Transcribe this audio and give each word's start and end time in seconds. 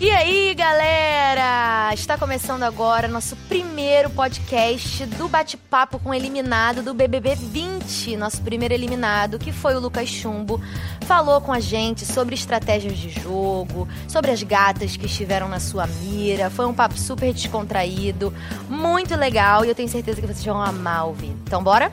E 0.00 0.10
aí, 0.10 0.54
galera? 0.54 1.92
Está 1.92 2.16
começando 2.16 2.62
agora 2.62 3.06
nosso 3.06 3.36
primeiro 3.36 4.08
podcast 4.08 5.04
do 5.04 5.28
bate-papo 5.28 5.98
com 5.98 6.14
eliminado 6.14 6.82
do 6.82 6.94
BBB 6.94 7.34
20. 7.34 8.16
Nosso 8.16 8.40
primeiro 8.40 8.72
eliminado, 8.72 9.38
que 9.38 9.52
foi 9.52 9.74
o 9.74 9.78
Lucas 9.78 10.08
Chumbo, 10.08 10.58
falou 11.02 11.38
com 11.42 11.52
a 11.52 11.60
gente 11.60 12.06
sobre 12.06 12.34
estratégias 12.34 12.96
de 12.96 13.10
jogo, 13.10 13.86
sobre 14.08 14.30
as 14.30 14.42
gatas 14.42 14.96
que 14.96 15.04
estiveram 15.04 15.50
na 15.50 15.60
sua 15.60 15.86
mira. 15.86 16.48
Foi 16.48 16.64
um 16.64 16.72
papo 16.72 16.96
super 16.96 17.30
descontraído, 17.34 18.32
muito 18.70 19.14
legal 19.14 19.66
e 19.66 19.68
eu 19.68 19.74
tenho 19.74 19.88
certeza 19.90 20.18
que 20.18 20.26
vocês 20.26 20.46
vão 20.46 20.62
amar 20.62 21.08
ouvir. 21.08 21.36
Então, 21.44 21.62
bora? 21.62 21.92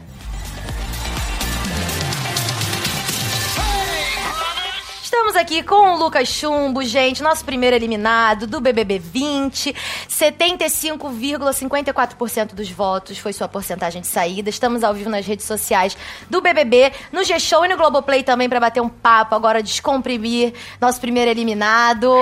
Estamos 5.17 5.35
aqui 5.35 5.63
com 5.63 5.95
o 5.95 5.97
Lucas 5.97 6.27
Chumbo, 6.27 6.83
gente, 6.83 7.23
nosso 7.23 7.43
primeiro 7.43 7.75
eliminado 7.75 8.45
do 8.45 8.61
BBB 8.61 8.99
20. 8.99 9.73
75,54% 10.07 12.53
dos 12.53 12.69
votos 12.69 13.17
foi 13.17 13.33
sua 13.33 13.47
porcentagem 13.47 14.03
de 14.03 14.07
saída. 14.07 14.51
Estamos 14.51 14.83
ao 14.83 14.93
vivo 14.93 15.09
nas 15.09 15.25
redes 15.25 15.47
sociais 15.47 15.97
do 16.29 16.39
BBB, 16.39 16.93
no 17.11 17.23
G-Show 17.23 17.65
e 17.65 17.67
no 17.67 17.75
Globoplay 17.75 18.21
também 18.21 18.47
para 18.47 18.59
bater 18.59 18.79
um 18.79 18.89
papo, 18.89 19.33
agora 19.33 19.63
descomprimir 19.63 20.53
nosso 20.79 21.01
primeiro 21.01 21.31
eliminado. 21.31 22.13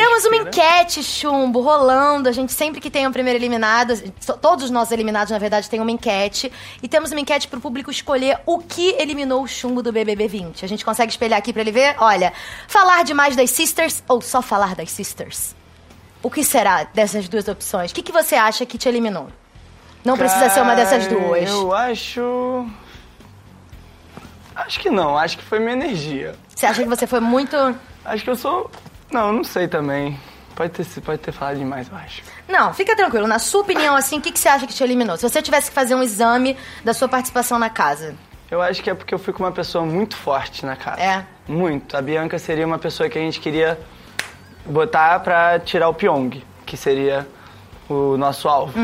Temos 0.00 0.24
uma 0.24 0.36
enquete, 0.36 1.02
chumbo, 1.02 1.60
rolando. 1.60 2.26
A 2.26 2.32
gente 2.32 2.54
sempre 2.54 2.80
que 2.80 2.90
tem 2.90 3.06
um 3.06 3.12
primeiro 3.12 3.38
eliminado, 3.38 3.92
todos 4.40 4.64
os 4.64 4.70
nossos 4.70 4.92
eliminados, 4.92 5.30
na 5.30 5.38
verdade, 5.38 5.68
tem 5.68 5.78
uma 5.78 5.90
enquete. 5.90 6.50
E 6.82 6.88
temos 6.88 7.10
uma 7.10 7.20
enquete 7.20 7.46
pro 7.46 7.60
público 7.60 7.90
escolher 7.90 8.40
o 8.46 8.60
que 8.60 8.94
eliminou 8.98 9.42
o 9.42 9.46
chumbo 9.46 9.82
do 9.82 9.92
BBB 9.92 10.26
20. 10.26 10.64
A 10.64 10.68
gente 10.68 10.86
consegue 10.86 11.12
espelhar 11.12 11.38
aqui 11.38 11.52
pra 11.52 11.60
ele 11.60 11.70
ver? 11.70 11.96
Olha, 11.98 12.32
falar 12.66 13.04
demais 13.04 13.36
das 13.36 13.50
sisters 13.50 14.02
ou 14.08 14.22
só 14.22 14.40
falar 14.40 14.74
das 14.74 14.90
sisters? 14.90 15.54
O 16.22 16.30
que 16.30 16.42
será 16.44 16.84
dessas 16.84 17.28
duas 17.28 17.46
opções? 17.46 17.90
O 17.90 17.94
que, 17.94 18.02
que 18.02 18.12
você 18.12 18.36
acha 18.36 18.64
que 18.64 18.78
te 18.78 18.88
eliminou? 18.88 19.28
Não 20.02 20.16
Cara, 20.16 20.30
precisa 20.30 20.48
ser 20.48 20.62
uma 20.62 20.74
dessas 20.74 21.06
duas. 21.08 21.46
Eu 21.46 21.74
acho. 21.74 22.66
Acho 24.56 24.80
que 24.80 24.88
não, 24.88 25.18
acho 25.18 25.36
que 25.36 25.44
foi 25.44 25.58
minha 25.58 25.72
energia. 25.72 26.34
Você 26.48 26.64
acha 26.64 26.82
que 26.82 26.88
você 26.88 27.06
foi 27.06 27.20
muito. 27.20 27.54
Acho 28.02 28.24
que 28.24 28.30
eu 28.30 28.36
sou. 28.36 28.70
Não, 29.10 29.32
não 29.32 29.44
sei 29.44 29.66
também. 29.68 30.18
Pode 30.54 30.72
ter, 30.72 31.00
pode 31.00 31.18
ter 31.18 31.32
falado 31.32 31.58
demais, 31.58 31.88
eu 31.88 31.96
acho. 31.96 32.22
Não, 32.48 32.74
fica 32.74 32.94
tranquilo. 32.94 33.26
Na 33.26 33.38
sua 33.38 33.62
opinião, 33.62 33.96
assim, 33.96 34.18
o 34.18 34.20
que, 34.20 34.30
que 34.30 34.38
você 34.38 34.48
acha 34.48 34.66
que 34.66 34.74
te 34.74 34.82
eliminou? 34.82 35.16
Se 35.16 35.22
você 35.22 35.40
tivesse 35.40 35.70
que 35.70 35.74
fazer 35.74 35.94
um 35.94 36.02
exame 36.02 36.56
da 36.84 36.92
sua 36.92 37.08
participação 37.08 37.58
na 37.58 37.70
casa. 37.70 38.14
Eu 38.50 38.60
acho 38.60 38.82
que 38.82 38.90
é 38.90 38.94
porque 38.94 39.14
eu 39.14 39.18
fui 39.18 39.32
com 39.32 39.42
uma 39.42 39.52
pessoa 39.52 39.84
muito 39.86 40.16
forte 40.16 40.66
na 40.66 40.76
casa. 40.76 41.00
É? 41.00 41.24
Muito. 41.48 41.96
A 41.96 42.02
Bianca 42.02 42.38
seria 42.38 42.66
uma 42.66 42.78
pessoa 42.78 43.08
que 43.08 43.16
a 43.16 43.20
gente 43.20 43.40
queria 43.40 43.78
botar 44.66 45.20
pra 45.20 45.58
tirar 45.60 45.88
o 45.88 45.94
Pyong, 45.94 46.42
que 46.66 46.76
seria 46.76 47.26
o 47.88 48.16
nosso 48.16 48.48
alvo. 48.48 48.74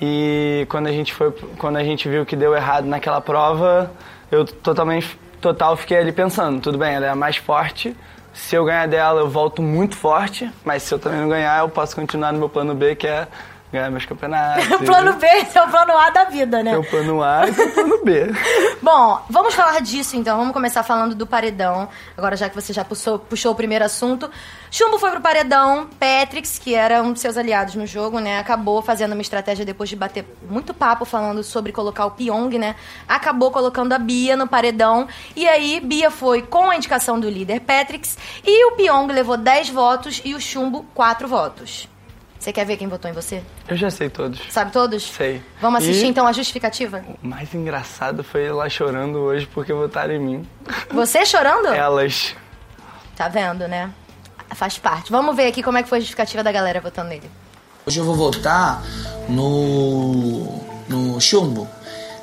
E 0.00 0.66
quando 0.68 0.86
a 0.86 0.92
gente 0.92 1.14
foi, 1.14 1.30
quando 1.58 1.76
a 1.76 1.84
gente 1.84 2.08
viu 2.08 2.26
que 2.26 2.34
deu 2.34 2.54
errado 2.54 2.86
naquela 2.86 3.20
prova, 3.20 3.90
eu 4.30 4.44
totalmente, 4.44 5.18
total 5.40 5.76
fiquei 5.76 5.98
ali 5.98 6.10
pensando, 6.10 6.60
tudo 6.60 6.76
bem, 6.76 6.94
ela 6.94 7.06
é 7.06 7.10
a 7.10 7.14
mais 7.14 7.36
forte. 7.36 7.94
Se 8.34 8.56
eu 8.56 8.64
ganhar 8.64 8.88
dela, 8.88 9.20
eu 9.20 9.28
volto 9.28 9.62
muito 9.62 9.96
forte, 9.96 10.50
mas 10.64 10.82
se 10.82 10.92
eu 10.92 10.98
também 10.98 11.20
não 11.20 11.28
ganhar, 11.28 11.60
eu 11.60 11.68
posso 11.68 11.94
continuar 11.94 12.32
no 12.32 12.38
meu 12.38 12.48
plano 12.48 12.74
B, 12.74 12.96
que 12.96 13.06
é 13.06 13.28
ganhar 13.74 13.90
meus 13.90 14.06
campeonatos. 14.06 14.70
o 14.70 14.78
plano 14.84 15.12
B 15.14 15.26
é 15.26 15.62
o 15.62 15.68
plano 15.68 15.98
A 15.98 16.10
da 16.10 16.24
vida, 16.24 16.62
né? 16.62 16.70
Tem 16.70 16.80
o 16.80 16.84
plano 16.84 17.22
A 17.22 17.48
e 17.48 17.52
tem 17.52 17.66
o 17.66 17.72
plano 17.72 18.04
B. 18.04 18.26
Bom, 18.80 19.22
vamos 19.28 19.54
falar 19.54 19.80
disso 19.80 20.16
então. 20.16 20.38
Vamos 20.38 20.52
começar 20.52 20.82
falando 20.82 21.14
do 21.14 21.26
paredão. 21.26 21.88
Agora, 22.16 22.36
já 22.36 22.48
que 22.48 22.54
você 22.54 22.72
já 22.72 22.84
puxou, 22.84 23.18
puxou 23.18 23.52
o 23.52 23.54
primeiro 23.54 23.84
assunto. 23.84 24.30
Chumbo 24.70 24.98
foi 24.98 25.10
pro 25.10 25.20
paredão. 25.20 25.88
Patrix, 25.98 26.58
que 26.58 26.74
era 26.74 27.02
um 27.02 27.12
dos 27.12 27.20
seus 27.20 27.36
aliados 27.36 27.74
no 27.74 27.86
jogo, 27.86 28.18
né? 28.18 28.38
Acabou 28.38 28.80
fazendo 28.82 29.12
uma 29.12 29.22
estratégia 29.22 29.64
depois 29.64 29.88
de 29.90 29.96
bater 29.96 30.24
muito 30.48 30.72
papo 30.72 31.04
falando 31.04 31.42
sobre 31.42 31.72
colocar 31.72 32.06
o 32.06 32.12
Pyong, 32.12 32.58
né? 32.58 32.76
Acabou 33.08 33.50
colocando 33.50 33.92
a 33.92 33.98
Bia 33.98 34.36
no 34.36 34.46
paredão. 34.46 35.06
E 35.34 35.46
aí, 35.46 35.80
Bia 35.80 36.10
foi 36.10 36.42
com 36.42 36.70
a 36.70 36.76
indicação 36.76 37.18
do 37.18 37.28
líder 37.28 37.60
Patrix. 37.60 38.16
E 38.44 38.66
o 38.66 38.76
Pyong 38.76 39.12
levou 39.12 39.36
10 39.36 39.68
votos 39.70 40.22
e 40.24 40.34
o 40.34 40.40
Chumbo 40.40 40.84
4 40.94 41.26
votos. 41.28 41.88
Você 42.44 42.52
quer 42.52 42.66
ver 42.66 42.76
quem 42.76 42.86
votou 42.86 43.10
em 43.10 43.14
você? 43.14 43.42
Eu 43.66 43.74
já 43.74 43.90
sei 43.90 44.10
todos. 44.10 44.38
Sabe 44.50 44.70
todos? 44.70 45.02
Sei. 45.02 45.42
Vamos 45.62 45.82
assistir 45.82 46.04
E- 46.04 46.08
então 46.10 46.26
a 46.26 46.32
justificativa? 46.32 47.02
O 47.22 47.26
mais 47.26 47.54
engraçado 47.54 48.22
foi 48.22 48.44
ela 48.44 48.68
chorando 48.68 49.18
hoje 49.18 49.46
porque 49.46 49.72
votaram 49.72 50.12
em 50.12 50.18
mim. 50.20 50.48
Você 50.92 51.24
chorando? 51.24 51.68
Elas. 51.68 52.36
Tá 53.16 53.28
vendo, 53.28 53.66
né? 53.66 53.90
Faz 54.54 54.76
parte. 54.76 55.10
Vamos 55.10 55.34
ver 55.34 55.46
aqui 55.46 55.62
como 55.62 55.78
é 55.78 55.82
que 55.82 55.88
foi 55.88 55.96
a 55.96 56.00
justificativa 56.02 56.42
da 56.42 56.52
galera 56.52 56.82
votando 56.82 57.08
nele. 57.08 57.30
Hoje 57.86 57.98
eu 57.98 58.04
vou 58.04 58.14
votar 58.14 58.82
no, 59.26 60.60
no 60.86 61.18
Chumbo. 61.22 61.66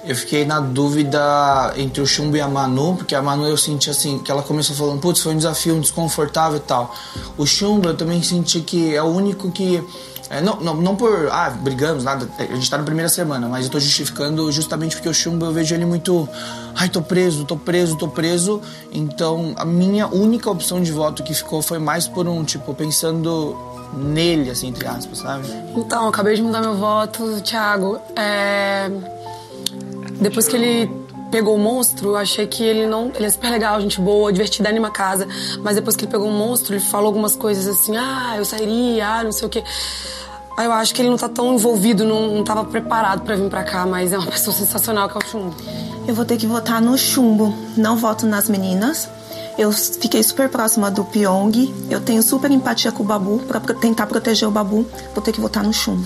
Eu 0.03 0.15
fiquei 0.15 0.45
na 0.45 0.59
dúvida 0.59 1.73
entre 1.77 2.01
o 2.01 2.07
Chumbo 2.07 2.35
e 2.35 2.41
a 2.41 2.47
Manu, 2.47 2.95
porque 2.95 3.13
a 3.13 3.21
Manu 3.21 3.45
eu 3.45 3.55
senti 3.55 3.87
assim, 3.87 4.17
que 4.17 4.31
ela 4.31 4.41
começou 4.41 4.75
falando, 4.75 4.99
putz, 4.99 5.21
foi 5.21 5.33
um 5.33 5.37
desafio, 5.37 5.75
um 5.75 5.79
desconfortável 5.79 6.57
e 6.57 6.61
tal. 6.61 6.95
O 7.37 7.45
Chumbo 7.45 7.89
eu 7.89 7.95
também 7.95 8.21
senti 8.23 8.61
que 8.61 8.95
é 8.95 9.01
o 9.03 9.05
único 9.07 9.51
que. 9.51 9.83
É, 10.31 10.39
não, 10.39 10.55
não, 10.61 10.75
não 10.75 10.95
por. 10.95 11.27
Ah, 11.29 11.49
brigamos, 11.49 12.05
nada. 12.05 12.25
A 12.39 12.43
gente 12.43 12.69
tá 12.69 12.77
na 12.77 12.85
primeira 12.85 13.09
semana, 13.09 13.49
mas 13.49 13.65
eu 13.65 13.71
tô 13.71 13.77
justificando 13.81 14.49
justamente 14.49 14.95
porque 14.95 15.09
o 15.09 15.13
Chumbo 15.13 15.45
eu 15.45 15.51
vejo 15.51 15.75
ele 15.75 15.85
muito. 15.85 16.27
Ai, 16.73 16.87
tô 16.87 17.01
preso, 17.01 17.43
tô 17.43 17.57
preso, 17.57 17.97
tô 17.97 18.07
preso. 18.07 18.61
Então 18.93 19.53
a 19.57 19.65
minha 19.65 20.07
única 20.07 20.49
opção 20.49 20.81
de 20.81 20.89
voto 20.89 21.21
que 21.21 21.33
ficou 21.33 21.61
foi 21.61 21.79
mais 21.79 22.07
por 22.07 22.29
um, 22.29 22.45
tipo, 22.45 22.73
pensando 22.73 23.57
nele, 23.93 24.49
assim, 24.49 24.67
entre 24.69 24.87
aspas, 24.87 25.17
sabe? 25.17 25.45
Então, 25.75 26.07
acabei 26.07 26.33
de 26.33 26.41
mudar 26.41 26.61
meu 26.61 26.77
voto, 26.77 27.41
Thiago. 27.41 27.99
É... 28.15 28.89
Depois 30.21 30.47
que 30.47 30.55
ele 30.55 31.00
pegou 31.31 31.55
o 31.55 31.57
monstro, 31.57 32.09
eu 32.09 32.17
achei 32.17 32.45
que 32.45 32.63
ele 32.63 32.85
não. 32.85 33.11
Ele 33.15 33.25
é 33.25 33.29
super 33.29 33.49
legal, 33.49 33.79
gente 33.79 33.99
boa, 33.99 34.31
divertida, 34.31 34.69
anima 34.69 34.89
a 34.89 34.91
casa. 34.91 35.27
Mas 35.63 35.75
depois 35.75 35.95
que 35.95 36.05
ele 36.05 36.11
pegou 36.11 36.27
o 36.27 36.31
monstro, 36.31 36.75
ele 36.75 36.83
falou 36.83 37.07
algumas 37.07 37.35
coisas 37.35 37.67
assim: 37.67 37.95
ah, 37.97 38.35
eu 38.37 38.45
sairia, 38.45 39.07
ah, 39.07 39.23
não 39.23 39.31
sei 39.31 39.47
o 39.47 39.49
quê. 39.49 39.63
Aí 40.57 40.65
eu 40.65 40.73
acho 40.73 40.93
que 40.93 41.01
ele 41.01 41.09
não 41.09 41.17
tá 41.17 41.29
tão 41.29 41.55
envolvido, 41.55 42.03
não, 42.03 42.35
não 42.35 42.43
tava 42.43 42.65
preparado 42.65 43.21
pra 43.21 43.35
vir 43.35 43.49
pra 43.49 43.63
cá, 43.63 43.85
mas 43.85 44.11
é 44.11 44.17
uma 44.17 44.27
pessoa 44.29 44.55
sensacional 44.55 45.09
que 45.09 45.15
é 45.15 45.19
o 45.19 45.25
Chumbo. 45.25 45.55
Eu 46.07 46.13
vou 46.13 46.25
ter 46.25 46.37
que 46.37 46.45
votar 46.45 46.81
no 46.81 46.97
chumbo. 46.97 47.53
Não 47.77 47.95
voto 47.95 48.25
nas 48.25 48.49
meninas. 48.49 49.07
Eu 49.57 49.71
fiquei 49.71 50.21
super 50.23 50.49
próxima 50.49 50.89
do 50.89 51.05
Pyong. 51.05 51.73
Eu 51.89 52.01
tenho 52.01 52.23
super 52.23 52.49
empatia 52.49 52.91
com 52.91 53.03
o 53.03 53.05
Babu 53.05 53.39
pra 53.39 53.59
tentar 53.59 54.07
proteger 54.07 54.47
o 54.47 54.51
Babu. 54.51 54.85
Vou 55.13 55.23
ter 55.23 55.31
que 55.31 55.39
votar 55.39 55.63
no 55.63 55.71
chumbo. 55.71 56.05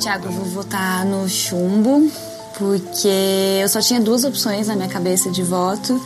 Tiago, 0.00 0.26
eu 0.26 0.32
vou 0.32 0.44
votar 0.44 1.04
no 1.06 1.28
chumbo, 1.28 2.10
porque 2.58 3.60
eu 3.60 3.68
só 3.68 3.80
tinha 3.80 4.00
duas 4.00 4.24
opções 4.24 4.68
na 4.68 4.76
minha 4.76 4.88
cabeça 4.88 5.30
de 5.30 5.42
voto. 5.42 6.00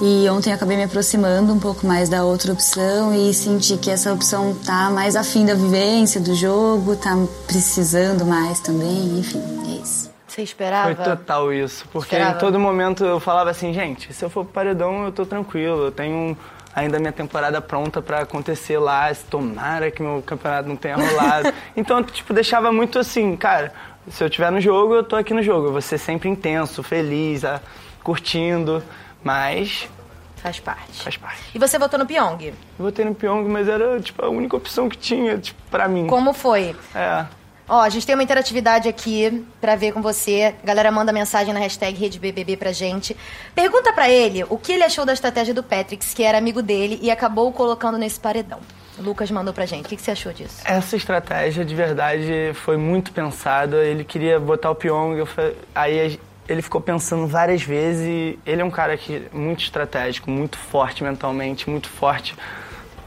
E 0.00 0.28
ontem 0.28 0.50
eu 0.50 0.56
acabei 0.56 0.76
me 0.76 0.82
aproximando 0.82 1.52
um 1.52 1.60
pouco 1.60 1.86
mais 1.86 2.08
da 2.08 2.24
outra 2.24 2.52
opção 2.52 3.14
e 3.14 3.32
senti 3.32 3.76
que 3.76 3.88
essa 3.88 4.12
opção 4.12 4.52
tá 4.66 4.90
mais 4.90 5.14
afim 5.14 5.46
da 5.46 5.54
vivência 5.54 6.20
do 6.20 6.34
jogo, 6.34 6.96
tá 6.96 7.16
precisando 7.46 8.24
mais 8.24 8.58
também, 8.58 9.20
enfim, 9.20 9.40
é 9.64 9.80
isso. 9.80 10.10
Você 10.26 10.42
esperava? 10.42 10.92
Foi 10.92 11.04
total 11.04 11.52
isso. 11.52 11.86
Porque 11.92 12.16
Esperava. 12.16 12.36
em 12.36 12.40
todo 12.40 12.58
momento 12.58 13.04
eu 13.04 13.20
falava 13.20 13.50
assim, 13.50 13.72
gente, 13.72 14.12
se 14.12 14.24
eu 14.24 14.30
for 14.30 14.44
pro 14.44 14.54
paredão 14.54 15.04
eu 15.04 15.12
tô 15.12 15.24
tranquilo, 15.24 15.84
eu 15.84 15.92
tenho 15.92 16.36
ainda 16.74 16.98
minha 16.98 17.12
temporada 17.12 17.60
pronta 17.60 18.00
pra 18.00 18.20
acontecer 18.20 18.78
lá, 18.78 19.12
se 19.12 19.24
tomara 19.24 19.90
que 19.90 20.02
meu 20.02 20.22
campeonato 20.22 20.68
não 20.68 20.76
tenha 20.76 20.96
rolado. 20.96 21.52
então, 21.76 22.02
tipo, 22.02 22.32
deixava 22.32 22.72
muito 22.72 22.98
assim, 22.98 23.36
cara, 23.36 23.72
se 24.10 24.22
eu 24.22 24.28
estiver 24.28 24.50
no 24.50 24.60
jogo, 24.60 24.94
eu 24.94 25.04
tô 25.04 25.16
aqui 25.16 25.32
no 25.34 25.42
jogo. 25.42 25.68
Eu 25.68 25.72
vou 25.72 25.80
ser 25.80 25.98
sempre 25.98 26.28
intenso, 26.28 26.82
feliz, 26.82 27.44
ah, 27.44 27.60
curtindo, 28.02 28.82
mas 29.22 29.88
Faz 30.36 30.58
parte. 30.58 31.02
faz 31.02 31.16
parte. 31.16 31.40
E 31.54 31.58
você 31.58 31.78
votou 31.78 31.98
no 31.98 32.04
Pyong. 32.06 32.46
Eu 32.46 32.54
votei 32.84 33.04
no 33.04 33.14
Pyong, 33.14 33.48
mas 33.48 33.68
era, 33.68 34.00
tipo, 34.00 34.24
a 34.24 34.28
única 34.28 34.56
opção 34.56 34.88
que 34.88 34.98
tinha, 34.98 35.38
tipo, 35.38 35.60
pra 35.70 35.86
mim. 35.86 36.08
Como 36.08 36.32
foi? 36.32 36.74
É. 36.94 37.24
Ó, 37.68 37.80
a 37.80 37.88
gente 37.88 38.04
tem 38.04 38.14
uma 38.16 38.24
interatividade 38.24 38.88
aqui 38.88 39.46
pra 39.60 39.76
ver 39.76 39.92
com 39.92 40.02
você. 40.02 40.52
A 40.62 40.66
galera 40.66 40.90
manda 40.90 41.12
mensagem 41.12 41.54
na 41.54 41.60
hashtag 41.60 41.96
RedeBBB 41.96 42.56
pra 42.56 42.72
gente. 42.72 43.16
Pergunta 43.54 43.92
pra 43.92 44.10
ele 44.10 44.44
o 44.50 44.58
que 44.58 44.72
ele 44.72 44.82
achou 44.82 45.06
da 45.06 45.12
estratégia 45.12 45.54
do 45.54 45.62
Patrix, 45.62 46.12
que 46.12 46.24
era 46.24 46.36
amigo 46.36 46.60
dele 46.60 46.98
e 47.00 47.08
acabou 47.10 47.48
o 47.48 47.52
colocando 47.52 47.96
nesse 47.96 48.18
paredão. 48.18 48.58
Lucas 49.02 49.30
mandou 49.30 49.52
pra 49.52 49.66
gente. 49.66 49.84
O 49.86 49.88
que, 49.88 49.96
que 49.96 50.02
você 50.02 50.12
achou 50.12 50.32
disso? 50.32 50.62
Essa 50.64 50.96
estratégia, 50.96 51.64
de 51.64 51.74
verdade, 51.74 52.52
foi 52.54 52.76
muito 52.76 53.12
pensada. 53.12 53.76
Ele 53.84 54.04
queria 54.04 54.38
botar 54.40 54.70
o 54.70 54.74
Pyong, 54.74 55.16
eu 55.18 55.26
fa- 55.26 55.52
aí 55.74 56.18
ele 56.48 56.62
ficou 56.62 56.80
pensando 56.80 57.26
várias 57.26 57.62
vezes. 57.62 58.06
e 58.06 58.38
Ele 58.46 58.62
é 58.62 58.64
um 58.64 58.70
cara 58.70 58.96
que 58.96 59.16
é 59.32 59.36
muito 59.36 59.62
estratégico, 59.62 60.30
muito 60.30 60.56
forte 60.56 61.02
mentalmente, 61.04 61.68
muito 61.68 61.88
forte. 61.88 62.34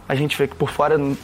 A 0.08 0.14
gente 0.14 0.38
vê 0.38 0.48
que 0.48 0.56
por 0.56 0.70
fora 0.70 0.94
ele 0.96 1.18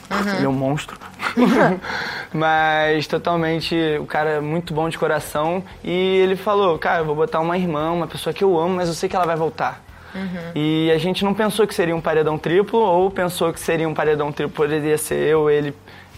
é 0.43 0.47
um 0.47 0.51
monstro. 0.53 0.97
Mas 2.33 3.07
totalmente, 3.07 3.75
o 3.99 4.05
cara 4.05 4.29
é 4.31 4.39
muito 4.39 4.73
bom 4.73 4.89
de 4.89 4.97
coração. 4.97 5.63
E 5.83 5.89
ele 6.17 6.35
falou, 6.35 6.77
cara, 6.79 6.99
eu 7.01 7.05
vou 7.05 7.15
botar 7.15 7.39
uma 7.39 7.57
irmã, 7.57 7.91
uma 7.91 8.07
pessoa 8.07 8.33
que 8.33 8.43
eu 8.43 8.57
amo, 8.59 8.75
mas 8.75 8.87
eu 8.87 8.95
sei 8.95 9.07
que 9.09 9.15
ela 9.15 9.25
vai 9.25 9.35
voltar. 9.35 9.83
E 10.55 10.91
a 10.91 10.97
gente 10.97 11.23
não 11.23 11.33
pensou 11.33 11.65
que 11.65 11.73
seria 11.73 11.95
um 11.95 12.01
paredão 12.01 12.37
triplo, 12.37 12.79
ou 12.79 13.09
pensou 13.09 13.51
que 13.53 13.59
seria 13.59 13.87
um 13.87 13.93
paredão 13.93 14.31
triplo, 14.31 14.53
poderia 14.53 14.97
ser 14.97 15.15
eu, 15.15 15.49
ele. 15.49 15.73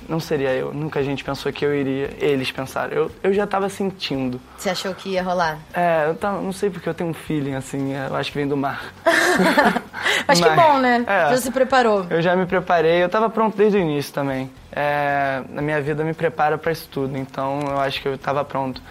Não 0.08 0.20
seria 0.20 0.50
eu. 0.52 0.74
Nunca 0.74 1.00
a 1.00 1.04
gente 1.04 1.24
pensou 1.24 1.52
que 1.52 1.66
eu 1.66 1.74
iria. 1.74 2.10
Eles 2.20 2.52
pensaram. 2.52 2.94
Eu, 2.94 3.12
eu 3.24 3.34
já 3.34 3.48
tava 3.48 3.70
sentindo. 3.70 4.40
Você 4.58 4.70
achou 4.70 4.94
que 4.94 5.10
ia 5.10 5.24
rolar? 5.24 5.60
É, 5.74 6.08
eu 6.08 6.16
tava, 6.16 6.42
não 6.42 6.52
sei 6.52 6.70
porque 6.70 6.88
eu 6.90 6.94
tenho 6.94 7.10
um 7.10 7.14
feeling 7.14 7.56
assim, 7.56 7.94
eu 7.94 8.16
acho 8.16 8.32
que 8.32 8.38
vem 8.38 8.48
do 8.48 8.58
mar. 8.58 8.94
Mas 10.28 10.40
que 10.40 10.50
bom, 10.50 10.78
né? 10.80 11.06
É. 11.08 11.30
Já 11.30 11.38
se 11.38 11.52
preparou. 11.52 12.06
Eu 12.10 12.22
já 12.22 12.36
me 12.36 12.46
preparei, 12.46 13.04
eu 13.04 13.10
tava 13.10 13.30
pronto 13.30 13.56
desde 13.58 13.78
o 13.78 13.82
início 13.82 14.14
também. 14.14 14.50
É, 14.72 15.42
a 15.56 15.62
minha 15.62 15.82
vida 15.82 16.04
me 16.04 16.14
prepara 16.14 16.58
para 16.58 16.72
isso 16.72 16.88
tudo, 16.92 17.18
então 17.18 17.60
eu 17.62 17.80
acho 17.80 18.02
que 18.02 18.08
eu 18.08 18.18
tava 18.18 18.44
pronto. 18.44 18.82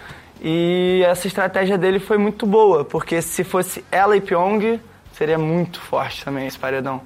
E 0.41 1.01
essa 1.05 1.27
estratégia 1.27 1.77
dele 1.77 1.99
foi 1.99 2.17
muito 2.17 2.45
boa, 2.45 2.83
porque 2.83 3.21
se 3.21 3.43
fosse 3.43 3.83
ela 3.91 4.17
e 4.17 4.21
Pyong, 4.21 4.79
seria 5.13 5.37
muito 5.37 5.79
forte 5.79 6.23
também 6.23 6.45
esse 6.45 6.59
paredão. 6.59 7.01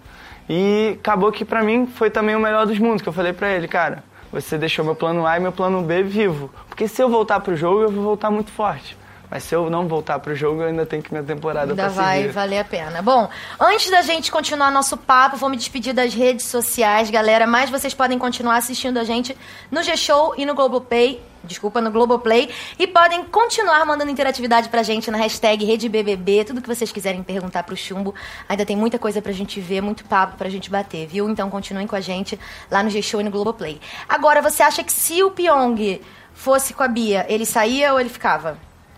E 0.49 0.97
acabou 0.99 1.31
que 1.31 1.45
pra 1.45 1.61
mim 1.61 1.85
foi 1.85 2.09
também 2.09 2.35
o 2.35 2.39
melhor 2.39 2.65
dos 2.65 2.79
mundos, 2.79 3.01
que 3.01 3.09
eu 3.09 3.13
falei 3.13 3.33
pra 3.33 3.49
ele, 3.49 3.67
cara, 3.67 4.03
você 4.31 4.57
deixou 4.57 4.83
meu 4.83 4.95
plano 4.95 5.25
A 5.25 5.37
e 5.37 5.39
meu 5.39 5.51
plano 5.51 5.81
B 5.81 6.03
vivo. 6.03 6.49
Porque 6.67 6.87
se 6.87 7.01
eu 7.01 7.09
voltar 7.09 7.39
pro 7.39 7.55
jogo, 7.55 7.81
eu 7.81 7.91
vou 7.91 8.03
voltar 8.03 8.31
muito 8.31 8.51
forte. 8.51 8.96
Mas 9.29 9.43
se 9.43 9.53
eu 9.53 9.69
não 9.69 9.87
voltar 9.89 10.19
pro 10.19 10.33
jogo, 10.33 10.61
eu 10.61 10.67
ainda 10.67 10.85
tenho 10.85 11.03
que 11.03 11.11
minha 11.11 11.23
temporada 11.23 11.71
Ainda 11.71 11.83
pra 11.83 11.91
vai 11.91 12.21
seguir. 12.21 12.31
valer 12.31 12.59
a 12.59 12.63
pena. 12.63 13.01
Bom, 13.01 13.29
antes 13.59 13.91
da 13.91 14.01
gente 14.01 14.31
continuar 14.31 14.71
nosso 14.71 14.95
papo, 14.95 15.35
vou 15.35 15.49
me 15.49 15.57
despedir 15.57 15.93
das 15.93 16.13
redes 16.13 16.45
sociais, 16.45 17.09
galera. 17.09 17.45
Mas 17.45 17.69
vocês 17.69 17.93
podem 17.93 18.17
continuar 18.17 18.55
assistindo 18.55 18.97
a 18.97 19.03
gente 19.03 19.37
no 19.69 19.83
G-Show 19.83 20.33
e 20.37 20.45
no 20.45 20.55
Globoplay. 20.55 21.21
Desculpa, 21.43 21.81
no 21.81 21.91
Globoplay. 21.91 22.49
E 22.79 22.87
podem 22.87 23.25
continuar 23.25 23.85
mandando 23.85 24.09
interatividade 24.11 24.69
pra 24.69 24.81
gente 24.81 25.11
na 25.11 25.17
hashtag 25.17 25.65
RedeBBB. 25.65 26.45
Tudo 26.45 26.61
que 26.61 26.67
vocês 26.67 26.91
quiserem 26.91 27.21
perguntar 27.21 27.63
pro 27.63 27.75
Chumbo. 27.75 28.15
Ainda 28.47 28.65
tem 28.65 28.77
muita 28.77 28.97
coisa 28.97 29.21
pra 29.21 29.33
gente 29.33 29.59
ver, 29.59 29.81
muito 29.81 30.05
papo 30.05 30.37
pra 30.37 30.47
gente 30.49 30.69
bater, 30.69 31.05
viu? 31.05 31.29
Então 31.29 31.49
continuem 31.49 31.85
com 31.85 31.97
a 31.97 32.01
gente 32.01 32.39
lá 32.71 32.81
no 32.81 32.89
G-Show 32.89 33.19
e 33.19 33.23
no 33.25 33.31
Globoplay. 33.31 33.79
Agora, 34.07 34.41
você 34.41 34.63
acha 34.63 34.83
que 34.85 34.91
se 34.91 35.21
o 35.21 35.31
Pyong 35.31 36.01
fosse 36.33 36.73
com 36.73 36.83
a 36.83 36.87
Bia, 36.87 37.25
ele 37.27 37.45
saía 37.45 37.91
ou 37.91 37.99
ele 37.99 38.09
ficava? 38.09 38.57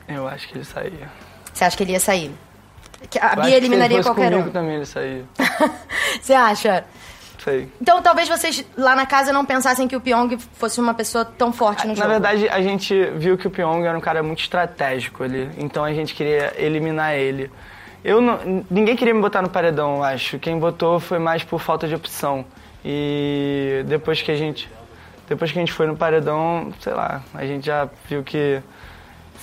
Eu 0.10 0.28
acho 0.28 0.48
que 0.48 0.58
ele 0.58 0.66
saía. 0.66 1.10
Você 1.54 1.64
acha 1.64 1.78
que 1.78 1.84
ele 1.84 1.92
ia 1.94 2.00
sair? 2.00 2.32
Que 3.10 3.20
A 3.20 3.34
Eu 3.38 3.44
Bia 3.44 3.56
eliminaria 3.58 4.02
qualquer 4.04 4.34
um. 4.36 4.50
também 4.50 4.76
ele 4.76 4.86
saía. 4.86 5.24
Você 6.22 6.34
acha? 6.34 6.84
Sei. 7.44 7.70
Então 7.82 8.02
talvez 8.02 8.28
vocês 8.28 8.66
lá 8.78 8.96
na 8.98 9.06
casa 9.06 9.32
não 9.32 9.46
pensassem 9.46 9.88
que 9.88 9.96
o 9.96 10.02
Pyong 10.02 10.38
fosse 10.56 10.82
uma 10.82 10.94
pessoa 10.94 11.24
tão 11.24 11.54
forte 11.54 11.84
no 11.88 11.94
Na 11.94 11.96
jogo. 11.96 12.10
verdade, 12.10 12.50
a 12.50 12.62
gente 12.62 12.94
viu 13.16 13.38
que 13.38 13.48
o 13.48 13.50
Pyong 13.50 13.86
era 13.86 13.98
um 13.98 14.02
cara 14.02 14.22
muito 14.22 14.42
estratégico 14.42 15.24
ali, 15.24 15.50
então 15.58 15.86
a 15.86 15.94
gente 15.94 16.14
queria 16.14 16.54
eliminar 16.58 17.14
ele. 17.16 17.50
Eu 18.04 18.20
não, 18.20 18.66
ninguém 18.70 18.94
queria 18.96 19.14
me 19.14 19.22
botar 19.22 19.42
no 19.42 19.50
paredão, 19.50 19.98
eu 19.98 20.04
acho. 20.04 20.38
Quem 20.38 20.60
botou 20.60 21.00
foi 21.00 21.18
mais 21.18 21.42
por 21.42 21.62
falta 21.62 21.88
de 21.88 21.96
opção. 21.96 22.44
E 22.84 23.84
depois 23.88 24.22
que 24.22 24.32
a 24.32 24.36
gente 24.36 24.70
depois 25.28 25.52
que 25.52 25.60
a 25.60 25.62
gente 25.62 25.72
foi 25.72 25.86
no 25.88 25.96
paredão, 25.96 26.74
sei 26.82 26.94
lá, 26.94 27.22
a 27.34 27.46
gente 27.46 27.66
já 27.68 27.88
viu 28.10 28.22
que 28.24 28.62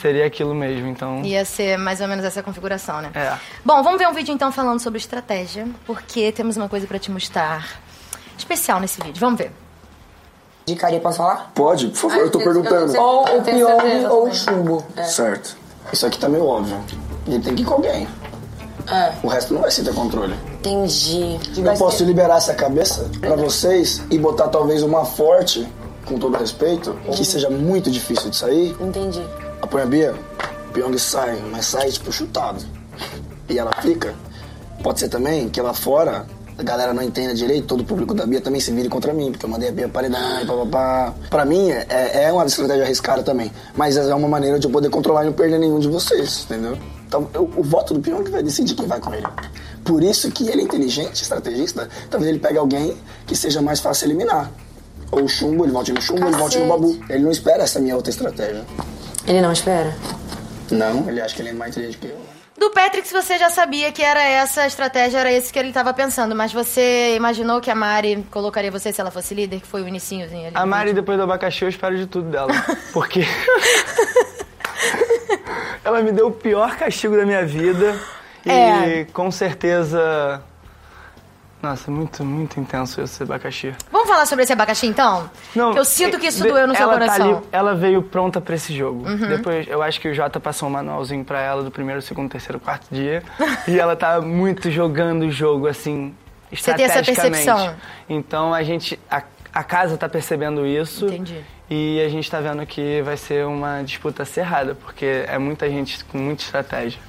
seria 0.00 0.26
aquilo 0.26 0.54
mesmo, 0.54 0.87
então 0.88 1.22
Ia 1.25 1.44
ser 1.44 1.76
mais 1.78 2.00
ou 2.00 2.08
menos 2.08 2.25
essa 2.25 2.43
configuração, 2.43 3.00
né? 3.00 3.10
É. 3.14 3.32
Bom, 3.64 3.82
vamos 3.82 3.98
ver 3.98 4.08
um 4.08 4.12
vídeo 4.14 4.32
então 4.32 4.50
falando 4.52 4.81
sobre 4.81 4.98
estratégia, 4.98 5.66
porque 5.87 6.31
temos 6.32 6.56
uma 6.56 6.69
coisa 6.69 6.87
pra 6.87 6.98
te 6.98 7.10
mostrar 7.10 7.81
especial 8.38 8.81
nesse 8.81 9.00
vídeo. 9.02 9.19
Vamos 9.20 9.38
ver. 9.38 9.50
Indicaria, 10.66 10.98
posso 11.00 11.19
falar? 11.19 11.52
Pode, 11.54 11.88
por 11.88 11.96
favor, 11.96 12.19
eu 12.19 12.31
tô 12.31 12.40
eu- 12.40 12.46
eu 12.46 12.52
perguntando. 12.62 12.98
Ou 13.00 13.22
o 13.22 13.44
certeza 13.44 14.10
ou 14.12 14.28
o. 14.28 14.34
Chumbo. 14.34 14.84
Certo. 15.04 15.56
Isso 15.93 16.04
aqui 16.06 16.19
tá 16.19 16.28
meio 16.28 16.44
óbvio. 16.44 16.76
Ele 17.26 17.38
tem 17.40 17.54
que 17.54 17.62
ir 17.62 17.64
com 17.64 17.75
alguém. 17.75 18.08
É, 18.88 19.12
O 19.22 19.28
resto 19.28 19.52
não 19.54 19.62
vai 19.62 19.70
ser 19.70 19.82
ter 19.84 19.94
controle. 19.94 20.34
entendi. 20.58 21.38
Eu 21.56 21.75
posso 21.75 22.04
liberar 22.04 22.37
essa 22.37 22.54
cabeça 22.54 23.08
pra 23.20 23.34
vocês 23.37 24.02
e 24.10 24.19
botar 24.19 24.49
talvez 24.49 24.82
uma 24.82 25.04
forte, 25.04 25.66
com 26.04 26.19
todo 26.19 26.37
respeito, 26.37 26.94
que 27.12 27.25
seja 27.25 27.49
muito 27.50 27.90
difícil 27.90 28.31
de 28.31 28.37
sair. 28.37 28.76
Entendi. 28.81 29.22
A 29.62 29.84
Bia, 29.86 30.14
o 30.68 30.72
Pyong 30.72 30.96
sai, 30.98 31.42
mas 31.50 31.66
sai 31.66 31.90
tipo 31.90 32.10
chutado. 32.12 32.64
E 33.48 33.58
ela 33.58 33.72
fica. 33.82 34.14
Pode 34.82 35.00
ser 35.00 35.08
também 35.08 35.48
que 35.48 35.60
lá 35.60 35.74
fora 35.74 36.26
a 36.58 36.62
galera 36.62 36.94
não 36.94 37.02
entenda 37.02 37.34
direito, 37.34 37.66
todo 37.66 37.80
o 37.80 37.84
público 37.84 38.14
da 38.14 38.24
Bia 38.24 38.40
também 38.40 38.60
se 38.60 38.70
vire 38.72 38.88
contra 38.88 39.12
mim, 39.12 39.30
porque 39.32 39.44
eu 39.44 39.50
mandei 39.50 39.68
a 39.68 39.72
Bia 39.72 39.88
paredar 39.88 40.42
e 40.42 40.46
papapá. 40.46 41.14
Pra 41.28 41.44
mim 41.44 41.70
é, 41.70 42.24
é 42.24 42.32
uma 42.32 42.46
estratégia 42.46 42.84
arriscada 42.84 43.22
também, 43.22 43.52
mas 43.76 43.96
é 43.96 44.14
uma 44.14 44.28
maneira 44.28 44.58
de 44.58 44.66
eu 44.66 44.70
poder 44.70 44.88
controlar 44.88 45.24
e 45.24 45.26
não 45.26 45.32
perder 45.34 45.58
nenhum 45.58 45.78
de 45.78 45.88
vocês, 45.88 46.44
entendeu? 46.44 46.78
Então 47.06 47.28
eu- 47.34 47.50
o 47.56 47.62
voto 47.62 47.92
do 47.94 48.00
Pyong 48.00 48.28
vai 48.30 48.42
decidir 48.42 48.74
quem 48.74 48.86
vai 48.86 48.98
com 49.00 49.12
ele. 49.12 49.26
Por 49.84 50.02
isso 50.02 50.30
que 50.30 50.48
ele 50.48 50.62
é 50.62 50.64
inteligente, 50.64 51.22
estrategista, 51.22 51.88
talvez 52.10 52.30
ele 52.30 52.38
pegue 52.40 52.58
alguém 52.58 52.96
que 53.26 53.36
seja 53.36 53.60
mais 53.60 53.78
fácil 53.80 54.06
eliminar. 54.06 54.50
Ou 55.12 55.22
o 55.24 55.28
chumbo, 55.28 55.64
ele 55.64 55.72
volte 55.72 55.92
no 55.92 56.00
chumbo, 56.00 56.26
ele 56.26 56.36
volte 56.36 56.58
no 56.58 56.66
babu. 56.66 56.98
Ele 57.08 57.22
não 57.22 57.30
espera 57.30 57.62
essa 57.62 57.78
minha 57.78 57.94
outra 57.94 58.10
estratégia. 58.10 58.64
Ele 59.26 59.40
não 59.40 59.52
espera. 59.52 59.94
Não, 60.70 61.08
ele 61.08 61.20
acha 61.20 61.34
que 61.34 61.43
ele 61.43 61.50
é 61.50 61.52
mais 61.52 61.73
inteligente 61.76 61.99
que 61.99 62.06
eu. 62.08 62.26
Do 62.58 62.70
Patrick, 62.70 63.11
você 63.12 63.37
já 63.38 63.50
sabia 63.50 63.93
que 63.93 64.02
era 64.02 64.23
essa 64.23 64.62
a 64.62 64.67
estratégia, 64.67 65.19
era 65.19 65.31
esse 65.31 65.52
que 65.52 65.58
ele 65.58 65.73
tava 65.73 65.93
pensando, 65.93 66.34
mas 66.34 66.52
você 66.55 67.14
imaginou 67.14 67.61
que 67.61 67.70
a 67.70 67.75
Mari 67.75 68.26
colocaria 68.31 68.70
você 68.70 68.90
se 68.93 69.00
ela 69.00 69.11
fosse 69.11 69.34
líder, 69.34 69.61
que 69.61 69.67
foi 69.67 69.82
o 69.82 69.88
inicinhozinho 69.88 70.46
ali? 70.46 70.56
A 70.56 70.62
do 70.62 70.67
Mari, 70.67 70.94
depois 70.94 71.19
do 71.19 71.25
abacaxi, 71.25 71.64
eu 71.64 71.69
espero 71.69 71.96
de 71.96 72.06
tudo 72.06 72.31
dela. 72.31 72.50
Porque. 72.94 73.25
ela 75.84 76.00
me 76.00 76.12
deu 76.12 76.28
o 76.28 76.32
pior 76.32 76.76
castigo 76.76 77.17
da 77.17 77.26
minha 77.26 77.44
vida. 77.44 77.94
E 78.44 78.50
É. 78.50 79.06
com 79.12 79.31
certeza. 79.31 80.43
Nossa, 81.62 81.90
muito, 81.90 82.22
muito 82.24 82.60
intenso 82.60 83.00
esse 83.00 83.22
abacaxi. 83.22 83.74
Vamos 83.90 84.08
falar 84.08 84.26
sobre 84.26 84.44
esse 84.44 84.52
abacaxi 84.52 84.86
então? 84.86 85.28
que 85.52 85.58
eu 85.58 85.84
sinto 85.84 86.18
que 86.18 86.26
isso 86.26 86.42
de- 86.42 86.48
doeu 86.48 86.66
no 86.66 86.76
seu 86.76 86.86
tá 86.86 86.92
coração. 86.92 87.28
Uhum. 87.30 87.36
ali- 87.38 87.46
ela 87.50 87.74
veio 87.74 88.02
pronta 88.02 88.40
pra 88.40 88.54
esse 88.54 88.76
jogo. 88.76 89.04
Depois, 89.26 89.66
eu 89.66 89.82
acho 89.82 90.00
que 90.00 90.08
o 90.08 90.14
Jota 90.14 90.38
passou 90.38 90.68
um 90.68 90.72
manualzinho 90.72 91.24
pra 91.24 91.40
ela 91.40 91.62
do 91.62 91.70
primeiro, 91.70 92.00
segundo, 92.02 92.30
terceiro, 92.30 92.60
quarto 92.60 92.86
dia. 92.90 93.22
e 93.66 93.78
ela 93.80 93.96
tá 93.96 94.20
muito 94.20 94.70
jogando 94.70 95.22
o 95.22 95.30
jogo, 95.30 95.66
assim, 95.66 96.14
Você 96.52 96.72
tem 96.74 96.84
essa 96.84 97.00
estrategicamente. 97.00 97.44
percepção? 97.46 97.74
Então 98.08 98.54
a 98.54 98.62
gente. 98.62 99.00
A, 99.10 99.22
a 99.52 99.64
casa 99.64 99.96
tá 99.96 100.08
percebendo 100.08 100.66
isso. 100.66 101.06
Entendi. 101.06 101.42
E 101.68 102.00
a 102.04 102.08
gente 102.08 102.30
tá 102.30 102.38
vendo 102.38 102.64
que 102.66 103.02
vai 103.02 103.16
ser 103.16 103.44
uma 103.46 103.82
disputa 103.82 104.24
cerrada, 104.24 104.74
porque 104.76 105.24
é 105.26 105.36
muita 105.38 105.68
gente 105.68 106.04
com 106.04 106.18
muita 106.18 106.44
estratégia. 106.44 107.00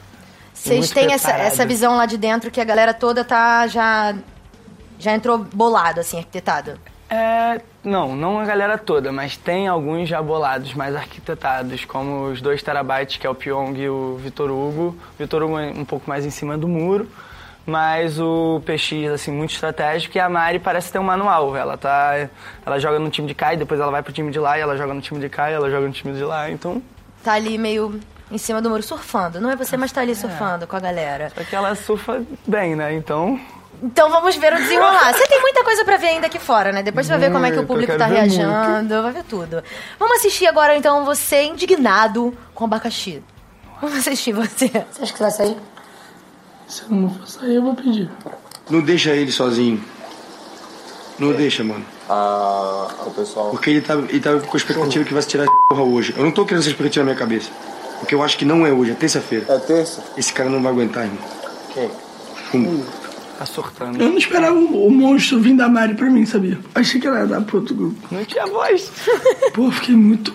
Vocês 0.53 0.89
têm 0.89 1.13
essa, 1.13 1.29
essa 1.31 1.63
visão 1.65 1.95
lá 1.95 2.07
de 2.07 2.17
dentro 2.17 2.49
que 2.49 2.59
a 2.59 2.63
galera 2.63 2.91
toda 2.93 3.23
tá 3.23 3.67
já. 3.67 4.15
Já 4.99 5.13
entrou 5.13 5.37
bolado, 5.37 5.99
assim, 5.99 6.17
arquitetado. 6.17 6.79
É, 7.09 7.61
não, 7.83 8.15
não 8.15 8.37
a 8.37 8.45
galera 8.45 8.77
toda, 8.77 9.13
mas 9.13 9.37
tem 9.37 9.67
alguns 9.67 10.09
já 10.09 10.21
bolados, 10.21 10.73
mais 10.73 10.93
arquitetados, 10.95 11.85
como 11.85 12.25
os 12.25 12.41
dois 12.41 12.61
terabytes, 12.61 13.17
que 13.17 13.25
é 13.25 13.29
o 13.29 13.35
Pyong 13.35 13.77
e 13.77 13.89
o 13.89 14.17
Vitor 14.17 14.51
Hugo. 14.51 14.95
O 15.15 15.17
Vitor 15.17 15.43
Hugo 15.43 15.57
é 15.57 15.67
um 15.67 15.85
pouco 15.85 16.09
mais 16.09 16.25
em 16.25 16.29
cima 16.29 16.57
do 16.57 16.67
muro, 16.67 17.09
mas 17.65 18.19
o 18.19 18.61
PX, 18.65 19.09
assim, 19.13 19.31
muito 19.31 19.53
estratégico. 19.53 20.17
E 20.17 20.19
a 20.19 20.27
Mari 20.27 20.59
parece 20.59 20.91
ter 20.91 20.99
um 20.99 21.03
manual. 21.03 21.55
Ela 21.55 21.77
tá, 21.77 22.27
ela 22.65 22.77
joga 22.77 22.99
no 22.99 23.09
time 23.09 23.27
de 23.27 23.33
cá 23.33 23.53
e 23.53 23.57
depois 23.57 23.79
ela 23.79 23.91
vai 23.91 24.03
pro 24.03 24.11
time 24.11 24.29
de 24.29 24.39
lá, 24.39 24.57
e 24.57 24.61
ela 24.61 24.75
joga 24.75 24.93
no 24.93 25.01
time 25.01 25.19
de 25.21 25.29
cá 25.29 25.49
e 25.49 25.53
ela 25.53 25.69
joga 25.69 25.87
no 25.87 25.93
time 25.93 26.13
de 26.13 26.23
lá, 26.23 26.49
então... 26.51 26.81
Tá 27.23 27.33
ali 27.33 27.57
meio 27.57 27.99
em 28.29 28.37
cima 28.37 28.61
do 28.61 28.69
muro, 28.69 28.83
surfando. 28.83 29.39
Não 29.39 29.49
é 29.49 29.55
você, 29.55 29.77
mas 29.77 29.93
tá 29.93 30.01
ali 30.01 30.13
surfando 30.13 30.67
com 30.67 30.75
a 30.75 30.79
galera. 30.79 31.29
Só 31.33 31.41
que 31.43 31.55
ela 31.55 31.73
surfa 31.73 32.21
bem, 32.45 32.75
né, 32.75 32.93
então... 32.93 33.39
Então 33.81 34.09
vamos 34.09 34.35
ver 34.35 34.53
o 34.53 34.57
desenrolar. 34.57 35.13
Você 35.13 35.27
tem 35.27 35.39
muita 35.41 35.63
coisa 35.63 35.85
pra 35.85 35.97
ver 35.97 36.07
ainda 36.07 36.27
aqui 36.27 36.39
fora, 36.39 36.71
né? 36.71 36.81
Depois 36.81 37.05
você 37.05 37.11
vai 37.11 37.19
ver 37.19 37.31
como 37.31 37.45
é 37.45 37.49
que 37.49 37.55
o 37.55 37.59
Muito, 37.59 37.67
público 37.67 37.97
tá 37.97 38.05
reagindo, 38.07 39.01
vai 39.03 39.11
ver 39.11 39.23
tudo. 39.23 39.63
Vamos 39.99 40.17
assistir 40.17 40.47
agora, 40.47 40.75
então, 40.75 41.05
você 41.05 41.43
indignado 41.43 42.35
com 42.55 42.65
abacaxi. 42.65 43.23
Vamos 43.79 43.97
assistir 43.99 44.33
você. 44.33 44.67
Você 44.67 45.03
acha 45.03 45.13
que 45.13 45.19
vai 45.19 45.31
sair? 45.31 45.57
Se 46.67 46.83
eu 46.83 46.89
não 46.89 47.09
for 47.13 47.27
sair, 47.27 47.55
eu 47.55 47.61
vou 47.61 47.75
pedir. 47.75 48.09
Não 48.69 48.81
deixa 48.81 49.11
ele 49.11 49.31
sozinho. 49.31 49.83
Não 51.19 51.33
deixa, 51.33 51.63
mano. 51.63 51.85
Ah, 52.09 52.87
o 53.05 53.11
pessoal. 53.11 53.49
Porque 53.51 53.69
ele 53.69 53.81
tá, 53.81 53.93
ele 53.93 54.19
tá 54.19 54.39
com 54.39 54.53
a 54.53 54.57
expectativa 54.57 55.03
que 55.03 55.13
vai 55.13 55.21
se 55.21 55.27
tirar 55.27 55.43
essa 55.43 55.53
porra 55.69 55.83
hoje. 55.83 56.13
Eu 56.17 56.23
não 56.23 56.31
tô 56.31 56.45
querendo 56.45 56.61
essa 56.61 56.69
expectativa 56.69 57.05
na 57.05 57.11
minha 57.11 57.19
cabeça. 57.19 57.49
Porque 57.99 58.13
eu 58.13 58.21
acho 58.21 58.37
que 58.37 58.45
não 58.45 58.65
é 58.65 58.71
hoje, 58.71 58.91
é 58.91 58.95
terça-feira. 58.95 59.45
É 59.49 59.57
terça? 59.59 60.03
Esse 60.15 60.31
cara 60.33 60.49
não 60.49 60.61
vai 60.61 60.71
aguentar, 60.71 61.05
irmão. 61.05 61.23
Quem? 61.73 61.89
Chumbo. 62.51 62.85
Tá 63.37 63.45
surtando. 63.45 64.01
Eu 64.01 64.09
não 64.09 64.17
esperava 64.17 64.55
o, 64.55 64.87
o 64.87 64.91
monstro 64.91 65.39
vir 65.39 65.55
da 65.55 65.67
Mari 65.69 65.93
pra 65.95 66.09
mim, 66.09 66.25
sabia? 66.25 66.59
Achei 66.73 66.99
que 66.99 67.05
ela 67.07 67.19
ia 67.19 67.27
dar 67.27 67.41
pro 67.41 67.59
outro 67.59 67.75
grupo. 67.75 67.95
Não 68.09 68.25
tinha 68.25 68.45
voz. 68.47 68.91
Pô, 69.53 69.65
eu 69.65 69.71
fiquei 69.71 69.95
muito. 69.95 70.33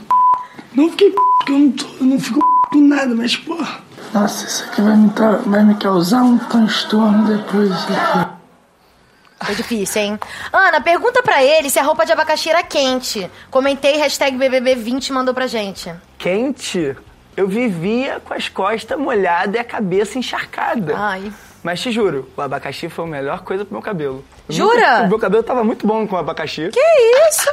Não 0.75 0.89
fiquei 0.91 1.11
porque 1.11 1.53
eu 1.53 1.59
não, 1.59 1.71
tô, 1.73 1.87
eu 2.01 2.07
não 2.07 2.21
fico 2.21 2.41
com 2.71 2.79
nada, 2.81 3.15
mas 3.15 3.37
porra. 3.37 3.81
Nossa, 4.15 4.47
isso 4.47 4.65
aqui 4.65 4.81
vai 4.83 4.97
me, 4.97 5.11
tra- 5.11 5.39
vai 5.39 5.65
me 5.65 5.75
causar 5.77 6.23
um 6.23 6.39
transtorno 6.39 7.27
depois 7.27 7.69
disso 7.69 7.87
aqui. 7.93 8.33
Foi 9.45 9.55
difícil, 9.57 10.03
hein? 10.03 10.21
Ana, 10.53 10.81
pergunta 10.81 11.21
pra 11.23 11.43
ele 11.43 11.69
se 11.69 11.79
a 11.79 11.83
roupa 11.83 12.07
de 12.07 12.13
abacaxi 12.13 12.49
era 12.51 12.63
quente. 12.63 13.29
Comentei, 13.51 13.97
hashtag 13.97 14.37
BBB20 14.39 15.11
mandou 15.13 15.35
pra 15.35 15.49
gente. 15.49 15.93
Quente, 16.17 16.95
eu 17.37 17.49
vivia 17.49 18.21
com 18.25 18.33
as 18.35 18.49
costas 18.49 18.97
molhadas 18.97 19.57
e 19.57 19.59
a 19.59 19.65
cabeça 19.65 20.17
encharcada. 20.19 20.95
Ai. 20.97 21.33
Mas 21.63 21.81
te 21.81 21.93
juro, 21.93 22.29
o 22.37 22.41
abacaxi 22.41 22.89
foi 22.89 23.05
a 23.05 23.09
melhor 23.09 23.43
coisa 23.43 23.65
pro 23.65 23.75
meu 23.75 23.83
cabelo. 23.83 24.25
O 24.49 24.53
Jura? 24.53 24.97
Meu, 24.99 25.05
o 25.05 25.09
meu 25.11 25.19
cabelo 25.19 25.43
tava 25.45 25.63
muito 25.63 25.87
bom 25.87 26.07
com 26.09 26.17
o 26.17 26.19
abacaxi. 26.19 26.71
Que 26.73 26.81
isso? 27.29 27.51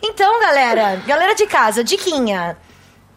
Então, 0.00 0.40
galera, 0.40 0.96
galera 1.06 1.34
de 1.34 1.46
casa, 1.46 1.82
diquinha. 1.82 2.56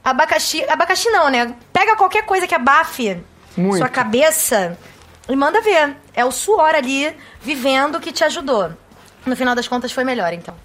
Abacaxi, 0.03 0.63
abacaxi 0.67 1.09
não, 1.09 1.29
né? 1.29 1.55
Pega 1.71 1.95
qualquer 1.95 2.25
coisa 2.25 2.47
que 2.47 2.55
abafe 2.55 3.19
Muito. 3.55 3.77
sua 3.77 3.89
cabeça 3.89 4.77
e 5.29 5.35
manda 5.35 5.61
ver. 5.61 5.95
É 6.13 6.25
o 6.25 6.31
suor 6.31 6.73
ali 6.73 7.15
vivendo 7.41 7.99
que 7.99 8.11
te 8.11 8.23
ajudou. 8.23 8.71
No 9.25 9.35
final 9.35 9.53
das 9.53 9.67
contas 9.67 9.91
foi 9.91 10.03
melhor, 10.03 10.33
então. 10.33 10.55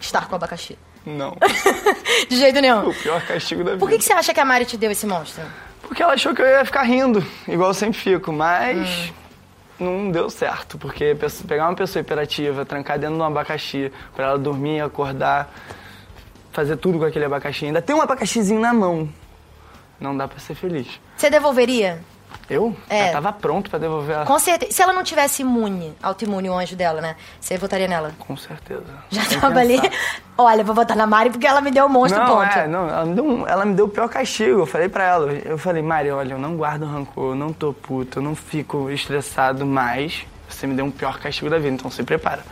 Estar 0.00 0.26
com 0.26 0.32
o 0.32 0.36
abacaxi. 0.36 0.78
Não. 1.04 1.36
De 2.28 2.36
jeito 2.36 2.60
nenhum. 2.60 2.88
O 2.88 2.94
pior 2.94 3.20
castigo 3.26 3.64
da 3.64 3.72
vida. 3.72 3.80
Por 3.80 3.88
que, 3.90 3.98
que 3.98 4.04
você 4.04 4.12
acha 4.12 4.32
que 4.32 4.40
a 4.40 4.44
Mari 4.44 4.64
te 4.64 4.76
deu 4.76 4.90
esse 4.90 5.06
monstro? 5.06 5.42
Porque 5.82 6.02
ela 6.02 6.14
achou 6.14 6.34
que 6.34 6.40
eu 6.42 6.46
ia 6.46 6.64
ficar 6.64 6.82
rindo, 6.82 7.24
igual 7.48 7.70
eu 7.70 7.74
sempre 7.74 7.98
fico, 7.98 8.32
mas 8.32 9.10
Hum. 9.80 9.84
não 10.04 10.10
deu 10.10 10.30
certo. 10.30 10.78
Porque 10.78 11.16
pegar 11.48 11.68
uma 11.68 11.74
pessoa 11.74 12.00
hiperativa, 12.00 12.64
trancar 12.64 12.98
dentro 12.98 13.16
de 13.16 13.20
um 13.22 13.24
abacaxi, 13.24 13.92
pra 14.14 14.26
ela 14.26 14.38
dormir, 14.38 14.80
acordar, 14.80 15.52
fazer 16.52 16.76
tudo 16.76 16.98
com 16.98 17.04
aquele 17.04 17.24
abacaxi, 17.24 17.66
ainda 17.66 17.80
tem 17.82 17.94
um 17.94 18.00
abacaxizinho 18.02 18.60
na 18.60 18.72
mão, 18.72 19.08
não 19.98 20.16
dá 20.16 20.26
pra 20.28 20.38
ser 20.38 20.54
feliz. 20.54 20.86
Você 21.16 21.28
devolveria? 21.30 22.00
Eu? 22.50 22.76
É. 22.88 23.06
Já 23.06 23.12
tava 23.12 23.32
pronto 23.32 23.70
pra 23.70 23.78
devolver 23.78 24.16
ela. 24.16 24.26
Com 24.26 24.38
certeza. 24.38 24.72
Se 24.72 24.82
ela 24.82 24.92
não 24.92 25.04
tivesse 25.04 25.42
imune, 25.42 25.94
autoimune, 26.02 26.50
o 26.50 26.54
anjo 26.54 26.74
dela, 26.74 27.00
né? 27.00 27.14
Você 27.40 27.56
votaria 27.56 27.86
nela? 27.86 28.12
Com 28.18 28.36
certeza. 28.36 28.82
Já 29.08 29.22
Sem 29.22 29.38
tava 29.38 29.60
ali. 29.60 29.80
pensar. 29.80 29.96
Olha, 30.36 30.64
vou 30.64 30.74
votar 30.74 30.96
na 30.96 31.06
Mari 31.06 31.30
porque 31.30 31.46
ela 31.46 31.60
me 31.60 31.70
deu 31.70 31.86
o 31.86 31.88
monstro, 31.88 32.20
não, 32.20 32.26
ponto. 32.38 32.58
É, 32.58 32.66
não, 32.66 32.88
ela 32.88 33.04
me, 33.06 33.14
deu 33.14 33.24
um- 33.24 33.46
ela 33.46 33.64
me 33.64 33.74
deu 33.74 33.84
o 33.84 33.88
pior 33.88 34.08
castigo. 34.08 34.58
Eu 34.60 34.66
falei 34.66 34.88
pra 34.88 35.04
ela, 35.04 35.32
eu 35.32 35.56
falei, 35.56 35.80
Mari, 35.82 36.10
olha, 36.10 36.32
eu 36.34 36.38
não 36.38 36.56
guardo 36.56 36.84
rancor, 36.86 37.32
eu 37.32 37.36
não 37.36 37.52
tô 37.52 37.72
puto, 37.72 38.18
eu 38.18 38.22
não 38.22 38.34
fico 38.34 38.90
estressado 38.90 39.64
mais. 39.64 40.24
Você 40.48 40.66
me 40.66 40.74
deu 40.74 40.84
um 40.84 40.90
pior 40.90 41.20
castigo 41.20 41.48
da 41.48 41.56
vida, 41.58 41.68
então 41.74 41.88
se 41.90 42.02
prepara. 42.02 42.42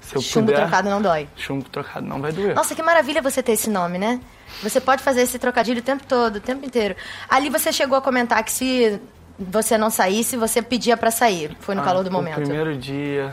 Se 0.00 0.16
eu 0.16 0.20
Chumbo 0.20 0.48
puder, 0.48 0.60
trocado 0.62 0.90
não 0.90 1.00
dói. 1.00 1.26
Chumbo 1.36 1.64
trocado 1.70 2.04
não 2.06 2.20
vai 2.20 2.32
doer. 2.32 2.54
Nossa, 2.54 2.74
que 2.74 2.82
maravilha 2.82 3.22
você 3.22 3.42
ter 3.42 3.52
esse 3.52 3.70
nome, 3.70 3.98
né? 3.98 4.20
Você 4.62 4.80
pode 4.80 5.02
fazer 5.02 5.22
esse 5.22 5.38
trocadilho 5.38 5.78
o 5.78 5.82
tempo 5.82 6.04
todo, 6.06 6.36
o 6.36 6.40
tempo 6.40 6.66
inteiro. 6.66 6.94
Ali 7.30 7.48
você 7.48 7.72
chegou 7.72 7.96
a 7.96 8.02
comentar 8.02 8.42
que 8.44 8.50
se 8.52 9.00
você 9.50 9.76
não 9.78 9.90
saísse, 9.90 10.36
você 10.36 10.62
pedia 10.62 10.96
pra 10.96 11.10
sair. 11.10 11.56
Foi 11.60 11.74
no 11.74 11.80
Ah, 11.82 11.84
calor 11.84 12.04
do 12.04 12.10
o 12.10 12.12
momento. 12.12 12.36
primeiro 12.36 12.76
dia, 12.76 13.32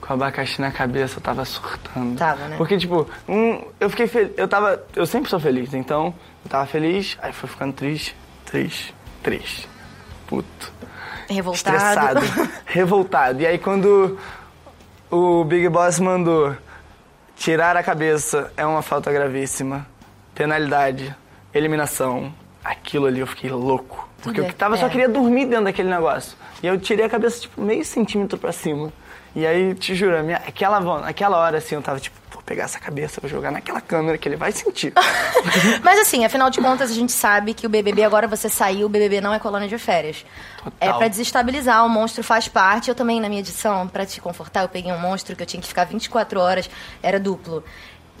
com 0.00 0.12
abacaxi 0.12 0.60
na 0.60 0.70
cabeça, 0.70 1.18
eu 1.18 1.22
tava 1.22 1.44
surtando. 1.44 2.16
Tava, 2.18 2.48
né? 2.48 2.56
Porque, 2.56 2.76
tipo, 2.78 3.08
um, 3.28 3.64
eu 3.78 3.88
fiquei 3.90 4.06
feliz. 4.06 4.32
Eu 4.36 4.48
tava. 4.48 4.82
Eu 4.96 5.06
sempre 5.06 5.30
sou 5.30 5.38
feliz, 5.40 5.72
então 5.74 6.14
eu 6.44 6.50
tava 6.50 6.66
feliz, 6.66 7.16
aí 7.22 7.32
foi 7.32 7.48
ficando 7.48 7.72
triste, 7.72 8.16
triste, 8.44 8.94
triste. 9.22 9.68
Puto. 10.26 10.72
Revoltado. 11.28 11.76
Estressado. 11.76 12.50
revoltado. 12.66 13.40
E 13.42 13.46
aí 13.46 13.58
quando 13.58 14.18
o 15.10 15.44
Big 15.44 15.68
Boss 15.68 15.98
mandou 16.00 16.56
tirar 17.36 17.76
a 17.76 17.82
cabeça 17.82 18.52
é 18.56 18.64
uma 18.66 18.82
falta 18.82 19.10
gravíssima, 19.12 19.86
penalidade, 20.34 21.14
eliminação, 21.54 22.32
aquilo 22.64 23.06
ali 23.06 23.20
eu 23.20 23.26
fiquei 23.26 23.50
louco. 23.50 24.08
Porque 24.22 24.40
Tudo 24.40 24.50
eu 24.50 24.54
tava, 24.54 24.76
é. 24.76 24.78
só 24.78 24.88
queria 24.88 25.08
dormir 25.08 25.46
dentro 25.46 25.64
daquele 25.64 25.90
negócio. 25.90 26.36
E 26.62 26.66
eu 26.66 26.78
tirei 26.78 27.04
a 27.04 27.08
cabeça, 27.08 27.40
tipo, 27.40 27.60
meio 27.60 27.84
centímetro 27.84 28.38
pra 28.38 28.52
cima. 28.52 28.92
E 29.34 29.46
aí, 29.46 29.74
te 29.74 29.94
juro, 29.94 30.22
minha, 30.22 30.36
aquela, 30.36 31.08
aquela 31.08 31.38
hora, 31.38 31.58
assim, 31.58 31.74
eu 31.74 31.82
tava, 31.82 31.98
tipo, 31.98 32.16
vou 32.30 32.42
pegar 32.42 32.64
essa 32.64 32.78
cabeça, 32.78 33.20
vou 33.20 33.30
jogar 33.30 33.50
naquela 33.50 33.80
câmera 33.80 34.18
que 34.18 34.28
ele 34.28 34.36
vai 34.36 34.52
sentir. 34.52 34.92
Mas 35.82 35.98
assim, 36.00 36.24
afinal 36.24 36.50
de 36.50 36.60
contas, 36.60 36.90
a 36.90 36.94
gente 36.94 37.12
sabe 37.12 37.54
que 37.54 37.66
o 37.66 37.70
BBB, 37.70 38.04
agora 38.04 38.28
você 38.28 38.48
saiu, 38.48 38.86
o 38.86 38.88
BBB 38.88 39.20
não 39.20 39.32
é 39.32 39.38
colônia 39.38 39.68
de 39.68 39.78
férias. 39.78 40.24
É 40.80 40.92
pra 40.92 41.08
desestabilizar, 41.08 41.84
o 41.84 41.88
monstro 41.88 42.22
faz 42.22 42.46
parte. 42.46 42.88
Eu 42.88 42.94
também, 42.94 43.20
na 43.20 43.28
minha 43.28 43.40
edição, 43.40 43.88
pra 43.88 44.04
te 44.04 44.20
confortar, 44.20 44.62
eu 44.62 44.68
peguei 44.68 44.92
um 44.92 44.98
monstro 44.98 45.34
que 45.34 45.42
eu 45.42 45.46
tinha 45.46 45.60
que 45.60 45.68
ficar 45.68 45.84
24 45.84 46.38
horas, 46.38 46.68
era 47.02 47.18
duplo. 47.18 47.64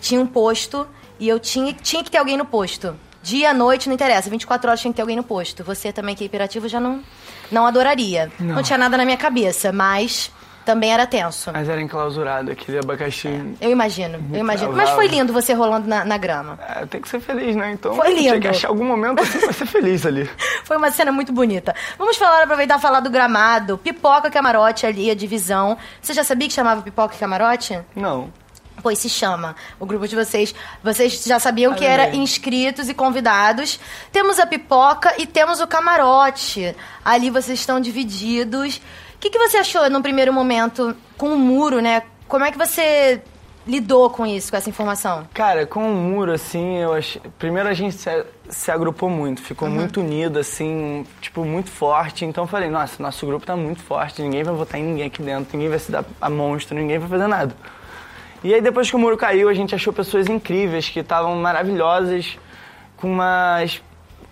Tinha 0.00 0.20
um 0.20 0.26
posto 0.26 0.88
e 1.18 1.28
eu 1.28 1.38
tinha, 1.38 1.72
tinha 1.74 2.02
que 2.02 2.10
ter 2.10 2.18
alguém 2.18 2.36
no 2.36 2.44
posto. 2.44 2.96
Dia, 3.22 3.54
noite, 3.54 3.88
não 3.88 3.94
interessa, 3.94 4.28
24 4.28 4.68
horas 4.68 4.80
tinha 4.80 4.92
que 4.92 4.96
ter 4.96 5.02
alguém 5.02 5.16
no 5.16 5.22
posto. 5.22 5.62
Você 5.64 5.92
também, 5.92 6.14
que 6.14 6.24
é 6.24 6.26
hiperativo, 6.26 6.68
já 6.68 6.80
não, 6.80 7.00
não 7.50 7.66
adoraria. 7.66 8.30
Não. 8.38 8.56
Não. 8.56 8.62
tinha 8.62 8.78
nada 8.78 8.96
na 8.96 9.04
minha 9.04 9.16
cabeça, 9.16 9.72
mas 9.72 10.30
também 10.64 10.92
era 10.92 11.06
tenso. 11.06 11.50
Mas 11.52 11.68
era 11.68 11.80
enclausurado, 11.80 12.50
aquele 12.50 12.78
abacaxi. 12.78 13.28
Eu 13.60 13.70
imagino, 13.70 14.18
eu 14.32 14.40
imagino. 14.40 14.72
Mas 14.72 14.90
foi 14.90 15.06
lindo 15.08 15.32
você 15.32 15.52
rolando 15.52 15.88
na, 15.88 16.04
na 16.04 16.16
grama. 16.16 16.58
É, 16.68 16.86
tem 16.86 17.00
que 17.00 17.08
ser 17.08 17.20
feliz, 17.20 17.54
né? 17.56 17.72
Então, 17.72 17.94
Foi 17.94 18.14
tinha 18.14 18.32
lindo. 18.32 18.42
que 18.42 18.48
achar 18.48 18.68
algum 18.68 18.84
momento 18.84 19.20
assim 19.20 19.38
pra 19.38 19.52
ser 19.52 19.66
feliz 19.66 20.06
ali. 20.06 20.28
Foi 20.64 20.76
uma 20.76 20.90
cena 20.90 21.12
muito 21.12 21.32
bonita. 21.32 21.74
Vamos 21.98 22.16
falar, 22.16 22.42
aproveitar 22.42 22.78
e 22.78 22.82
falar 22.82 23.00
do 23.00 23.10
gramado. 23.10 23.78
Pipoca 23.78 24.30
Camarote 24.30 24.86
ali, 24.86 25.10
a 25.10 25.14
divisão. 25.14 25.76
Você 26.00 26.12
já 26.12 26.24
sabia 26.24 26.48
que 26.48 26.54
chamava 26.54 26.82
Pipoca 26.82 27.14
e 27.14 27.18
Camarote? 27.18 27.80
Não. 27.94 28.30
Pois 28.82 28.98
se 28.98 29.08
chama. 29.08 29.54
O 29.78 29.86
grupo 29.86 30.06
de 30.08 30.14
vocês. 30.16 30.54
Vocês 30.82 31.22
já 31.24 31.38
sabiam 31.38 31.74
que 31.74 31.84
era 31.84 32.14
inscritos 32.14 32.88
e 32.88 32.94
convidados. 32.94 33.78
Temos 34.10 34.38
a 34.38 34.46
pipoca 34.46 35.14
e 35.18 35.26
temos 35.26 35.60
o 35.60 35.66
camarote. 35.66 36.74
Ali 37.04 37.30
vocês 37.30 37.58
estão 37.58 37.80
divididos. 37.80 38.76
O 39.14 39.18
que, 39.20 39.30
que 39.30 39.38
você 39.38 39.58
achou 39.58 39.88
no 39.90 40.02
primeiro 40.02 40.32
momento 40.32 40.96
com 41.16 41.28
o 41.34 41.38
muro, 41.38 41.80
né? 41.80 42.02
Como 42.26 42.44
é 42.44 42.50
que 42.50 42.58
você 42.58 43.22
lidou 43.64 44.10
com 44.10 44.26
isso, 44.26 44.50
com 44.50 44.56
essa 44.56 44.68
informação? 44.68 45.28
Cara, 45.32 45.64
com 45.66 45.88
o 45.88 45.94
muro, 45.94 46.32
assim, 46.32 46.78
eu 46.78 46.92
achei. 46.94 47.22
Primeiro 47.38 47.68
a 47.68 47.74
gente 47.74 47.94
se, 47.94 48.24
se 48.48 48.70
agrupou 48.72 49.08
muito, 49.08 49.40
ficou 49.40 49.68
Uhum. 49.68 49.74
muito 49.74 50.00
unido, 50.00 50.40
assim, 50.40 51.06
tipo, 51.20 51.44
muito 51.44 51.70
forte. 51.70 52.24
Então 52.24 52.42
eu 52.44 52.48
falei, 52.48 52.68
nossa, 52.68 53.00
nosso 53.00 53.24
grupo 53.24 53.46
tá 53.46 53.54
muito 53.54 53.80
forte, 53.80 54.20
ninguém 54.22 54.42
vai 54.42 54.54
votar 54.54 54.80
em 54.80 54.84
ninguém 54.84 55.06
aqui 55.06 55.22
dentro, 55.22 55.50
ninguém 55.56 55.68
vai 55.70 55.78
se 55.78 55.92
dar 55.92 56.04
a 56.20 56.28
monstro, 56.28 56.76
ninguém 56.76 56.98
vai 56.98 57.08
fazer 57.08 57.28
nada. 57.28 57.54
E 58.44 58.52
aí 58.54 58.60
depois 58.60 58.90
que 58.90 58.96
o 58.96 58.98
muro 58.98 59.16
caiu, 59.16 59.48
a 59.48 59.54
gente 59.54 59.74
achou 59.74 59.92
pessoas 59.92 60.26
incríveis, 60.28 60.88
que 60.88 61.00
estavam 61.00 61.36
maravilhosas, 61.36 62.36
com 62.96 63.10
uma, 63.12 63.58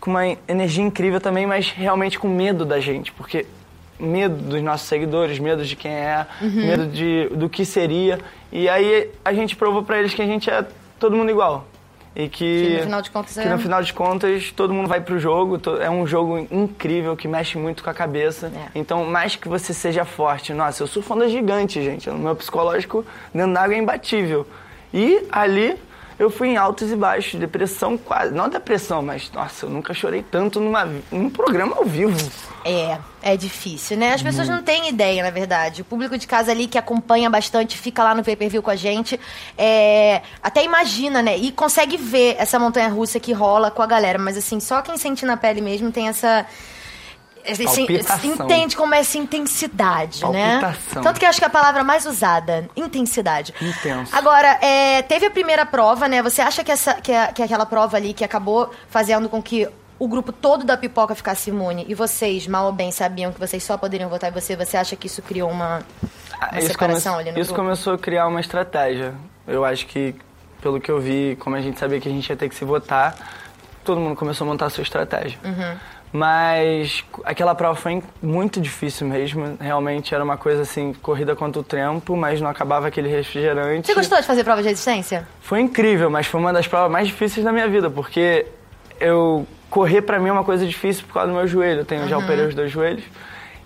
com 0.00 0.10
uma 0.10 0.26
energia 0.48 0.82
incrível 0.84 1.20
também, 1.20 1.46
mas 1.46 1.70
realmente 1.70 2.18
com 2.18 2.28
medo 2.28 2.64
da 2.64 2.80
gente, 2.80 3.12
porque 3.12 3.46
medo 3.98 4.34
dos 4.36 4.62
nossos 4.62 4.88
seguidores, 4.88 5.38
medo 5.38 5.64
de 5.64 5.76
quem 5.76 5.92
é, 5.92 6.26
Uhum. 6.40 6.48
medo 6.66 6.86
de, 6.86 7.28
do 7.30 7.48
que 7.48 7.64
seria. 7.64 8.18
E 8.50 8.68
aí 8.68 9.10
a 9.24 9.32
gente 9.32 9.54
provou 9.54 9.82
pra 9.82 9.98
eles 9.98 10.14
que 10.14 10.22
a 10.22 10.26
gente 10.26 10.50
é 10.50 10.66
todo 10.98 11.16
mundo 11.16 11.30
igual. 11.30 11.66
E 12.14 12.28
que, 12.28 12.66
Que 12.66 12.76
no 12.78 12.82
final 12.82 13.02
de 13.02 13.10
contas 13.10 13.34
que 13.34 13.40
é- 13.40 13.48
no 13.50 13.58
final 13.58 13.82
de 13.82 13.92
contas 13.92 14.52
todo 14.52 14.74
mundo 14.74 14.88
vai 14.88 15.00
pro 15.00 15.18
jogo. 15.18 15.58
to- 15.58 15.80
É 15.80 15.88
um 15.88 16.04
jogo 16.06 16.38
incrível 16.50 17.16
que 17.16 17.28
mexe 17.28 17.56
muito 17.56 17.84
com 17.84 17.90
a 17.90 17.94
cabeça. 17.94 18.48
É. 18.54 18.68
Então, 18.74 19.04
mais 19.04 19.36
que 19.36 19.48
você 19.48 19.72
seja 19.72 20.04
forte. 20.04 20.52
Nossa, 20.52 20.82
eu 20.82 20.86
sou 20.88 21.02
fã 21.02 21.16
da 21.16 21.28
gigante, 21.28 21.80
gente. 21.82 22.10
O 22.10 22.14
meu 22.18 22.34
psicológico 22.34 23.04
dentro 23.32 23.52
d'água 23.54 23.74
é 23.74 23.78
imbatível. 23.78 24.44
E 24.92 25.24
ali 25.30 25.76
eu 26.18 26.28
fui 26.30 26.48
em 26.48 26.56
altos 26.56 26.90
e 26.90 26.96
baixos, 26.96 27.38
depressão 27.38 27.96
quase. 27.96 28.34
Não 28.34 28.48
depressão, 28.48 29.00
mas 29.02 29.30
nossa, 29.32 29.66
eu 29.66 29.70
nunca 29.70 29.94
chorei 29.94 30.22
tanto 30.22 30.58
numa, 30.60 30.88
num 31.12 31.30
programa 31.30 31.76
ao 31.76 31.84
vivo. 31.84 32.18
É, 32.64 32.98
é 33.22 33.36
difícil, 33.36 33.96
né? 33.96 34.14
As 34.14 34.22
pessoas 34.22 34.48
não 34.48 34.62
têm 34.62 34.88
ideia, 34.88 35.22
na 35.22 35.30
verdade. 35.30 35.82
O 35.82 35.84
público 35.84 36.16
de 36.16 36.26
casa 36.26 36.50
ali 36.50 36.66
que 36.66 36.78
acompanha 36.78 37.28
bastante, 37.30 37.76
fica 37.78 38.02
lá 38.02 38.14
no 38.14 38.24
pay-per-view 38.24 38.62
com 38.62 38.70
a 38.70 38.76
gente, 38.76 39.18
é, 39.56 40.22
até 40.42 40.64
imagina, 40.64 41.20
né? 41.22 41.36
E 41.36 41.52
consegue 41.52 41.96
ver 41.96 42.36
essa 42.38 42.58
montanha-russa 42.58 43.20
que 43.20 43.32
rola 43.32 43.70
com 43.70 43.82
a 43.82 43.86
galera. 43.86 44.18
Mas, 44.18 44.36
assim, 44.36 44.58
só 44.60 44.80
quem 44.82 44.96
sente 44.96 45.24
na 45.26 45.36
pele 45.36 45.60
mesmo 45.60 45.90
tem 45.92 46.08
essa... 46.08 46.46
esse- 47.64 47.64
entende 48.44 48.76
como 48.76 48.94
é 48.94 49.00
essa 49.00 49.16
intensidade, 49.16 50.22
né? 50.30 50.58
Tanto 51.02 51.18
que 51.18 51.24
eu 51.24 51.30
acho 51.30 51.38
que 51.38 51.44
é 51.44 51.48
a 51.48 51.50
palavra 51.50 51.82
mais 51.82 52.04
usada, 52.06 52.68
intensidade. 52.76 53.54
Intenso. 53.60 54.14
Agora, 54.14 54.58
é, 54.60 55.00
teve 55.02 55.26
a 55.26 55.30
primeira 55.30 55.64
prova, 55.64 56.06
né? 56.06 56.22
Você 56.22 56.42
acha 56.42 56.62
que, 56.62 56.70
essa, 56.70 56.94
que, 56.94 57.12
a- 57.12 57.28
que 57.28 57.42
aquela 57.42 57.64
prova 57.66 57.96
ali 57.96 58.12
que 58.12 58.24
acabou 58.24 58.70
fazendo 58.88 59.28
com 59.28 59.42
que 59.42 59.66
o 60.00 60.08
grupo 60.08 60.32
todo 60.32 60.64
da 60.64 60.76
pipoca 60.76 61.14
ficasse 61.14 61.50
imune 61.50 61.84
e 61.88 61.94
vocês, 61.94 62.46
mal 62.48 62.66
ou 62.66 62.72
bem, 62.72 62.90
sabiam 62.90 63.30
que 63.32 63.38
vocês 63.38 63.62
só 63.62 63.76
poderiam 63.78 64.10
votar 64.10 64.30
em 64.30 64.32
você, 64.32 64.56
você 64.56 64.76
acha 64.76 64.96
que 64.96 65.06
isso 65.06 65.22
criou 65.22 65.48
uma, 65.50 65.76
uma 65.76 65.82
Ah, 66.40 66.58
Isso, 66.58 66.68
separação 66.68 67.12
come- 67.12 67.22
ali 67.28 67.32
no 67.32 67.38
isso 67.38 67.50
grupo? 67.52 67.62
começou 67.62 67.92
a 67.94 67.98
criar 67.98 68.26
uma 68.26 68.40
estratégia. 68.40 69.14
Eu 69.46 69.64
acho 69.64 69.86
que, 69.86 70.14
pelo 70.60 70.80
que 70.80 70.90
eu 70.90 70.98
vi, 70.98 71.36
como 71.38 71.54
a 71.54 71.60
gente 71.60 71.78
sabia 71.78 72.00
que 72.00 72.08
a 72.08 72.10
gente 72.12 72.28
ia 72.28 72.36
ter 72.36 72.48
que 72.48 72.54
se 72.56 72.64
votar, 72.64 73.14
todo 73.84 74.00
mundo 74.00 74.16
começou 74.16 74.46
a 74.46 74.50
montar 74.50 74.66
a 74.66 74.70
sua 74.70 74.82
estratégia. 74.82 75.38
Uhum. 75.44 75.76
Mas 76.12 77.04
aquela 77.24 77.54
prova 77.54 77.74
foi 77.76 78.02
muito 78.22 78.60
difícil 78.60 79.06
mesmo. 79.06 79.56
Realmente 79.60 80.14
era 80.14 80.24
uma 80.24 80.36
coisa 80.36 80.62
assim, 80.62 80.92
corrida 80.94 81.36
contra 81.36 81.60
o 81.60 81.64
tempo, 81.64 82.16
mas 82.16 82.40
não 82.40 82.50
acabava 82.50 82.88
aquele 82.88 83.08
refrigerante. 83.08 83.86
Você 83.86 83.94
gostou 83.94 84.18
de 84.20 84.26
fazer 84.26 84.42
prova 84.44 84.60
de 84.62 84.68
resistência? 84.68 85.26
Foi 85.40 85.60
incrível, 85.60 86.10
mas 86.10 86.26
foi 86.26 86.40
uma 86.40 86.52
das 86.52 86.66
provas 86.66 86.90
mais 86.90 87.06
difíceis 87.06 87.44
da 87.44 87.52
minha 87.52 87.68
vida, 87.68 87.88
porque 87.88 88.46
eu 88.98 89.46
correr 89.70 90.02
pra 90.02 90.18
mim 90.18 90.28
é 90.28 90.32
uma 90.32 90.44
coisa 90.44 90.66
difícil 90.66 91.04
por 91.06 91.14
causa 91.14 91.28
do 91.30 91.34
meu 91.36 91.46
joelho. 91.46 91.80
Eu 91.80 91.84
tenho, 91.84 92.06
já 92.08 92.18
Uhum. 92.18 92.24
operei 92.24 92.46
os 92.46 92.54
dois 92.54 92.70
joelhos 92.70 93.04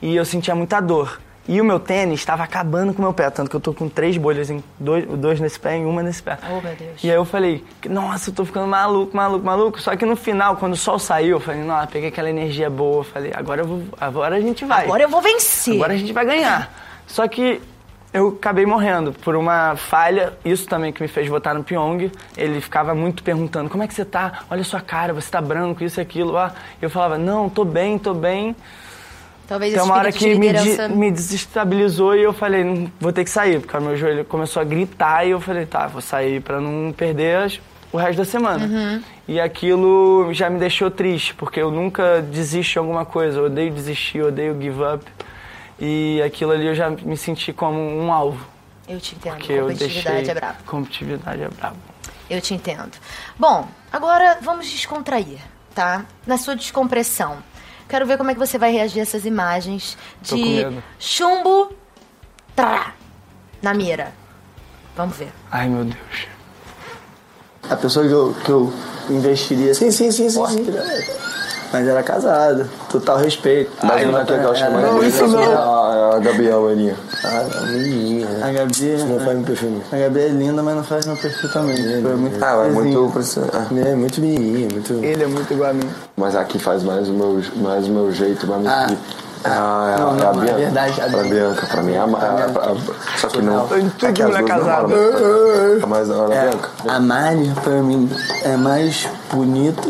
e 0.03 0.15
eu 0.15 0.25
sentia 0.25 0.55
muita 0.55 0.81
dor. 0.81 1.21
E 1.47 1.61
o 1.61 1.65
meu 1.65 1.79
tênis 1.79 2.21
estava 2.21 2.43
acabando 2.43 2.95
com 2.95 3.01
o 3.01 3.05
meu 3.05 3.13
pé, 3.13 3.29
tanto 3.29 3.51
que 3.51 3.57
eu 3.57 3.61
tô 3.61 3.75
com 3.75 3.87
três 3.87 4.17
bolhas, 4.17 4.49
em 4.49 4.65
dois, 4.81 5.05
dois 5.07 5.39
nesse 5.41 5.61
pé 5.61 5.79
e 5.79 5.85
uma 5.85 6.03
nesse 6.03 6.23
pé. 6.23 6.39
Oh, 6.49 6.59
meu 6.63 6.75
Deus. 6.75 7.05
E 7.05 7.11
aí 7.11 7.17
eu 7.17 7.25
falei, 7.27 7.63
nossa, 7.91 8.31
eu 8.31 8.35
tô 8.35 8.47
ficando 8.47 8.67
maluco, 8.67 9.15
maluco, 9.15 9.45
maluco. 9.45 9.79
Só 9.79 9.95
que 9.95 10.07
no 10.07 10.17
final, 10.17 10.57
quando 10.57 10.73
o 10.73 10.77
sol 10.77 10.99
saiu, 10.99 11.33
eu 11.37 11.41
falei, 11.41 11.63
nossa, 11.63 11.87
peguei 11.89 12.09
aquela 12.09 12.31
energia 12.31 12.71
boa. 12.71 13.01
Eu 13.01 13.05
falei, 13.05 13.31
agora, 13.35 13.61
eu 13.61 13.67
vou, 13.67 13.83
agora 14.01 14.37
a 14.37 14.41
gente 14.41 14.65
vai. 14.65 14.85
Agora 14.85 15.03
eu 15.03 15.09
vou 15.11 15.21
vencer. 15.21 15.75
Agora 15.75 15.93
a 15.93 15.97
gente 15.99 16.15
vai 16.15 16.25
ganhar. 16.25 16.73
Só 17.07 17.29
que 17.29 17.61
eu 18.15 18.29
acabei 18.29 18.65
morrendo 18.65 19.13
por 19.13 19.35
uma 19.35 19.75
falha, 19.77 20.33
isso 20.45 20.67
também 20.69 20.93
que 20.93 21.03
me 21.03 21.09
fez 21.09 21.29
votar 21.29 21.55
no 21.55 21.65
Pyong. 21.65 22.11
Ele 22.37 22.61
ficava 22.61 22.95
muito 22.95 23.23
perguntando, 23.25 23.69
como 23.69 23.83
é 23.83 23.89
que 23.89 23.93
você 23.93 24.05
tá? 24.05 24.45
Olha 24.49 24.61
a 24.61 24.65
sua 24.65 24.81
cara, 24.81 25.13
você 25.13 25.29
tá 25.31 25.41
branco, 25.41 25.83
isso 25.83 26.01
e 26.01 26.03
aquilo. 26.03 26.37
Ah, 26.39 26.55
eu 26.81 26.89
falava, 26.89 27.19
não, 27.19 27.49
tô 27.51 27.65
bem, 27.65 27.99
tô 27.99 28.15
bem. 28.15 28.55
Talvez 29.47 29.75
esse 29.75 29.83
uma 29.85 29.97
hora 29.97 30.11
que 30.11 30.35
me, 30.37 30.53
de- 30.55 30.89
me 30.95 31.11
desestabilizou 31.11 32.17
e 32.17 32.23
eu 32.23 32.33
falei, 32.33 32.65
não 32.65 32.91
vou 32.99 33.13
ter 33.13 33.25
que 33.25 33.31
sair, 33.31 33.61
porque 33.61 33.77
o 33.77 33.81
meu 33.81 33.97
joelho 33.97 34.25
começou 34.25 34.63
a 34.63 34.65
gritar 34.65 35.27
e 35.27 35.31
eu 35.33 35.41
falei, 35.41 35.67
tá, 35.67 35.87
vou 35.87 36.01
sair 36.01 36.41
pra 36.41 36.61
não 36.61 36.93
perder 36.93 37.37
as- 37.39 37.61
o 37.93 37.97
resto 37.99 38.17
da 38.19 38.25
semana. 38.25 38.65
Uhum. 38.65 39.03
E 39.29 39.39
aquilo 39.41 40.29
já 40.33 40.49
me 40.49 40.59
deixou 40.59 40.91
triste, 40.91 41.35
porque 41.35 41.61
eu 41.61 41.71
nunca 41.71 42.23
desisto 42.23 42.73
de 42.73 42.79
alguma 42.79 43.05
coisa, 43.05 43.39
eu 43.41 43.45
odeio 43.47 43.71
desistir, 43.71 44.19
eu 44.19 44.29
odeio 44.29 44.57
give 44.61 44.83
up. 44.83 45.05
E 45.79 46.23
aquilo 46.23 46.53
ali 46.53 46.67
eu 46.67 46.75
já 46.75 46.91
me 46.91 47.17
senti 47.17 47.53
como 47.53 47.79
um 47.79 48.13
alvo. 48.13 48.47
Eu 48.89 49.01
te 49.01 49.15
entendo, 49.15 49.37
Porque 49.37 49.53
eu 49.53 49.63
competitividade 49.67 50.17
deixei... 50.17 50.31
é 50.31 50.35
brabo. 50.35 50.59
Competitividade 50.67 51.43
é 51.43 51.49
brabo. 51.49 51.77
Eu 52.29 52.41
te 52.41 52.55
entendo. 52.55 52.93
Bom, 53.39 53.69
agora 53.93 54.39
vamos 54.41 54.71
descontrair, 54.71 55.39
tá? 55.75 56.05
Na 56.27 56.39
sua 56.39 56.55
descompressão. 56.55 57.39
Quero 57.89 58.07
ver 58.07 58.17
como 58.17 58.31
é 58.31 58.35
que 58.35 58.41
você 58.41 58.57
vai 58.57 58.73
reagir 58.73 59.01
a 59.01 59.03
essas 59.03 59.27
imagens 59.27 59.97
de 60.23 60.67
chumbo 60.99 61.75
trá, 62.57 62.95
na 63.61 63.75
mira. 63.75 64.13
Vamos 64.97 65.17
ver. 65.17 65.33
Ai, 65.51 65.69
meu 65.69 65.85
Deus. 65.85 66.27
A 67.69 67.77
pessoa 67.77 68.07
que 68.07 68.13
eu, 68.13 68.35
que 68.45 68.51
eu 68.51 68.73
investiria. 69.11 69.75
Sim, 69.75 69.91
sim, 69.91 70.11
sim, 70.11 70.31
sim. 70.31 70.47
sim. 70.47 71.24
Mas 71.75 71.89
era 71.89 72.03
casada. 72.03 72.69
Total 72.91 73.17
respeito. 73.19 73.71
Mas 73.83 74.07
não 74.07 74.21
é 74.21 74.25
que 74.25 74.33
ela 74.33 74.55
chama 74.55 74.81
Não, 74.81 74.89
ela- 74.97 75.07
isso 75.07 75.27
não. 75.27 75.43
A, 75.43 76.17
a 76.17 76.19
Gabriel, 76.21 76.69
Aninha. 76.69 76.95
Ah, 77.25 77.45
a 77.59 77.61
menininha. 77.67 78.29
A 78.43 78.53
Gabi. 78.53 78.97
Não 79.09 79.19
faz 79.21 79.37
meu 79.37 79.45
perfil. 79.45 79.83
A 79.93 79.97
Gabi 79.97 80.21
é 80.21 80.29
linda, 80.29 80.63
mas 80.63 80.77
não 80.77 80.85
faz 80.85 81.07
meu 81.07 81.17
perfil 81.17 81.51
também. 81.53 81.77
Foi 82.03 82.15
muito 82.17 82.45
Ah, 82.45 82.65
é 82.65 82.69
muito. 82.71 83.09
bebezinho. 83.09 83.47
É 83.87 83.95
muito 83.95 84.21
menininha, 84.21 84.69
muito. 84.73 84.93
Ele 85.05 85.23
é 85.25 85.27
muito 85.27 85.53
igual 85.53 85.71
a 85.71 85.73
mim. 85.73 85.89
Mas 86.17 86.37
aqui 86.37 86.59
faz 86.59 86.83
mais 86.85 87.09
o 87.09 87.13
meu, 87.13 87.43
mais 87.57 87.87
o 87.89 87.91
meu 87.91 88.13
jeito, 88.13 88.47
mais 88.47 88.65
Ah. 88.67 88.87
ah. 88.91 88.95
Ah, 89.47 89.97
Não, 89.99 90.15
é 90.15 90.17
não, 90.17 90.27
a 90.27 90.31
é 90.31 90.33
Bianca. 90.41 90.55
verdade, 90.59 91.01
a 91.03 91.05
Pra 91.05 91.23
Bianca. 91.23 91.29
Bianca, 91.35 91.67
pra 91.67 91.83
mim 91.83 91.93
é 91.93 91.99
a, 91.99 92.05
a, 92.05 92.07
a, 92.07 92.73
a- 92.73 93.19
Só 93.19 93.29
que 93.29 93.43
não. 93.43 93.67
É 93.67 94.13
que 94.13 94.23
mulher 94.23 94.41
não 94.41 94.49
casada. 94.49 94.95
É 95.83 95.87
mais 95.87 96.11
a 96.11 96.15
É, 96.15 96.49
Bianca. 96.49 96.69
a 96.89 96.99
Mari, 97.01 97.53
pra 97.63 97.73
mim, 97.83 98.11
é 98.43 98.57
mais 98.57 99.07
bonita 99.31 99.87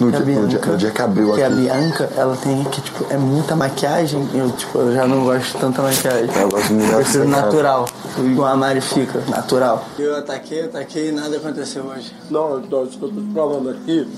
No 0.00 0.10
que 0.12 0.16
a 0.16 0.20
dia, 0.20 0.34
no, 0.40 0.46
dia, 0.46 0.58
Bianca. 0.58 0.70
no 0.70 0.76
dia 0.76 0.90
que 0.90 1.02
abriu 1.02 1.26
Porque 1.26 1.42
a. 1.42 1.50
Bianca, 1.50 2.08
ela 2.16 2.36
tem 2.36 2.62
aqui, 2.62 2.80
tipo, 2.80 3.06
é 3.10 3.16
muita 3.16 3.56
maquiagem. 3.56 4.28
Eu, 4.32 4.50
tipo, 4.52 4.78
eu 4.78 4.94
já 4.94 5.06
não 5.08 5.24
gosto 5.24 5.52
de 5.52 5.58
tanta 5.58 5.82
maquiagem. 5.82 6.30
Eu 6.36 6.48
gosto 6.48 6.68
de 6.68 6.92
Eu 6.92 6.98
assim, 6.98 7.24
natural. 7.24 7.88
Igual 8.16 8.48
a 8.48 8.56
Mari 8.56 8.80
fica, 8.80 9.20
natural. 9.28 9.84
Eu 9.98 10.16
ataquei, 10.16 10.66
ataquei 10.66 11.08
e 11.08 11.12
nada 11.12 11.36
aconteceu 11.36 11.84
hoje. 11.84 12.14
Não, 12.30 12.60
então, 12.60 12.84
isso 12.84 12.96
que 12.96 13.04
eu 13.04 13.08
tô 13.08 13.20
te 13.20 13.34
falando 13.34 13.70
aqui, 13.70 14.08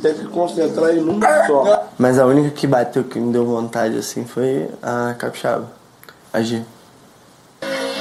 tem 0.00 0.14
que 0.14 0.24
concentrar 0.26 0.90
em 0.94 1.00
um 1.00 1.20
só. 1.46 1.88
Mas 1.98 2.18
a 2.18 2.26
única 2.26 2.50
que 2.50 2.66
bateu, 2.66 3.02
que 3.02 3.18
me 3.18 3.32
deu 3.32 3.44
vontade, 3.44 3.98
assim, 3.98 4.24
foi 4.24 4.68
a 4.82 5.14
Capixaba. 5.18 5.66
A 6.32 6.40
G. 6.42 6.62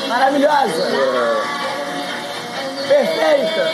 Maravilhosa! 0.07 0.83
Perfeita! 2.87 3.71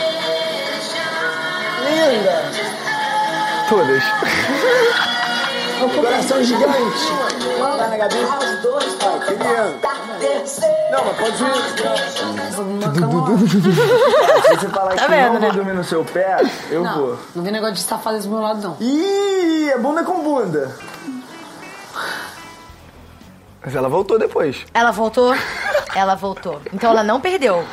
Linda! 1.85 2.58
Todas. 3.69 4.03
Um 5.81 5.87
coração 5.87 6.43
gigante! 6.43 6.73
Vai 7.57 7.77
na. 7.77 9.69
Não, 10.91 11.05
mas 11.05 11.17
pode 11.17 11.37
Se 14.41 14.55
você 14.57 14.67
falar 14.67 14.95
Tá 14.95 15.05
que 15.05 15.11
vendo, 15.11 15.33
não 15.33 15.39
né? 15.39 15.47
vou 15.47 15.51
dormir 15.53 15.73
no 15.73 15.83
seu 15.85 16.03
pé, 16.03 16.39
eu 16.69 16.83
não, 16.83 16.97
vou. 16.97 17.17
não 17.33 17.43
vem 17.43 17.53
negócio 17.53 17.75
de 17.75 17.81
safadeza 17.81 18.27
do 18.27 18.33
meu 18.33 18.43
lado, 18.43 18.61
não. 18.61 18.75
Ih, 18.81 19.69
é 19.69 19.77
bunda 19.77 20.03
com 20.03 20.21
bunda. 20.21 20.75
Mas 23.63 23.73
ela 23.73 23.87
voltou 23.87 24.19
depois. 24.19 24.65
Ela 24.73 24.91
voltou? 24.91 25.33
ela 25.95 26.15
voltou. 26.15 26.61
Então 26.73 26.89
ela 26.91 27.03
não 27.03 27.21
perdeu. 27.21 27.63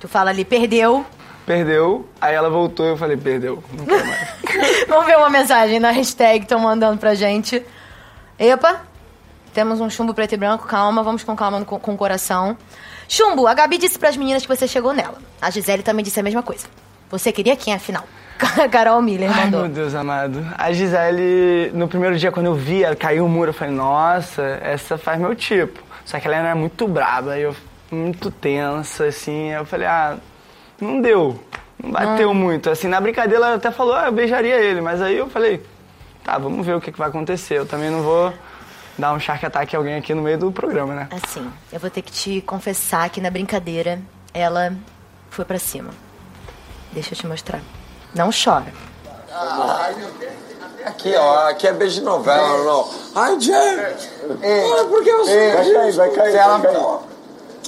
Tu 0.00 0.08
fala 0.08 0.30
ali, 0.30 0.46
perdeu. 0.46 1.04
Perdeu, 1.44 2.08
aí 2.22 2.34
ela 2.34 2.48
voltou 2.48 2.86
e 2.86 2.88
eu 2.90 2.96
falei, 2.96 3.18
perdeu. 3.18 3.62
Não 3.70 3.84
quero 3.84 4.06
mais. 4.06 4.43
Vamos 4.94 5.08
ver 5.08 5.16
uma 5.16 5.28
mensagem 5.28 5.80
na 5.80 5.90
hashtag 5.90 6.38
que 6.38 6.44
estão 6.44 6.60
mandando 6.60 6.98
pra 6.98 7.16
gente. 7.16 7.60
Epa, 8.38 8.82
temos 9.52 9.80
um 9.80 9.90
chumbo 9.90 10.14
preto 10.14 10.34
e 10.34 10.36
branco. 10.36 10.68
Calma, 10.68 11.02
vamos 11.02 11.24
com 11.24 11.34
calma 11.34 11.64
com, 11.64 11.80
com 11.80 11.94
o 11.94 11.96
coração. 11.96 12.56
Chumbo, 13.08 13.48
a 13.48 13.54
Gabi 13.54 13.76
disse 13.76 13.98
pras 13.98 14.16
meninas 14.16 14.42
que 14.42 14.48
você 14.48 14.68
chegou 14.68 14.92
nela. 14.92 15.18
A 15.42 15.50
Gisele 15.50 15.82
também 15.82 16.04
disse 16.04 16.20
a 16.20 16.22
mesma 16.22 16.44
coisa. 16.44 16.68
Você 17.10 17.32
queria 17.32 17.56
quem, 17.56 17.74
afinal? 17.74 18.04
Carol 18.70 19.02
Miller 19.02 19.36
Ai, 19.36 19.46
mandou. 19.46 19.62
meu 19.62 19.68
Deus 19.68 19.96
amado. 19.96 20.46
A 20.56 20.72
Gisele, 20.72 21.72
no 21.74 21.88
primeiro 21.88 22.16
dia, 22.16 22.30
quando 22.30 22.46
eu 22.46 22.54
vi 22.54 22.84
ela 22.84 22.94
caiu 22.94 23.26
o 23.26 23.28
muro, 23.28 23.50
eu 23.50 23.54
falei, 23.54 23.74
nossa, 23.74 24.42
essa 24.62 24.96
faz 24.96 25.18
meu 25.18 25.34
tipo. 25.34 25.82
Só 26.04 26.20
que 26.20 26.28
ela 26.28 26.36
era 26.36 26.54
muito 26.54 26.86
braba, 26.86 27.36
e 27.36 27.42
eu 27.42 27.56
muito 27.90 28.30
tensa, 28.30 29.06
assim. 29.06 29.50
Eu 29.50 29.66
falei, 29.66 29.88
ah, 29.88 30.18
não 30.80 31.00
deu. 31.00 31.42
Não 31.82 31.90
bateu 31.90 32.32
muito. 32.34 32.70
Assim, 32.70 32.88
na 32.88 33.00
brincadeira 33.00 33.44
ela 33.46 33.54
até 33.56 33.70
falou, 33.70 33.94
ah, 33.94 34.06
eu 34.06 34.12
beijaria 34.12 34.56
ele. 34.56 34.80
Mas 34.80 35.00
aí 35.02 35.16
eu 35.16 35.28
falei, 35.28 35.64
tá, 36.22 36.38
vamos 36.38 36.64
ver 36.64 36.74
o 36.76 36.80
que, 36.80 36.90
que 36.92 36.98
vai 36.98 37.08
acontecer. 37.08 37.58
Eu 37.58 37.66
também 37.66 37.90
não 37.90 38.02
vou 38.02 38.32
dar 38.98 39.12
um 39.12 39.18
shark 39.20 39.44
attack 39.44 39.74
a 39.74 39.78
alguém 39.78 39.96
aqui 39.96 40.14
no 40.14 40.22
meio 40.22 40.38
do 40.38 40.52
programa, 40.52 40.94
né? 40.94 41.08
Assim, 41.10 41.50
eu 41.72 41.80
vou 41.80 41.90
ter 41.90 42.02
que 42.02 42.12
te 42.12 42.40
confessar 42.42 43.08
que 43.10 43.20
na 43.20 43.30
brincadeira 43.30 44.00
ela 44.32 44.72
foi 45.30 45.44
pra 45.44 45.58
cima. 45.58 45.90
Deixa 46.92 47.12
eu 47.12 47.18
te 47.18 47.26
mostrar. 47.26 47.60
Não 48.14 48.30
chora. 48.32 48.72
Aqui, 50.86 51.14
ó, 51.16 51.48
aqui 51.48 51.66
é 51.66 51.72
beijo 51.72 51.96
de 52.00 52.02
novela, 52.02 52.62
não. 52.62 52.88
Ai, 53.16 53.40
Jay! 53.40 53.78
Olha, 54.70 54.84
por 54.84 55.02
que 55.02 55.12
você. 55.16 55.52
Vai 55.54 55.72
cair, 55.72 55.92
vai 55.92 56.10
cair. 56.10 56.30
Se 56.30 56.36
ela- 56.36 56.58
vai 56.58 56.72
cair. 56.72 57.13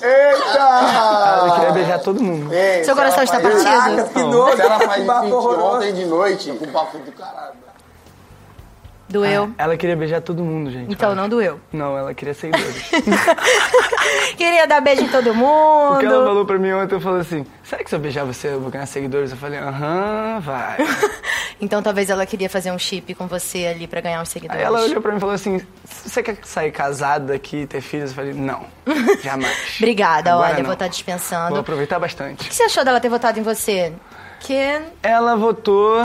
Eita! 0.03 0.59
Ah, 0.61 1.45
eu 1.47 1.55
queria 1.55 1.73
beijar 1.73 1.99
todo 2.01 2.23
mundo. 2.23 2.53
Ei, 2.53 2.85
Seu 2.85 2.95
se 2.95 3.01
coração 3.01 3.25
está 3.25 3.41
partido? 3.41 3.65
Caraca, 3.65 4.05
que 4.05 4.23
doido. 4.23 4.57
Se 4.57 4.63
ela 4.63 4.79
faz 4.81 5.09
horroroso. 5.33 5.77
ontem 5.77 5.95
de 5.95 6.05
noite, 6.05 6.53
com 6.53 6.67
papo 6.67 6.99
do 6.99 7.13
caralho. 7.13 7.66
Doeu? 9.09 9.53
Ela 9.57 9.77
queria 9.77 9.95
beijar 9.97 10.21
todo 10.21 10.43
mundo, 10.43 10.71
gente. 10.71 10.93
Então 10.93 11.15
não 11.15 11.29
doeu. 11.29 11.61
Não, 11.73 11.97
ela 11.97 12.13
queria 12.13 12.35
seguidores. 12.35 12.91
Queria 14.37 14.67
dar 14.67 14.81
beijo 14.81 15.03
em 15.03 15.09
todo 15.09 15.35
mundo. 15.35 15.93
Porque 15.93 16.07
ela 16.07 16.25
falou 16.27 16.45
pra 16.45 16.59
mim 16.59 16.73
ontem, 16.73 16.95
eu 16.95 17.01
falei 17.01 17.21
assim, 17.21 17.47
será 17.63 17.83
que 17.83 17.89
se 17.91 17.97
eu 17.97 18.01
beijar 18.01 18.25
você 18.25 18.49
eu 18.49 18.61
vou 18.61 18.71
ganhar 18.71 18.87
seguidores? 18.87 19.31
Eu 19.31 19.37
falei, 19.37 19.59
aham, 19.59 20.41
vai. 20.41 20.77
Então 21.59 21.83
talvez 21.83 22.11
ela 22.11 22.27
queria 22.27 22.51
fazer 22.51 22.71
um 22.71 22.79
chip 22.79 23.15
com 23.15 23.27
você 23.27 23.69
ali 23.69 23.87
pra 23.87 24.03
ganhar 24.03 24.21
uns 24.21 24.29
seguidores. 24.29 24.61
Aí 24.61 24.67
ela 24.67 24.79
olhou 24.83 25.01
pra 25.01 25.11
mim 25.11 25.17
e 25.17 25.21
falou 25.21 25.35
assim, 25.35 25.59
você 25.87 26.23
quer 26.23 26.37
sair 26.43 26.71
casada 26.71 27.33
aqui 27.33 27.67
ter 27.67 27.81
filhos? 27.81 28.11
Eu 28.11 28.17
falei, 28.17 28.35
não, 28.35 28.67
jamais. 29.25 29.57
Obrigada, 29.79 30.33
Agora 30.33 30.49
olha, 30.49 30.59
não. 30.59 30.65
vou 30.65 30.75
estar 30.75 30.89
dispensando. 30.89 31.49
Vou 31.49 31.61
aproveitar 31.61 31.99
bastante. 31.99 32.45
O 32.45 32.49
que 32.49 32.55
você 32.55 32.65
achou 32.65 32.85
dela 32.85 33.01
ter 33.01 33.09
votado 33.09 33.41
em 33.41 33.43
você? 33.43 33.91
Que 34.41 34.83
Ela 35.03 35.35
votou, 35.35 35.97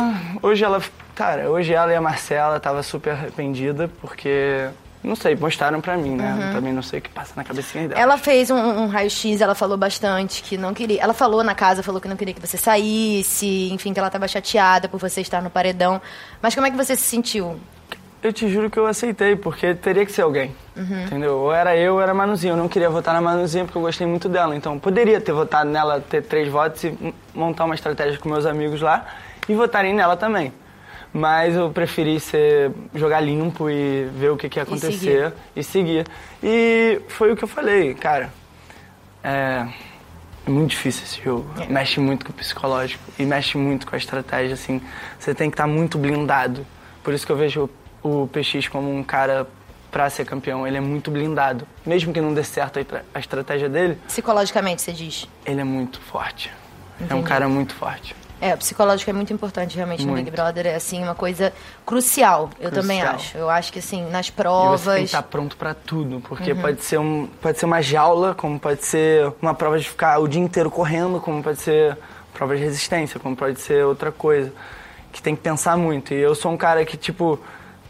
hoje 0.41 0.63
ela, 0.63 0.81
cara, 1.15 1.49
hoje 1.49 1.73
ela 1.73 1.91
e 1.91 1.95
a 1.95 2.01
Marcela 2.01 2.59
tava 2.59 2.83
super 2.83 3.11
arrependida, 3.11 3.89
porque, 3.99 4.67
não 5.03 5.15
sei, 5.15 5.35
mostraram 5.35 5.81
pra 5.81 5.97
mim, 5.97 6.15
né? 6.15 6.33
Uhum. 6.33 6.53
Também 6.53 6.73
não 6.73 6.81
sei 6.81 6.99
o 6.99 7.01
que 7.01 7.09
passa 7.09 7.33
na 7.35 7.43
cabecinha 7.43 7.87
dela. 7.87 7.99
ela 7.99 8.17
fez 8.17 8.49
um, 8.49 8.57
um 8.57 8.87
raio-x, 8.87 9.41
ela 9.41 9.55
falou 9.55 9.77
bastante 9.77 10.43
que 10.43 10.57
não 10.57 10.73
queria. 10.73 11.01
Ela 11.01 11.13
falou 11.13 11.43
na 11.43 11.55
casa, 11.55 11.83
falou 11.83 11.99
que 11.99 12.07
não 12.07 12.15
queria 12.15 12.33
que 12.33 12.41
você 12.41 12.57
saísse, 12.57 13.69
enfim, 13.71 13.93
que 13.93 13.99
ela 13.99 14.09
tava 14.09 14.27
chateada 14.27 14.87
por 14.87 14.99
você 14.99 15.21
estar 15.21 15.41
no 15.41 15.49
paredão. 15.49 16.01
Mas 16.41 16.55
como 16.55 16.67
é 16.67 16.71
que 16.71 16.77
você 16.77 16.95
se 16.95 17.03
sentiu? 17.03 17.59
Eu 18.23 18.31
te 18.31 18.47
juro 18.47 18.69
que 18.69 18.77
eu 18.77 18.85
aceitei, 18.85 19.35
porque 19.35 19.73
teria 19.73 20.05
que 20.05 20.11
ser 20.11 20.21
alguém. 20.21 20.55
Uhum. 20.77 21.05
Entendeu? 21.05 21.37
Ou 21.39 21.53
era 21.53 21.75
eu 21.75 21.95
ou 21.95 22.01
era 22.01 22.11
a 22.11 22.13
Manuzinha. 22.13 22.53
Eu 22.53 22.57
não 22.57 22.67
queria 22.67 22.89
votar 22.89 23.15
na 23.15 23.21
Manuzinha 23.21 23.65
porque 23.65 23.77
eu 23.77 23.81
gostei 23.81 24.05
muito 24.05 24.29
dela. 24.29 24.55
Então, 24.55 24.77
poderia 24.77 25.19
ter 25.19 25.31
votado 25.31 25.69
nela, 25.69 25.99
ter 25.99 26.21
três 26.21 26.47
votos 26.47 26.83
e 26.83 27.13
montar 27.33 27.65
uma 27.65 27.73
estratégia 27.73 28.19
com 28.19 28.29
meus 28.29 28.45
amigos 28.45 28.79
lá 28.79 29.07
e 29.49 29.55
votarem 29.55 29.93
nela 29.93 30.15
também. 30.15 30.53
Mas 31.13 31.55
eu 31.55 31.69
preferi 31.69 32.19
ser, 32.19 32.71
jogar 32.95 33.19
limpo 33.19 33.69
e 33.69 34.05
ver 34.17 34.29
o 34.31 34.37
que, 34.37 34.47
que 34.47 34.59
ia 34.59 34.63
acontecer 34.63 35.33
e 35.55 35.61
seguir. 35.63 36.05
E 36.41 37.01
foi 37.09 37.31
o 37.33 37.35
que 37.35 37.43
eu 37.43 37.47
falei, 37.49 37.93
cara. 37.93 38.31
É, 39.23 39.67
é 40.47 40.49
muito 40.49 40.69
difícil 40.71 41.03
esse 41.03 41.21
jogo. 41.21 41.45
Mexe 41.69 41.99
muito 41.99 42.25
com 42.25 42.31
o 42.31 42.35
psicológico 42.35 43.03
e 43.19 43.25
mexe 43.25 43.57
muito 43.57 43.85
com 43.85 43.93
a 43.95 43.97
estratégia, 43.97 44.53
assim. 44.53 44.81
Você 45.19 45.35
tem 45.35 45.49
que 45.49 45.53
estar 45.55 45.67
muito 45.67 45.97
blindado. 45.97 46.65
Por 47.03 47.13
isso 47.13 47.25
que 47.25 47.31
eu 47.31 47.35
vejo 47.37 47.69
o, 48.01 48.27
PX 48.27 48.67
como 48.69 48.89
um 48.95 49.03
cara 49.03 49.45
pra 49.91 50.09
ser 50.09 50.25
campeão. 50.25 50.65
Ele 50.65 50.77
é 50.77 50.81
muito 50.81 51.11
blindado. 51.11 51.67
Mesmo 51.85 52.13
que 52.13 52.21
não 52.21 52.33
dê 52.33 52.43
certo 52.43 52.77
a 52.77 52.81
estra- 52.81 53.05
a 53.13 53.19
estratégia 53.19 53.67
dele, 53.67 53.97
Psicologicamente, 54.07 54.81
você 54.81 54.93
diz. 54.93 55.27
ele 55.45 55.59
é 55.59 55.65
muito 55.65 55.99
forte. 55.99 56.49
É 56.99 57.03
um 57.03 57.17
Entendi. 57.17 57.23
cara 57.27 57.49
muito 57.49 57.73
forte. 57.75 58.15
É, 58.41 58.55
o 58.55 58.57
psicológico 58.57 59.07
é 59.09 59.13
muito 59.13 59.31
importante 59.31 59.75
realmente 59.75 60.03
no 60.03 60.13
Muito. 60.13 60.25
Big 60.25 60.35
Brother. 60.35 60.65
É, 60.65 60.75
assim, 60.75 61.03
uma 61.03 61.13
coisa 61.13 61.53
crucial, 61.85 62.49
eu 62.59 62.71
também 62.71 62.97
Crucial. 62.99 63.15
acho. 63.15 63.37
Eu 63.37 63.49
acho 63.49 63.71
que, 63.71 63.77
assim, 63.79 64.01
nas 64.09 64.27
E 64.27 64.31
você 64.31 64.35
tem 64.35 64.35
que 64.35 64.41
provas... 64.41 64.99
estar 65.03 65.21
pronto 65.23 65.55
pra 65.55 65.73
tudo, 65.75 66.19
porque 66.27 66.51
Uhum. 66.53 66.61
pode 66.61 66.83
ser 66.83 66.97
um, 66.97 67.27
pode 67.39 67.59
ser 67.59 67.65
uma 67.67 67.81
jaula, 67.81 68.33
como 68.33 68.59
pode 68.59 68.83
ser 68.83 69.31
uma 69.41 69.53
prova 69.53 69.77
de 69.77 69.87
ficar 69.87 70.17
o 70.19 70.27
dia 70.27 70.41
inteiro 70.41 70.71
correndo, 70.71 71.19
como 71.21 71.43
pode 71.43 71.61
ser 71.61 71.95
prova 72.33 72.55
de 72.55 72.63
resistência, 72.63 73.19
como 73.19 73.35
pode 73.35 73.59
ser 73.61 73.85
outra 73.85 74.11
coisa, 74.11 74.51
que 75.13 75.21
tem 75.21 75.35
que 75.35 75.41
pensar 75.43 75.77
muito. 75.77 76.11
E 76.13 76.17
eu 76.17 76.33
sou 76.33 76.51
um 76.51 76.57
cara 76.57 76.83
que 76.83 76.97
tipo 76.97 77.39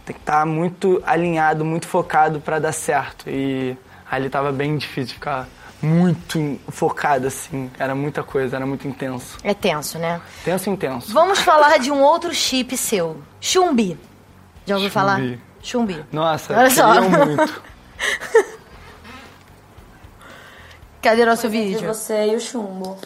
tem 0.03 0.13
que 0.15 0.21
estar 0.21 0.45
muito 0.45 1.01
alinhado, 1.05 1.63
muito 1.63 1.87
focado 1.87 2.41
pra 2.41 2.59
dar 2.59 2.71
certo. 2.73 3.29
E 3.29 3.77
ali 4.09 4.29
tava 4.29 4.51
bem 4.51 4.75
difícil 4.77 5.13
ficar 5.13 5.47
muito 5.81 6.59
focado 6.69 7.27
assim, 7.27 7.69
era 7.79 7.93
muita 7.95 8.23
coisa, 8.23 8.55
era 8.55 8.65
muito 8.65 8.87
intenso. 8.87 9.37
É 9.43 9.53
tenso, 9.53 9.97
né? 9.97 10.21
Tenso 10.43 10.69
e 10.69 10.73
intenso. 10.73 11.11
Vamos 11.13 11.39
falar 11.39 11.77
de 11.79 11.91
um 11.91 12.01
outro 12.01 12.33
chip 12.33 12.75
seu. 12.77 13.21
Chumbi. 13.39 13.99
Já 14.65 14.75
ouviu 14.75 14.91
falar? 14.91 15.17
Chumbi. 15.19 15.41
Chumbi. 15.61 16.05
Nossa, 16.11 16.57
Olha 16.57 16.69
só. 16.69 17.01
muito. 17.01 17.61
Cadê 21.01 21.25
nosso 21.25 21.47
Entre 21.47 21.63
vídeo? 21.63 21.87
você 21.93 22.27
e 22.31 22.35
o 22.35 22.39
chumbo. 22.39 22.97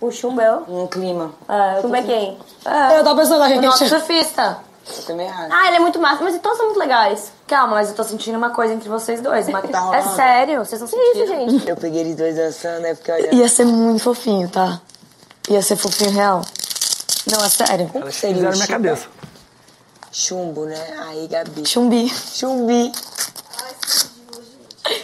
O 0.00 0.10
chumbo 0.10 0.40
é 0.40 0.50
o? 0.56 0.82
Um 0.84 0.86
clima. 0.86 1.32
É, 1.48 1.78
o 1.78 1.82
chumbo 1.82 1.96
é 1.96 2.02
quem? 2.02 2.38
Eu 2.64 3.04
tava 3.04 3.16
pensando, 3.16 3.42
a 3.42 3.48
gente- 3.48 3.58
O 3.58 3.62
nosso 3.62 3.86
surfista. 3.88 4.58
Eu 4.96 5.02
também 5.04 5.28
acho. 5.28 5.52
Ah, 5.52 5.66
ele 5.68 5.76
é 5.76 5.80
muito 5.80 5.98
massa, 6.00 6.24
mas 6.24 6.38
todos 6.40 6.56
são 6.58 6.66
muito 6.66 6.78
legais. 6.80 7.32
Calma, 7.46 7.74
mas 7.74 7.88
eu 7.90 7.94
tô 7.94 8.02
sentindo 8.04 8.36
uma 8.36 8.50
coisa 8.50 8.74
entre 8.74 8.88
vocês 8.88 9.20
dois. 9.20 9.48
Mas 9.48 9.70
Tá 9.70 9.90
é 9.96 10.02
sério, 10.02 10.64
vocês 10.64 10.80
não 10.80 10.88
sentiram? 10.88 11.12
isso, 11.14 11.26
gente? 11.56 11.68
Eu 11.68 11.76
peguei 11.76 12.00
eles 12.00 12.16
dois 12.16 12.34
dançando, 12.36 12.86
é 12.86 12.94
porque 12.94 13.10
olha. 13.12 13.34
Ia 13.34 13.48
ser 13.48 13.64
muito 13.64 14.02
fofinho, 14.02 14.48
tá? 14.48 14.80
Ia 15.48 15.62
ser 15.62 15.76
fofinho 15.76 16.10
real. 16.10 16.42
Não, 17.30 17.44
é 17.44 17.48
sério. 17.48 17.88
Como 17.88 18.04
Elas 18.04 18.14
seria 18.16 18.34
fizeram 18.36 18.52
minha 18.54 18.66
chumbo? 18.66 18.72
cabeça. 18.72 19.06
Chumbo, 20.10 20.64
né? 20.66 20.96
Aí, 21.06 21.28
Gabi. 21.28 21.64
Chumbi. 21.66 22.08
Chumbi. 22.34 22.92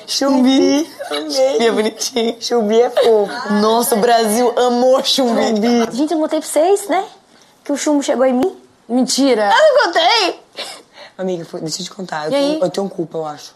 Chumbi. 0.06 0.90
Amei. 1.10 1.66
É 1.66 1.70
bonitinho. 1.70 2.36
Chumbi 2.40 2.80
é 2.80 2.90
fofo. 2.90 3.52
Nossa, 3.54 3.94
o 3.94 4.00
Brasil 4.00 4.52
amou 4.58 5.02
chumbi. 5.04 5.42
Gente, 5.92 6.12
eu 6.12 6.18
contei 6.18 6.40
pra 6.40 6.48
vocês, 6.48 6.88
né? 6.88 7.04
Que 7.64 7.72
o 7.72 7.76
chumbo 7.76 8.02
chegou 8.02 8.24
em 8.26 8.34
mim. 8.34 8.56
Mentira. 8.88 9.51
Eu 9.53 9.74
não 9.74 9.85
contei! 9.92 10.40
Amiga, 11.18 11.44
deixa 11.61 11.81
eu 11.83 11.85
te 11.85 11.90
contar. 11.90 12.27
Eu 12.27 12.33
E 12.33 12.35
aí? 12.35 12.42
tenho, 12.53 12.64
eu 12.64 12.70
tenho 12.70 12.88
culpa, 12.88 13.18
eu 13.18 13.27
acho. 13.27 13.53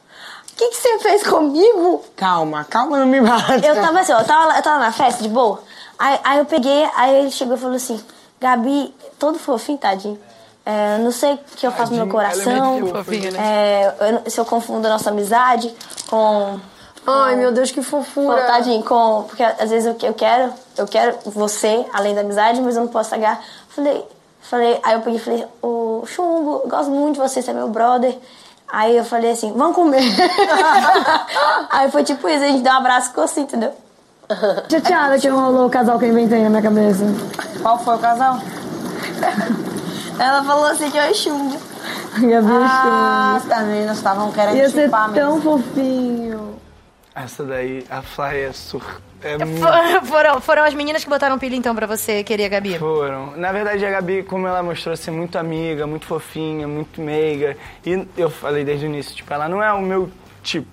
O 0.52 0.54
que, 0.56 0.68
que 0.68 0.76
você 0.76 0.98
fez 0.98 1.22
comigo? 1.22 2.04
Calma, 2.16 2.64
calma, 2.64 2.98
não 2.98 3.06
me 3.06 3.20
bate. 3.20 3.64
Eu 3.66 3.74
tava 3.80 4.00
assim, 4.00 4.12
ó, 4.12 4.20
eu 4.20 4.24
tava, 4.26 4.46
lá- 4.46 4.56
eu 4.58 4.62
tava 4.62 4.78
na 4.80 4.92
festa 4.92 5.22
de 5.22 5.28
boa. 5.28 5.62
Aí, 5.98 6.20
aí 6.22 6.38
eu 6.38 6.44
peguei, 6.44 6.88
aí 6.94 7.20
ele 7.20 7.30
chegou 7.30 7.56
e 7.56 7.58
falou 7.60 7.76
assim: 7.76 8.02
Gabi, 8.40 8.94
todo 9.18 9.38
fofinho, 9.38 9.78
tadinho. 9.78 10.18
É, 10.64 10.98
não 10.98 11.10
sei 11.10 11.34
o 11.34 11.38
que 11.56 11.66
eu 11.66 11.72
faço 11.72 11.90
no 11.92 11.98
meu 11.98 12.06
é 12.06 12.10
coração. 12.10 12.86
fofinha, 12.88 13.30
né? 13.30 13.38
É, 13.40 13.94
eu 14.24 14.30
se 14.30 14.38
eu 14.38 14.44
confundo 14.44 14.86
a 14.86 14.90
nossa 14.90 15.10
amizade 15.10 15.74
com. 16.10 16.60
Ai, 17.06 17.34
meu 17.34 17.50
Deus, 17.50 17.70
que 17.72 17.82
fofura. 17.82 18.42
com- 18.42 18.46
Tadinho, 18.46 18.84
com. 18.84 19.24
Porque 19.26 19.42
às 19.42 19.70
vezes 19.70 19.86
eu, 19.86 19.96
eu 20.08 20.14
quero, 20.14 20.52
eu 20.76 20.86
quero 20.86 21.18
você, 21.24 21.84
além 21.92 22.14
da 22.14 22.20
amizade, 22.20 22.60
mas 22.60 22.76
eu 22.76 22.82
não 22.82 22.88
posso 22.88 23.10
pagar. 23.10 23.42
Falei, 23.70 24.04
falei, 24.52 24.78
aí 24.82 24.92
eu 24.92 25.00
peguei 25.00 25.18
e 25.18 25.22
falei, 25.22 25.46
ô 25.62 26.04
Chumbo, 26.06 26.62
gosto 26.68 26.90
muito 26.90 27.14
de 27.14 27.20
você, 27.20 27.40
você 27.40 27.50
é 27.50 27.54
meu 27.54 27.68
brother. 27.68 28.18
Aí 28.70 28.94
eu 28.94 29.04
falei 29.04 29.30
assim, 29.30 29.50
vamos 29.56 29.74
comer. 29.74 30.02
aí 31.70 31.90
foi 31.90 32.04
tipo 32.04 32.28
isso, 32.28 32.44
a 32.44 32.48
gente 32.48 32.62
deu 32.62 32.70
um 32.72 32.76
abraço 32.76 33.06
e 33.06 33.08
ficou 33.08 33.24
assim, 33.24 33.40
entendeu? 33.42 33.72
Chateada 34.70 35.18
que 35.18 35.28
rolou 35.28 35.66
o 35.66 35.70
casal 35.70 35.98
que 35.98 36.04
eu 36.04 36.10
inventei 36.10 36.42
na 36.42 36.50
minha 36.50 36.62
cabeça. 36.62 37.04
Qual 37.62 37.78
foi 37.78 37.96
o 37.96 37.98
casal? 37.98 38.38
Ela 40.18 40.44
falou 40.44 40.66
assim 40.66 40.90
que 40.90 40.98
eu 40.98 41.14
chumbo. 41.14 41.58
Gabi 42.18 42.48
Ah, 42.50 43.36
as 43.36 43.66
meninas 43.66 43.96
estavam 43.96 44.30
querendo 44.32 44.56
Ia 44.56 44.68
ser 44.68 44.90
tão 44.90 45.08
mesmo. 45.08 45.40
fofinho. 45.40 46.51
Essa 47.14 47.44
daí, 47.44 47.84
a 47.90 48.00
Fly 48.02 48.36
é 48.44 48.52
sur... 48.52 48.82
É 49.22 49.36
muito... 49.38 49.60
For- 49.60 50.02
Foram, 50.06 50.40
foram 50.40 50.64
as 50.64 50.74
meninas 50.74 51.04
que 51.04 51.10
botaram 51.10 51.38
pilha, 51.38 51.54
então, 51.54 51.74
pra 51.74 51.86
você, 51.86 52.24
queria, 52.24 52.48
Gabi? 52.48 52.78
Foram. 52.78 53.36
Na 53.36 53.52
verdade, 53.52 53.84
a 53.84 53.90
Gabi, 53.90 54.22
como 54.22 54.46
ela 54.46 54.62
mostrou 54.62 54.96
ser 54.96 55.10
muito 55.10 55.36
amiga, 55.38 55.86
muito 55.86 56.06
fofinha, 56.06 56.66
muito 56.66 57.00
meiga. 57.00 57.56
E 57.84 58.06
eu 58.16 58.30
falei 58.30 58.64
desde 58.64 58.86
o 58.86 58.88
início, 58.88 59.14
tipo, 59.14 59.32
ela 59.32 59.48
não 59.48 59.62
é 59.62 59.72
o 59.72 59.80
meu 59.82 60.10
tipo. 60.42 60.66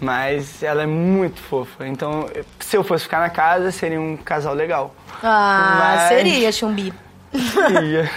Mas 0.00 0.62
ela 0.62 0.82
é 0.82 0.86
muito 0.86 1.40
fofa. 1.40 1.86
Então, 1.86 2.28
se 2.60 2.76
eu 2.76 2.82
fosse 2.84 3.04
ficar 3.04 3.20
na 3.20 3.30
casa, 3.30 3.70
seria 3.70 4.00
um 4.00 4.16
casal 4.16 4.52
legal. 4.54 4.94
Ah, 5.22 5.76
Mas- 5.78 6.08
seria, 6.08 6.50
Chumbi. 6.52 6.92
Ia. 7.32 8.10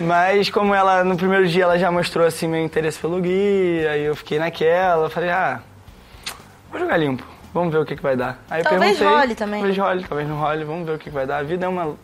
Mas 0.00 0.48
como 0.50 0.74
ela, 0.74 1.04
no 1.04 1.16
primeiro 1.16 1.46
dia, 1.46 1.64
ela 1.64 1.78
já 1.78 1.90
mostrou, 1.90 2.26
assim, 2.26 2.46
meu 2.48 2.62
interesse 2.64 2.98
pelo 2.98 3.20
Gui, 3.20 3.86
aí 3.90 4.04
eu 4.04 4.14
fiquei 4.16 4.38
naquela, 4.38 5.10
falei, 5.10 5.30
ah, 5.30 5.60
vou 6.76 6.84
jogar 6.86 6.96
limpo. 6.98 7.24
Vamos 7.54 7.72
ver 7.72 7.78
o 7.80 7.86
que, 7.86 7.96
que 7.96 8.02
vai 8.02 8.16
dar. 8.16 8.38
Aí 8.50 8.60
eu 8.60 8.64
Talvez 8.64 8.98
perguntei, 8.98 9.20
role 9.20 9.34
também. 9.34 9.60
Talvez 9.60 9.78
role, 9.78 10.04
talvez 10.04 10.28
não 10.28 10.36
role, 10.38 10.64
vamos 10.64 10.86
ver 10.86 10.92
o 10.94 10.98
que, 10.98 11.04
que 11.04 11.10
vai 11.10 11.26
dar. 11.26 11.38
A 11.38 11.42
vida 11.42 11.64
é 11.64 11.68
uma... 11.68 11.96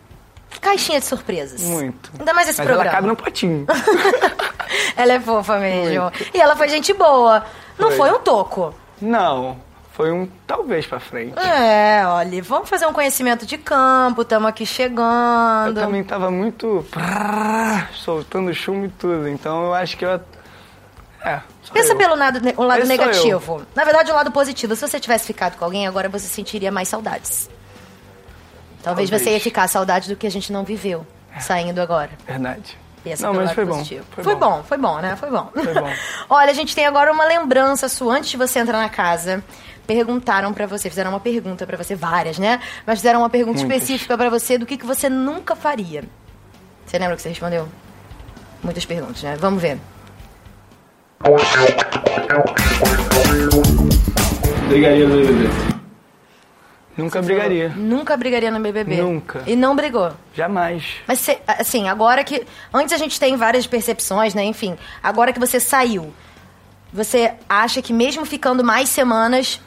Caixinha 0.59 0.99
de 0.99 1.05
surpresas. 1.05 1.61
Muito. 1.61 2.11
Ainda 2.17 2.33
mais 2.33 2.47
esse 2.49 2.59
Mas 2.59 2.67
programa. 2.67 2.89
ela 2.89 2.95
cabe 2.95 3.07
no 3.07 3.15
potinho. 3.15 3.65
Ela 4.97 5.13
é 5.13 5.19
fofa 5.19 5.57
mesmo. 5.59 6.11
E 6.33 6.39
ela 6.39 6.55
foi 6.55 6.67
gente 6.69 6.93
boa. 6.93 7.43
Não 7.77 7.89
foi, 7.91 8.09
Foi. 8.09 8.17
um 8.17 8.21
toco. 8.21 8.73
Não, 9.01 9.57
foi 9.91 10.11
um 10.11 10.27
talvez 10.47 10.85
pra 10.85 10.99
frente. 10.99 11.33
É, 11.37 12.03
olha, 12.05 12.41
vamos 12.43 12.69
fazer 12.69 12.85
um 12.87 12.93
conhecimento 12.93 13.45
de 13.45 13.57
campo, 13.57 14.21
estamos 14.21 14.47
aqui 14.47 14.63
Eu 14.63 14.67
chegando. 14.67 15.75
também 15.79 16.03
tava 16.03 16.29
muito 16.31 16.85
soltando 17.93 18.53
chumbo 18.53 18.85
e 18.85 18.89
tudo, 18.89 19.27
então 19.27 19.65
eu 19.65 19.73
acho 19.73 19.97
que 19.97 20.05
eu. 20.05 20.19
É. 21.23 21.39
Pensa 21.71 21.93
eu. 21.93 21.97
pelo 21.97 22.15
lado, 22.15 22.39
o 22.57 22.63
lado 22.63 22.79
Esse 22.79 22.87
negativo. 22.89 23.65
Na 23.73 23.83
verdade, 23.83 24.11
o 24.11 24.13
lado 24.13 24.31
positivo. 24.31 24.75
Se 24.75 24.81
você 24.87 24.99
tivesse 24.99 25.25
ficado 25.25 25.57
com 25.57 25.65
alguém, 25.65 25.87
agora 25.87 26.09
você 26.09 26.27
sentiria 26.27 26.71
mais 26.71 26.87
saudades. 26.89 27.49
Talvez, 28.83 29.09
Talvez. 29.09 29.23
você 29.23 29.31
ia 29.33 29.39
ficar 29.39 29.67
saudade 29.67 30.09
do 30.09 30.15
que 30.15 30.27
a 30.27 30.31
gente 30.31 30.51
não 30.51 30.63
viveu, 30.65 31.07
saindo 31.39 31.79
agora. 31.79 32.09
Verdade. 32.27 32.77
É 33.05 33.09
Não, 33.21 33.31
pelo 33.31 33.43
mas 33.45 33.51
foi 33.53 33.65
bom. 33.65 33.83
Foi 33.83 34.23
Foi 34.23 34.35
bom. 34.35 34.39
bom, 34.57 34.63
foi 34.63 34.77
bom, 34.77 34.97
né? 34.99 35.15
Foi 35.17 35.29
bom. 35.29 35.49
Foi 35.53 35.73
bom. 35.73 35.89
Olha, 36.29 36.51
a 36.51 36.53
gente 36.53 36.73
tem 36.73 36.85
agora 36.85 37.11
uma 37.11 37.25
lembrança 37.25 37.89
sua. 37.89 38.15
Antes 38.15 38.29
de 38.29 38.37
você 38.37 38.59
entrar 38.59 38.77
na 38.79 38.87
casa, 38.89 39.43
perguntaram 39.85 40.53
pra 40.53 40.65
você, 40.67 40.89
fizeram 40.89 41.11
uma 41.11 41.19
pergunta 41.19 41.65
pra 41.65 41.75
você, 41.77 41.95
várias, 41.95 42.39
né? 42.39 42.61
Mas 42.85 42.99
fizeram 42.99 43.19
uma 43.19 43.29
pergunta 43.29 43.59
Muitas. 43.59 43.77
específica 43.77 44.17
pra 44.17 44.29
você 44.29 44.57
do 44.57 44.65
que, 44.65 44.77
que 44.77 44.85
você 44.85 45.09
nunca 45.09 45.53
faria. 45.55 46.03
Você 46.85 46.97
lembra 46.97 47.13
o 47.13 47.17
que 47.17 47.23
você 47.23 47.29
respondeu? 47.29 47.67
Muitas 48.63 48.85
perguntas, 48.85 49.21
né? 49.23 49.35
Vamos 49.37 49.61
ver. 49.61 49.77
Brigaria 54.67 55.07
do 55.07 55.15
BBB. 55.15 55.49
Nunca 56.95 57.21
brigaria. 57.21 57.69
Nunca 57.69 58.15
brigaria 58.17 58.51
no 58.51 58.59
BBB. 58.59 58.97
Nunca. 59.01 59.41
E 59.47 59.55
não 59.55 59.75
brigou. 59.75 60.11
Jamais. 60.35 60.83
Mas, 61.07 61.19
cê- 61.19 61.39
assim, 61.47 61.87
agora 61.89 62.23
que. 62.23 62.45
Antes 62.73 62.93
a 62.93 62.97
gente 62.97 63.19
tem 63.19 63.35
várias 63.35 63.65
percepções, 63.65 64.35
né? 64.35 64.43
Enfim, 64.43 64.75
agora 65.01 65.33
que 65.33 65.39
você 65.39 65.59
saiu, 65.59 66.13
você 66.91 67.33
acha 67.49 67.81
que 67.81 67.91
mesmo 67.91 68.25
ficando 68.25 68.63
mais 68.63 68.89
semanas. 68.89 69.59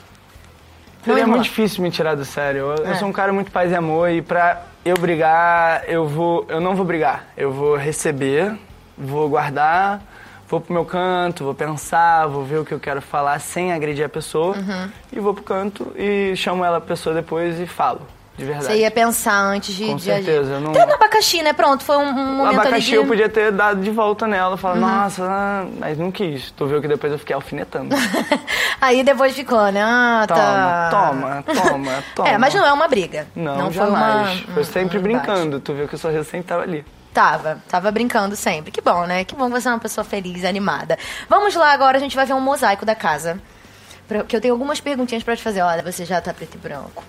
Não 1.04 1.14
Seria 1.14 1.20
ia 1.20 1.26
muito 1.26 1.44
difícil 1.44 1.82
me 1.82 1.90
tirar 1.90 2.14
do 2.14 2.24
sério. 2.24 2.60
Eu, 2.76 2.84
eu 2.84 2.90
É. 2.92 2.94
sou 2.94 3.08
um 3.08 3.12
cara 3.12 3.32
muito 3.32 3.50
paz 3.50 3.70
e 3.72 3.74
amor 3.74 4.10
e 4.10 4.22
pra 4.22 4.62
eu 4.84 4.94
brigar, 4.96 5.82
eu 5.88 6.06
vou. 6.06 6.44
Eu 6.48 6.60
não 6.60 6.76
vou 6.76 6.84
brigar. 6.84 7.26
Eu 7.36 7.52
vou 7.52 7.76
receber, 7.76 8.56
vou 8.96 9.28
guardar, 9.28 10.00
vou 10.48 10.60
pro 10.60 10.72
meu 10.72 10.84
canto, 10.84 11.44
vou 11.44 11.54
pensar, 11.54 12.26
vou 12.26 12.44
ver 12.44 12.58
o 12.58 12.64
que 12.64 12.72
eu 12.72 12.80
quero 12.80 13.00
falar 13.02 13.38
sem 13.40 13.72
agredir 13.72 14.04
a 14.04 14.08
pessoa. 14.08 14.56
Uhum. 14.56 14.88
E 15.12 15.20
vou 15.20 15.34
pro 15.34 15.42
canto 15.42 15.92
e 15.96 16.34
chamo 16.36 16.64
ela 16.64 16.78
a 16.78 16.80
pessoa 16.80 17.14
depois 17.14 17.58
e 17.60 17.66
falo. 17.66 18.00
De 18.36 18.44
verdade. 18.44 18.66
Você 18.66 18.76
ia 18.80 18.90
pensar 18.90 19.40
antes 19.40 19.74
de, 19.74 19.86
Com 19.86 19.96
de 19.96 20.12
agir. 20.12 20.24
certeza, 20.26 20.52
eu 20.52 20.60
não- 20.60 20.70
Até 20.72 20.84
no 20.84 20.92
abacaxi, 20.92 21.42
né? 21.42 21.54
Pronto, 21.54 21.82
foi 21.82 21.96
um, 21.96 22.02
um 22.10 22.12
momento 22.36 22.48
ali 22.48 22.56
abacaxi 22.58 22.88
de... 22.90 22.94
eu 22.96 23.06
podia 23.06 23.30
ter 23.30 23.50
dado 23.50 23.80
de 23.80 23.90
volta 23.90 24.26
nela, 24.26 24.58
falar, 24.58 24.74
Uhum. 24.74 24.80
nossa, 24.82 25.24
ah, 25.24 25.64
mas 25.80 25.96
não 25.96 26.12
quis. 26.12 26.50
Tu 26.50 26.66
viu 26.66 26.82
que 26.82 26.86
depois 26.86 27.10
eu 27.10 27.18
fiquei 27.18 27.34
alfinetando. 27.34 27.96
Aí 28.78 29.02
depois 29.02 29.34
ficou, 29.34 29.72
né? 29.72 29.82
Ah, 29.82 30.26
tá. 30.28 30.88
Toma, 30.90 31.42
toma, 31.46 31.62
toma, 31.70 32.04
toma. 32.14 32.28
É, 32.28 32.36
mas 32.36 32.52
não 32.52 32.66
é 32.66 32.72
uma 32.74 32.86
briga. 32.86 33.26
Não, 33.34 33.56
não 33.56 33.72
jamais. 33.72 34.38
foi 34.40 34.44
uma... 34.48 34.54
Foi 34.54 34.64
sempre 34.64 34.98
um 34.98 35.02
brincando. 35.02 35.58
Tu 35.58 35.72
viu 35.72 35.88
que 35.88 35.94
o 35.94 35.98
sorriso 35.98 36.24
sempre 36.24 36.46
tava 36.48 36.62
ali. 36.62 36.84
Tava, 37.16 37.62
tava 37.66 37.90
brincando 37.90 38.36
sempre. 38.36 38.70
Que 38.70 38.82
bom, 38.82 39.06
né? 39.06 39.24
Que 39.24 39.34
bom 39.34 39.46
que 39.46 39.52
você 39.58 39.66
é 39.68 39.70
uma 39.70 39.78
pessoa 39.80 40.04
feliz, 40.04 40.44
animada. 40.44 40.98
Vamos 41.30 41.54
lá 41.54 41.72
agora, 41.72 41.96
a 41.96 42.00
gente 42.00 42.14
vai 42.14 42.26
ver 42.26 42.34
um 42.34 42.40
mosaico 42.40 42.84
da 42.84 42.94
casa. 42.94 43.40
Pra- 44.06 44.22
Que 44.22 44.36
eu 44.36 44.40
tenho 44.42 44.52
algumas 44.52 44.80
perguntinhas 44.80 45.24
pra 45.24 45.34
te 45.34 45.42
fazer. 45.42 45.62
Olha, 45.62 45.82
você 45.82 46.04
já 46.04 46.20
tá 46.20 46.34
preto 46.34 46.56
e 46.56 46.58
branco. 46.58 47.02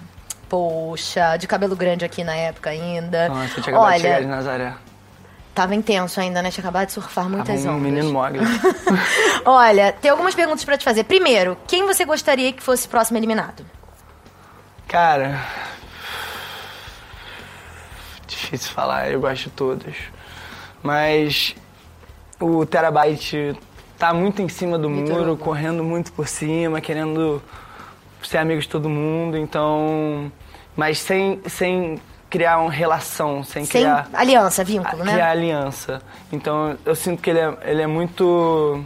Poxa, 0.48 1.36
de 1.36 1.46
cabelo 1.46 1.76
grande 1.76 2.06
aqui 2.06 2.24
na 2.24 2.34
época 2.34 2.70
ainda. 2.70 3.28
Nossa, 3.28 3.58
eu 3.60 3.64
tinha 3.64 3.76
acabado 3.76 3.96
de 3.96 4.02
chegar 4.02 4.20
de 4.22 4.26
Olha, 4.28 4.36
Nazaré. 4.38 4.74
Tava 5.54 5.76
intenso 5.76 6.22
ainda, 6.22 6.42
né? 6.42 6.52
Tinha 6.52 6.64
acabado 6.64 6.86
de 6.86 6.94
surfar 6.94 7.28
muitas 7.28 7.62
Tava 7.64 7.74
um 7.76 7.80
ondas. 7.80 7.92
menino 7.92 8.14
mogre. 8.14 8.40
Olha, 9.44 9.92
tem 9.92 10.10
algumas 10.10 10.34
perguntas 10.36 10.64
pra 10.64 10.78
te 10.78 10.86
fazer. 10.86 11.04
Primeiro, 11.04 11.58
quem 11.68 11.86
você 11.86 12.06
gostaria 12.06 12.54
que 12.54 12.64
fosse 12.64 12.88
próximo 12.88 13.18
eliminado? 13.18 13.66
Cara, 14.88 15.38
difícil 18.28 18.72
falar, 18.72 19.12
eu 19.12 19.20
gosto 19.20 19.44
de 19.46 19.50
todos. 19.52 19.96
Mas 20.84 21.56
o 22.40 22.66
Terabyte 22.66 23.56
tá 23.98 24.14
muito 24.14 24.42
em 24.42 24.50
cima 24.50 24.78
do 24.78 24.90
Vitor 24.90 25.20
muro, 25.20 25.38
correndo 25.38 25.84
muito 25.84 26.12
por 26.14 26.28
cima, 26.28 26.80
querendo 26.80 27.42
ser 28.24 28.38
amigo 28.38 28.62
de 28.62 28.70
todo 28.70 28.90
mundo, 28.90 29.38
então. 29.38 30.32
Mas 30.76 31.00
sem, 31.00 31.42
sem 31.48 32.00
criar 32.30 32.60
uma 32.60 32.72
relação, 32.72 33.44
sem, 33.44 33.66
Sem 33.66 33.82
criar. 33.82 34.10
aliança, 34.14 34.64
vínculo, 34.64 35.04
né? 35.04 35.14
Criar 35.14 35.32
aliança. 35.32 36.02
Então 36.32 36.78
eu 36.86 36.96
sinto 36.96 37.22
que 37.22 37.30
ele 37.30 37.40
é, 37.40 37.58
ele 37.64 37.82
é 37.82 37.88
muito. 37.88 38.84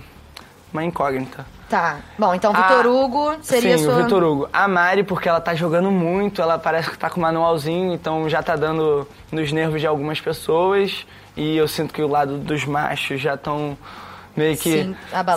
uma 0.72 0.84
incógnita. 0.84 1.46
Tá. 1.72 2.00
Bom, 2.20 2.36
então 2.36 2.52
Vitor 2.54 2.86
Ah, 2.86 2.90
Hugo 2.90 3.36
seria 3.42 3.78
Sim, 3.78 3.86
sua... 3.86 3.94
o 3.96 4.04
Vitor 4.04 4.22
Hugo. 4.24 4.50
A 4.52 4.68
Mari, 4.68 5.04
porque 5.04 5.28
ela 5.30 5.40
tá 5.42 5.56
jogando 5.56 5.90
muito, 5.90 6.42
ela 6.42 6.60
parece 6.60 6.90
que 6.90 6.98
tá 6.98 7.10
com 7.10 7.18
o 7.20 7.24
manualzinho, 7.24 7.94
então 7.94 8.28
já 8.30 8.44
tá 8.44 8.56
dando 8.58 9.08
nos 9.32 9.52
nervos 9.54 9.80
de 9.80 9.88
algumas 9.88 10.20
pessoas. 10.20 11.06
E 11.36 11.56
eu 11.56 11.68
sinto 11.68 11.94
que 11.94 12.02
o 12.04 12.08
lado 12.10 12.38
dos 12.38 12.66
machos 12.66 13.22
já 13.22 13.36
estão 13.36 13.78
meio 14.36 14.58
que 14.58 14.84
Sim, 14.84 14.96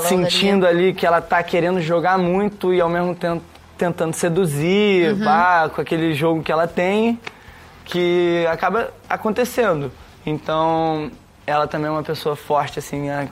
sentindo 0.09 0.67
ali. 0.67 0.93
que 0.93 1.07
ela 1.07 1.21
tá 1.21 1.41
querendo 1.43 1.81
jogar 1.81 2.19
muito 2.19 2.75
e 2.75 2.81
ao 2.81 2.89
mesmo 2.89 3.15
tempo 3.15 3.43
tentando 3.79 4.13
seduzir, 4.15 5.13
Uhum. 5.15 5.25
pá, 5.25 5.69
com 5.73 5.81
aquele 5.81 6.15
jogo 6.15 6.43
que 6.43 6.51
ela 6.51 6.67
tem, 6.67 7.19
que 7.85 8.45
acaba 8.51 8.91
acontecendo. 9.09 9.93
Então, 10.27 11.11
ela 11.47 11.67
também 11.69 11.87
é 11.89 11.91
uma 11.91 12.03
pessoa 12.03 12.35
forte, 12.35 12.79
assim, 12.79 13.09
a- 13.11 13.29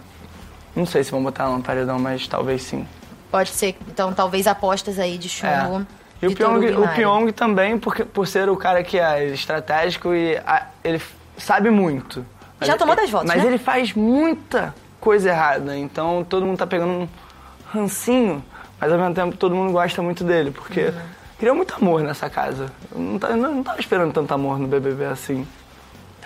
não 0.74 0.86
sei 0.86 1.04
se 1.04 1.10
vão 1.10 1.22
botar 1.22 1.44
ela 1.44 1.56
no 1.56 1.62
paredão, 1.62 1.98
mas 1.98 2.26
talvez 2.26 2.62
sim. 2.62 2.86
Pode 3.30 3.50
ser, 3.50 3.76
então, 3.88 4.12
talvez 4.12 4.46
apostas 4.46 4.98
aí 4.98 5.16
de 5.18 5.28
chumbo. 5.28 5.86
E 6.20 6.26
o 6.26 6.34
Pyong, 6.34 6.66
o. 6.76 6.88
Pyong 6.94 7.32
também, 7.32 7.78
porque, 7.78 8.04
por 8.04 8.26
ser 8.26 8.48
o 8.48 8.56
cara 8.56 8.82
que 8.84 8.98
é 8.98 9.26
estratégico 9.26 10.14
e 10.14 10.36
a- 10.38 10.66
ele 10.84 11.00
sabe 11.36 11.70
muito. 11.70 12.24
Já 12.60 12.76
tomou 12.76 12.94
10 12.94 13.10
votos, 13.10 13.26
Mas 13.28 13.42
né? 13.42 13.48
ele 13.48 13.58
faz 13.58 13.92
muita 13.92 14.72
coisa 15.00 15.30
errada, 15.30 15.76
então 15.76 16.24
todo 16.28 16.46
mundo 16.46 16.58
tá 16.58 16.66
pegando 16.66 16.92
um 16.92 17.08
rancinho, 17.72 18.44
mas 18.80 18.92
ao 18.92 18.98
mesmo 18.98 19.14
tempo 19.14 19.36
todo 19.36 19.54
mundo 19.54 19.72
gosta 19.72 20.00
muito 20.02 20.22
dele, 20.22 20.50
porque 20.52 20.82
Uhum. 20.86 20.92
criou 21.38 21.56
muito 21.56 21.74
amor 21.74 22.02
nessa 22.02 22.30
casa. 22.30 22.66
Eu 22.92 23.00
não, 23.00 23.18
tá- 23.18 23.30
não, 23.30 23.54
não 23.56 23.62
tava 23.64 23.80
esperando 23.80 24.12
tanto 24.12 24.32
amor 24.32 24.58
no 24.60 24.68
BBB 24.68 25.06
assim. 25.06 25.46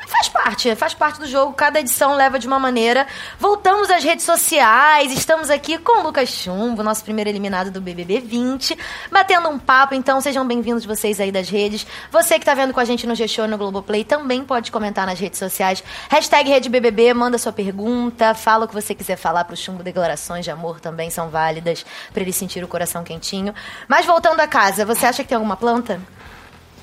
Faz 0.07 0.29
parte, 0.29 0.75
faz 0.77 0.95
parte 0.95 1.19
do 1.19 1.27
jogo. 1.27 1.53
Cada 1.53 1.81
edição 1.81 2.15
leva 2.15 2.39
de 2.39 2.47
uma 2.47 2.61
maneira. 2.61 3.09
Voltamos 3.41 3.91
às 3.91 4.05
redes 4.05 4.25
sociais. 4.25 5.11
Estamos 5.13 5.51
aqui 5.51 5.79
com 5.79 6.01
o 6.01 6.03
Lucas 6.05 6.29
Chumbo, 6.29 6.81
nosso 6.85 7.03
primeiro 7.03 7.29
eliminado 7.29 7.73
do 7.73 7.81
BBB 7.81 8.21
20, 8.21 8.79
batendo 9.11 9.49
um 9.49 9.59
papo. 9.59 9.97
Então, 9.97 10.21
sejam 10.21 10.47
bem-vindos 10.47 10.85
vocês 10.85 11.19
aí 11.19 11.33
das 11.33 11.49
redes. 11.49 11.85
Você 12.13 12.39
que 12.39 12.45
tá 12.45 12.55
vendo 12.55 12.73
com 12.73 12.79
a 12.79 12.85
gente 12.85 13.05
no 13.05 13.17
G-Show 13.17 13.49
no 13.49 13.59
Globoplay 13.59 14.05
também 14.05 14.45
pode 14.45 14.71
comentar 14.71 15.07
nas 15.07 15.19
redes 15.19 15.41
sociais. 15.41 15.83
Hashtag 16.09 16.51
RedeBBB, 16.51 17.13
manda 17.13 17.37
sua 17.37 17.53
pergunta, 17.53 18.33
fala 18.33 18.65
o 18.65 18.69
que 18.69 18.75
você 18.75 18.95
quiser 18.95 19.17
falar 19.17 19.45
pro 19.45 19.57
Chumbo. 19.57 19.83
Declarações 19.83 20.45
de 20.45 20.53
amor 20.53 20.79
também 20.79 21.11
são 21.11 21.31
válidas 21.31 21.85
para 22.13 22.23
ele 22.23 22.33
sentir 22.33 22.63
o 22.63 22.69
coração 22.69 23.03
quentinho. 23.03 23.53
Mas 23.89 24.07
voltando 24.07 24.39
a 24.39 24.47
casa, 24.47 24.85
você 24.85 25.05
acha 25.05 25.25
que 25.25 25.29
tem 25.31 25.37
alguma 25.37 25.57
planta? 25.57 26.01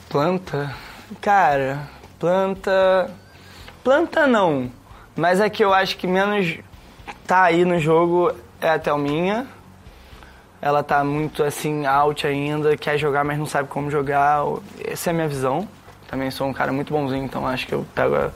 Planta? 0.09 0.75
Cara, 1.21 1.87
planta. 2.33 3.11
Planta 3.83 4.25
não. 4.25 4.71
Mas 5.13 5.41
é 5.41 5.49
que 5.49 5.61
eu 5.63 5.73
acho 5.73 5.97
que 5.97 6.07
menos 6.07 6.57
tá 7.27 7.43
aí 7.43 7.65
no 7.65 7.77
jogo 7.79 8.31
é 8.61 8.69
a 8.69 8.79
Thelminha. 8.79 9.45
Ela 10.61 10.81
tá 10.81 11.03
muito 11.03 11.43
assim, 11.43 11.85
out 11.85 12.25
ainda, 12.25 12.77
quer 12.77 12.97
jogar, 12.97 13.25
mas 13.25 13.37
não 13.37 13.45
sabe 13.45 13.67
como 13.67 13.91
jogar. 13.91 14.39
Essa 14.87 15.09
é 15.09 15.11
a 15.11 15.13
minha 15.13 15.27
visão. 15.27 15.67
Também 16.07 16.31
sou 16.31 16.47
um 16.47 16.53
cara 16.53 16.71
muito 16.71 16.93
bonzinho, 16.93 17.25
então 17.25 17.45
acho 17.45 17.67
que 17.67 17.73
eu 17.73 17.85
pego. 17.93 18.15
a- 18.15 18.31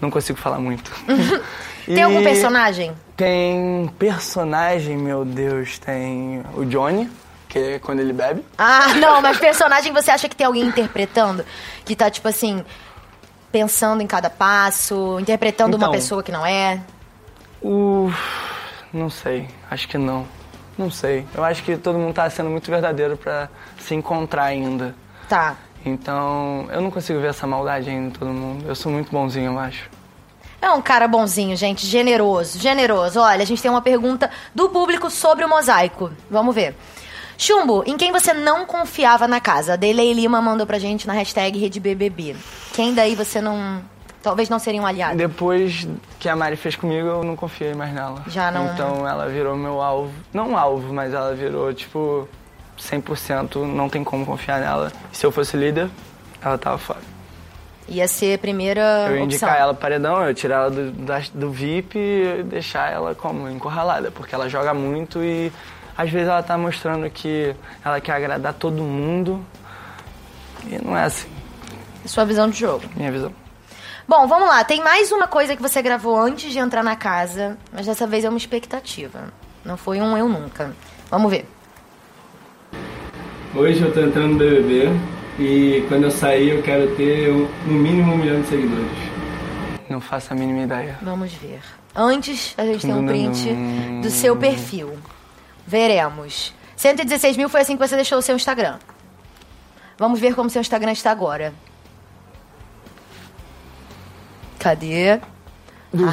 Não 0.00 0.10
consigo 0.10 0.38
falar 0.38 0.58
muito. 0.58 0.90
Tem 1.84 2.02
algum 2.02 2.20
E 2.20 2.24
personagem? 2.24 2.92
Tem 3.18 3.90
personagem, 3.98 4.96
meu 4.96 5.26
Deus, 5.26 5.78
tem 5.78 6.42
o 6.54 6.64
Johnny, 6.64 7.10
que 7.48 7.58
é 7.58 7.78
quando 7.78 8.00
ele 8.00 8.14
bebe. 8.14 8.42
Ah, 8.56 8.94
não, 8.94 9.20
mas 9.20 9.36
personagem 9.38 9.92
você 9.92 10.10
acha 10.10 10.26
que 10.28 10.34
tem 10.36 10.46
alguém 10.46 10.62
interpretando? 10.62 11.44
Que 11.84 11.94
tá, 11.96 12.08
tipo 12.10 12.26
assim, 12.28 12.64
pensando 13.52 14.02
em 14.02 14.06
cada 14.06 14.30
passo, 14.30 15.18
interpretando 15.20 15.74
uma 15.76 15.84
Então. 15.86 15.92
pessoa 15.92 16.22
que 16.22 16.32
não 16.32 16.44
é? 16.44 16.80
O... 17.62 18.10
Não 18.92 19.10
sei, 19.10 19.48
acho 19.70 19.86
que 19.88 19.98
não. 19.98 20.26
Não 20.78 20.90
sei. 20.90 21.26
Eu 21.34 21.44
acho 21.44 21.62
que 21.62 21.76
todo 21.76 21.98
mundo 21.98 22.14
tá 22.14 22.28
sendo 22.30 22.48
muito 22.50 22.70
verdadeiro 22.70 23.16
pra 23.16 23.48
se 23.78 23.94
encontrar 23.94 24.44
ainda. 24.44 24.94
Tá. 25.28 25.56
Então, 25.84 26.66
eu 26.72 26.80
não 26.80 26.90
consigo 26.90 27.20
ver 27.20 27.28
essa 27.28 27.46
maldade 27.46 27.88
ainda 27.90 28.08
em 28.08 28.10
todo 28.10 28.28
mundo. 28.30 28.64
Eu 28.66 28.74
sou 28.74 28.90
muito 28.90 29.10
bonzinho, 29.10 29.52
eu 29.52 29.58
acho. 29.58 29.88
É 30.60 30.70
um 30.70 30.82
cara 30.82 31.08
bonzinho, 31.08 31.56
gente, 31.56 31.86
generoso, 31.86 32.58
generoso. 32.58 33.18
Olha, 33.20 33.42
a 33.42 33.46
gente 33.46 33.62
tem 33.62 33.70
uma 33.70 33.80
pergunta 33.80 34.30
do 34.54 34.68
público 34.68 35.08
sobre 35.10 35.44
o 35.44 35.48
mosaico. 35.48 36.10
Vamos 36.30 36.54
ver. 36.54 36.76
Chumbo, 37.44 37.82
em 37.86 37.96
quem 37.96 38.12
você 38.12 38.34
não 38.34 38.66
confiava 38.66 39.26
na 39.26 39.40
casa? 39.40 39.72
A 39.72 39.76
Delei 39.76 40.12
Lima 40.12 40.42
mandou 40.42 40.66
pra 40.66 40.78
gente 40.78 41.06
na 41.06 41.14
hashtag 41.14 41.58
RedeBBB. 41.58 42.36
Quem 42.74 42.92
daí 42.92 43.14
você 43.14 43.40
não... 43.40 43.80
Talvez 44.22 44.50
não 44.50 44.58
seria 44.58 44.82
um 44.82 44.86
aliado? 44.86 45.16
Depois 45.16 45.88
que 46.18 46.28
a 46.28 46.36
Mari 46.36 46.54
fez 46.56 46.76
comigo, 46.76 47.08
eu 47.08 47.24
não 47.24 47.34
confiei 47.34 47.72
mais 47.72 47.94
nela. 47.94 48.22
Já 48.26 48.50
não- 48.50 48.66
Então, 48.74 49.08
ela 49.08 49.26
virou 49.26 49.56
meu 49.56 49.80
alvo. 49.80 50.12
Não 50.34 50.54
alvo, 50.54 50.92
mas 50.92 51.14
ela 51.14 51.34
virou, 51.34 51.72
tipo, 51.72 52.28
100%. 52.78 53.64
Não 53.64 53.88
tem 53.88 54.04
como 54.04 54.26
confiar 54.26 54.60
nela. 54.60 54.92
Se 55.10 55.24
eu 55.24 55.32
fosse 55.32 55.56
líder, 55.56 55.88
ela 56.42 56.58
tava 56.58 56.76
fora. 56.76 57.00
Ia 57.88 58.06
ser 58.06 58.34
a 58.34 58.38
primeira 58.38 59.06
Eu 59.08 59.16
ia 59.16 59.22
indicar 59.22 59.58
ela 59.58 59.72
paredão, 59.72 60.22
eu 60.22 60.34
tirar 60.34 60.56
ela 60.56 60.70
do, 60.70 60.92
do 61.32 61.50
VIP 61.50 61.98
e 61.98 62.42
deixar 62.42 62.92
ela 62.92 63.14
como 63.14 63.48
encurralada, 63.48 64.10
porque 64.10 64.34
ela 64.34 64.46
joga 64.46 64.74
muito 64.74 65.24
e 65.24 65.50
às 65.96 66.10
vezes 66.10 66.28
ela 66.28 66.42
tá 66.42 66.56
mostrando 66.58 67.08
que 67.10 67.54
ela 67.84 68.00
quer 68.00 68.12
agradar 68.12 68.54
todo 68.54 68.82
mundo 68.82 69.44
e 70.66 70.78
não 70.84 70.96
é 70.96 71.04
assim, 71.04 71.28
Sua 72.06 72.24
visão 72.24 72.48
de 72.48 72.58
jogo. 72.58 72.84
minha 72.96 73.10
visão. 73.12 73.32
Bom, 74.08 74.26
vamos 74.26 74.48
lá. 74.48 74.64
Tem 74.64 74.82
mais 74.82 75.12
uma 75.12 75.28
coisa 75.28 75.54
que 75.54 75.62
você 75.62 75.80
gravou 75.80 76.18
antes 76.18 76.52
de 76.52 76.58
entrar 76.58 76.82
na 76.82 76.96
casa, 76.96 77.56
mas 77.72 77.86
dessa 77.86 78.06
vez 78.06 78.24
é 78.24 78.28
uma 78.28 78.38
expectativa. 78.38 79.32
Não 79.64 79.76
foi 79.76 80.00
um 80.00 80.16
eu 80.18 80.28
nunca. 80.28 80.74
Vamos 81.10 81.30
ver. 81.30 81.46
Hoje 83.54 83.82
eu 83.82 83.92
tô 83.92 84.00
entrando 84.00 84.32
no 84.32 84.38
BBB 84.38 84.88
e 85.38 85.84
quando 85.88 86.04
eu 86.04 86.10
sair 86.10 86.50
eu 86.50 86.62
quero 86.62 86.94
ter 86.96 87.30
um- 87.30 87.48
no 87.66 87.72
mínimo 87.74 88.12
um 88.12 88.16
milhão 88.18 88.40
de 88.40 88.48
seguidores. 88.48 88.90
Não 89.88 90.00
faço 90.00 90.32
a 90.32 90.36
mínima 90.36 90.62
ideia. 90.62 90.98
Vamos 91.02 91.32
ver. 91.34 91.60
Antes, 91.94 92.54
a 92.56 92.64
gente 92.64 92.82
tem 92.86 92.94
um 92.94 93.04
print 93.04 93.52
do 94.02 94.10
seu 94.10 94.36
perfil. 94.36 94.96
Veremos. 95.66 96.54
116 96.76 97.36
mil 97.36 97.48
foi 97.48 97.60
assim 97.60 97.76
que 97.76 97.86
você 97.86 97.94
deixou 97.96 98.18
o 98.18 98.22
seu 98.22 98.34
Instagram. 98.36 98.78
Vamos 99.98 100.18
ver 100.18 100.34
como 100.34 100.48
seu 100.48 100.60
Instagram 100.60 100.92
está 100.92 101.10
agora. 101.10 101.52
Cadê? 104.58 105.20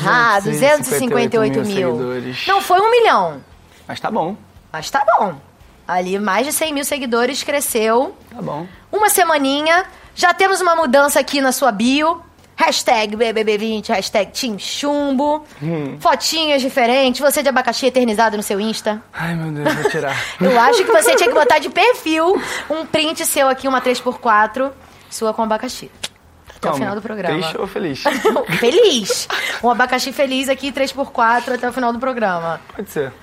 Ah, 0.05 0.39
258 0.39 1.53
mil. 1.61 1.65
seguidores. 1.65 2.47
Não 2.47 2.61
foi 2.61 2.79
um 2.79 2.89
milhão, 2.89 3.41
Mas 3.87 3.99
tá 3.99 4.09
bom, 4.09 4.35
mas 4.71 4.89
tá 4.89 5.05
bom. 5.17 5.39
Ali, 5.87 6.19
mais 6.19 6.45
de 6.45 6.51
100 6.51 6.73
mil 6.73 6.83
seguidores, 6.83 7.43
cresceu. 7.43 8.17
tá 8.33 8.41
bom. 8.41 8.67
Uma 8.91 9.09
semaninha, 9.09 9.85
já 10.15 10.33
temos 10.33 10.59
uma 10.59 10.75
mudança 10.75 11.19
aqui 11.19 11.39
na 11.39 11.51
sua 11.51 11.71
bio. 11.71 12.21
Hashtag 12.57 13.15
BBB20, 13.15 13.89
hashtag 13.89 14.31
Team 14.31 14.57
Chumbo. 14.57 15.45
Hum. 15.61 15.97
Fotinhas 15.99 16.59
diferentes, 16.59 17.21
você 17.21 17.43
de 17.43 17.49
abacaxi 17.49 17.85
eternizado 17.85 18.35
no 18.35 18.41
seu 18.41 18.59
Insta. 18.59 19.01
Ai 19.13 19.35
meu 19.35 19.51
Deus, 19.51 19.75
vou 19.75 19.91
tirar. 19.91 20.17
Eu 20.41 20.59
acho 20.59 20.83
que 20.83 20.91
você 20.91 21.15
tinha 21.15 21.29
que 21.29 21.35
botar 21.35 21.59
de 21.59 21.69
perfil 21.69 22.41
um 22.67 22.83
print 22.83 23.23
seu 23.27 23.47
aqui, 23.47 23.67
uma 23.67 23.79
3x4, 23.79 24.71
sua 25.07 25.33
com 25.35 25.43
abacaxi. 25.43 25.91
Até 26.49 26.69
o 26.69 26.71
Como? 26.71 26.83
final 26.83 26.95
do 26.95 27.01
programa. 27.01 27.37
Triste 27.37 27.57
ou 27.59 27.67
feliz? 27.67 28.03
feliz! 28.59 29.27
Um 29.63 29.69
abacaxi 29.69 30.11
feliz 30.11 30.49
aqui, 30.49 30.71
3x4, 30.71 31.53
até 31.53 31.69
o 31.69 31.71
final 31.71 31.93
do 31.93 31.99
programa. 31.99 32.59
Pode 32.75 32.89
ser. 32.89 33.13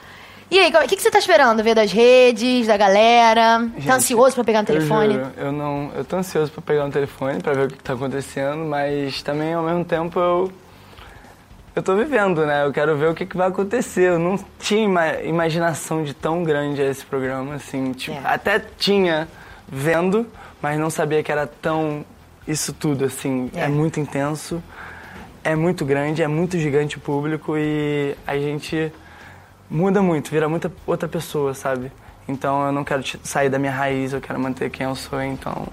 E 0.50 0.58
aí, 0.58 0.70
o 0.70 0.88
que, 0.88 0.94
que 0.96 1.02
você 1.02 1.10
tá 1.10 1.18
esperando? 1.18 1.62
Ver 1.64 1.74
das 1.74 1.90
redes, 1.90 2.66
da 2.66 2.76
galera? 2.76 3.58
Gente, 3.74 3.86
tá 3.86 3.94
ansioso 3.96 4.34
pra 4.34 4.44
pegar 4.44 4.60
no 4.60 4.66
telefone? 4.66 5.14
Eu, 5.14 5.24
juro, 5.24 5.32
eu 5.36 5.52
não, 5.52 5.90
eu 5.96 6.04
tô 6.04 6.16
ansioso 6.16 6.52
pra 6.52 6.62
pegar 6.62 6.84
no 6.84 6.92
telefone 6.92 7.40
pra 7.42 7.52
ver 7.54 7.66
o 7.66 7.68
que 7.68 7.82
tá 7.82 7.94
acontecendo, 7.94 8.64
mas 8.64 9.22
também 9.22 9.54
ao 9.54 9.62
mesmo 9.64 9.84
tempo 9.84 10.18
eu 10.20 10.52
eu 11.74 11.82
tô 11.82 11.96
vivendo, 11.96 12.46
né? 12.46 12.64
Eu 12.64 12.72
quero 12.72 12.96
ver 12.96 13.08
o 13.08 13.14
que, 13.14 13.26
que 13.26 13.36
vai 13.36 13.48
acontecer. 13.48 14.10
Eu 14.10 14.18
não 14.18 14.38
tinha 14.60 14.84
ima- 14.84 15.22
imaginação 15.24 16.04
de 16.04 16.14
tão 16.14 16.44
grande 16.44 16.80
esse 16.80 17.04
programa, 17.04 17.54
assim. 17.56 17.90
Tipo, 17.92 18.16
É. 18.16 18.20
Até 18.22 18.60
tinha 18.60 19.26
vendo, 19.68 20.24
mas 20.62 20.78
não 20.78 20.88
sabia 20.88 21.20
que 21.20 21.32
era 21.32 21.48
tão 21.48 22.04
isso 22.46 22.72
tudo, 22.72 23.04
assim. 23.06 23.50
É, 23.56 23.62
É. 23.62 23.68
muito 23.68 23.98
intenso. 23.98 24.62
é 25.42 25.54
muito 25.56 25.84
grande, 25.84 26.22
é 26.22 26.28
muito 26.28 26.56
gigante 26.58 26.96
o 26.96 27.00
público 27.00 27.54
e 27.58 28.14
a 28.26 28.34
gente 28.38 28.90
muda 29.74 30.00
muito, 30.00 30.30
vira 30.30 30.48
muita 30.48 30.72
outra 30.86 31.08
pessoa, 31.08 31.52
sabe? 31.52 31.90
Então 32.28 32.66
eu 32.66 32.72
não 32.72 32.84
quero 32.84 33.02
sair 33.22 33.50
da 33.50 33.58
minha 33.58 33.72
raiz, 33.72 34.12
eu 34.12 34.20
quero 34.20 34.38
manter 34.38 34.70
quem 34.70 34.86
eu 34.86 34.94
sou, 34.94 35.20
então 35.20 35.66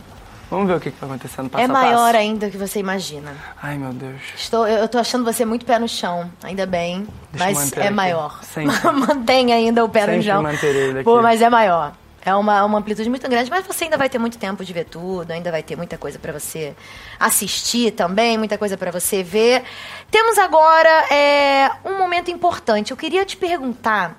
vamos 0.50 0.68
ver 0.68 0.76
o 0.76 0.80
que, 0.80 0.90
vai 0.90 1.10
acontecendo 1.10 1.50
passo 1.50 1.64
é 1.64 1.68
maior 1.68 2.14
ainda 2.14 2.48
do 2.48 2.52
que 2.52 2.58
você 2.58 2.80
imagina. 2.80 3.34
Ai, 3.62 3.78
meu 3.78 3.94
Deus. 3.94 4.20
Estou, 4.36 4.68
eu 4.68 4.88
tô 4.90 4.98
achando 4.98 5.24
você 5.24 5.46
muito 5.46 5.66
pé 5.66 5.78
no 5.78 5.88
chão, 5.88 6.30
ainda 6.44 6.66
bem. 6.66 7.08
Deixa 7.32 7.46
mas 7.46 7.58
manter 7.58 7.80
é 7.80 7.84
aqui. 7.84 7.94
maior. 7.94 8.42
Mantém 9.08 9.54
ainda 9.54 9.86
o 9.86 9.90
pé 9.90 10.02
no 10.02 10.06
Sempre 10.08 10.24
chão. 10.24 10.44
manterei 10.44 10.82
ele 10.82 11.00
aqui. 11.00 11.04
Pô, 11.04 11.22
mas 11.22 11.42
é 11.42 11.50
maior. 11.50 11.94
É 12.24 12.36
uma, 12.36 12.64
uma 12.64 12.78
amplitude 12.78 13.10
muito 13.10 13.28
grande, 13.28 13.50
mas 13.50 13.66
você 13.66 13.86
ainda 13.86 13.98
vai 13.98 14.08
ter 14.08 14.20
muito 14.20 14.38
tempo 14.38 14.64
de 14.64 14.72
ver 14.72 14.86
tudo, 14.86 15.32
ainda 15.32 15.50
vai 15.50 15.64
ter 15.64 15.76
muita 15.76 15.98
coisa 15.98 16.20
pra 16.20 16.32
você 16.32 16.76
assistir 17.20 17.92
também, 17.92 18.38
muita 18.38 18.58
coisa 18.58 18.78
pra 18.78 18.92
você 18.92 19.24
ver. 19.24 19.64
Temos 20.12 20.38
agora 20.38 20.90
é, 21.12 21.72
um 21.84 21.98
momento 21.98 22.30
importante. 22.30 22.92
Eu 22.92 22.98
queria 22.98 23.26
te 23.26 23.36
perguntar, 23.36 24.16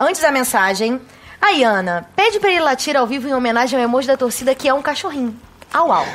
antes 0.00 0.22
da 0.22 0.32
mensagem, 0.32 1.00
a 1.40 1.50
Iana, 1.50 2.08
pede 2.16 2.40
pra 2.40 2.50
ele 2.50 2.60
latir 2.60 2.96
ao 2.96 3.06
vivo 3.06 3.28
em 3.28 3.34
homenagem 3.34 3.78
ao 3.78 3.84
emoji 3.84 4.06
da 4.06 4.16
torcida, 4.16 4.54
que 4.54 4.68
é 4.68 4.72
um 4.72 4.80
cachorrinho. 4.80 5.36
Au, 5.72 5.92
au. 5.92 6.06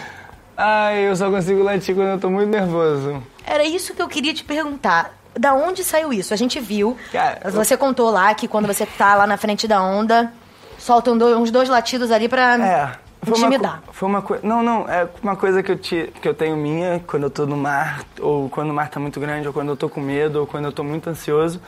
Ai, 0.56 1.08
eu 1.08 1.16
só 1.16 1.30
consigo 1.30 1.62
latir 1.62 1.94
quando 1.94 2.08
eu 2.08 2.20
tô 2.20 2.30
muito 2.32 2.50
nervoso. 2.50 3.22
Era 3.46 3.64
isso 3.64 3.94
que 3.94 4.02
eu 4.02 4.08
queria 4.08 4.34
te 4.34 4.44
perguntar. 4.44 5.16
Da 5.38 5.54
onde 5.54 5.84
saiu 5.84 6.12
isso? 6.12 6.34
A 6.34 6.38
gente 6.38 6.60
viu. 6.60 6.98
Cara, 7.12 7.52
você 7.52 7.78
contou 7.78 8.10
lá 8.10 8.34
que 8.34 8.48
quando 8.48 8.66
você 8.66 8.88
tá 8.88 9.14
lá 9.14 9.28
na 9.28 9.38
frente 9.38 9.68
da 9.68 9.84
onda, 9.84 10.34
soltam 10.78 11.18
dois- 11.18 11.38
uns 11.38 11.52
dois 11.52 11.70
latidos 11.70 12.12
ali 12.12 12.28
pra 12.30 12.56
É. 12.58 12.92
Foi 13.24 13.34
uma, 13.36 13.48
intimidar. 13.48 13.82
co- 13.86 13.94
foi 13.94 14.08
uma 14.08 14.22
coisa. 14.22 14.46
Não, 14.48 14.62
não. 14.64 14.88
É 14.88 15.08
uma 15.24 15.36
coisa 15.36 15.62
que 15.64 15.72
eu, 15.72 15.78
te, 15.78 16.14
que 16.22 16.28
eu 16.28 16.34
tenho 16.34 16.56
minha 16.56 17.04
quando 17.06 17.24
eu 17.24 17.30
tô 17.30 17.46
no 17.46 17.58
mar, 17.58 18.02
ou 18.22 18.48
quando 18.50 18.70
o 18.70 18.74
mar 18.74 18.90
tá 18.90 19.00
muito 19.00 19.20
grande, 19.20 19.48
ou 19.48 19.54
quando 19.54 19.70
eu 19.70 19.76
tô 19.76 19.90
com 19.90 20.00
medo, 20.00 20.40
ou 20.42 20.48
quando 20.48 20.66
eu 20.66 20.72
tô 20.72 20.84
muito 20.84 21.10
ansioso. 21.10 21.60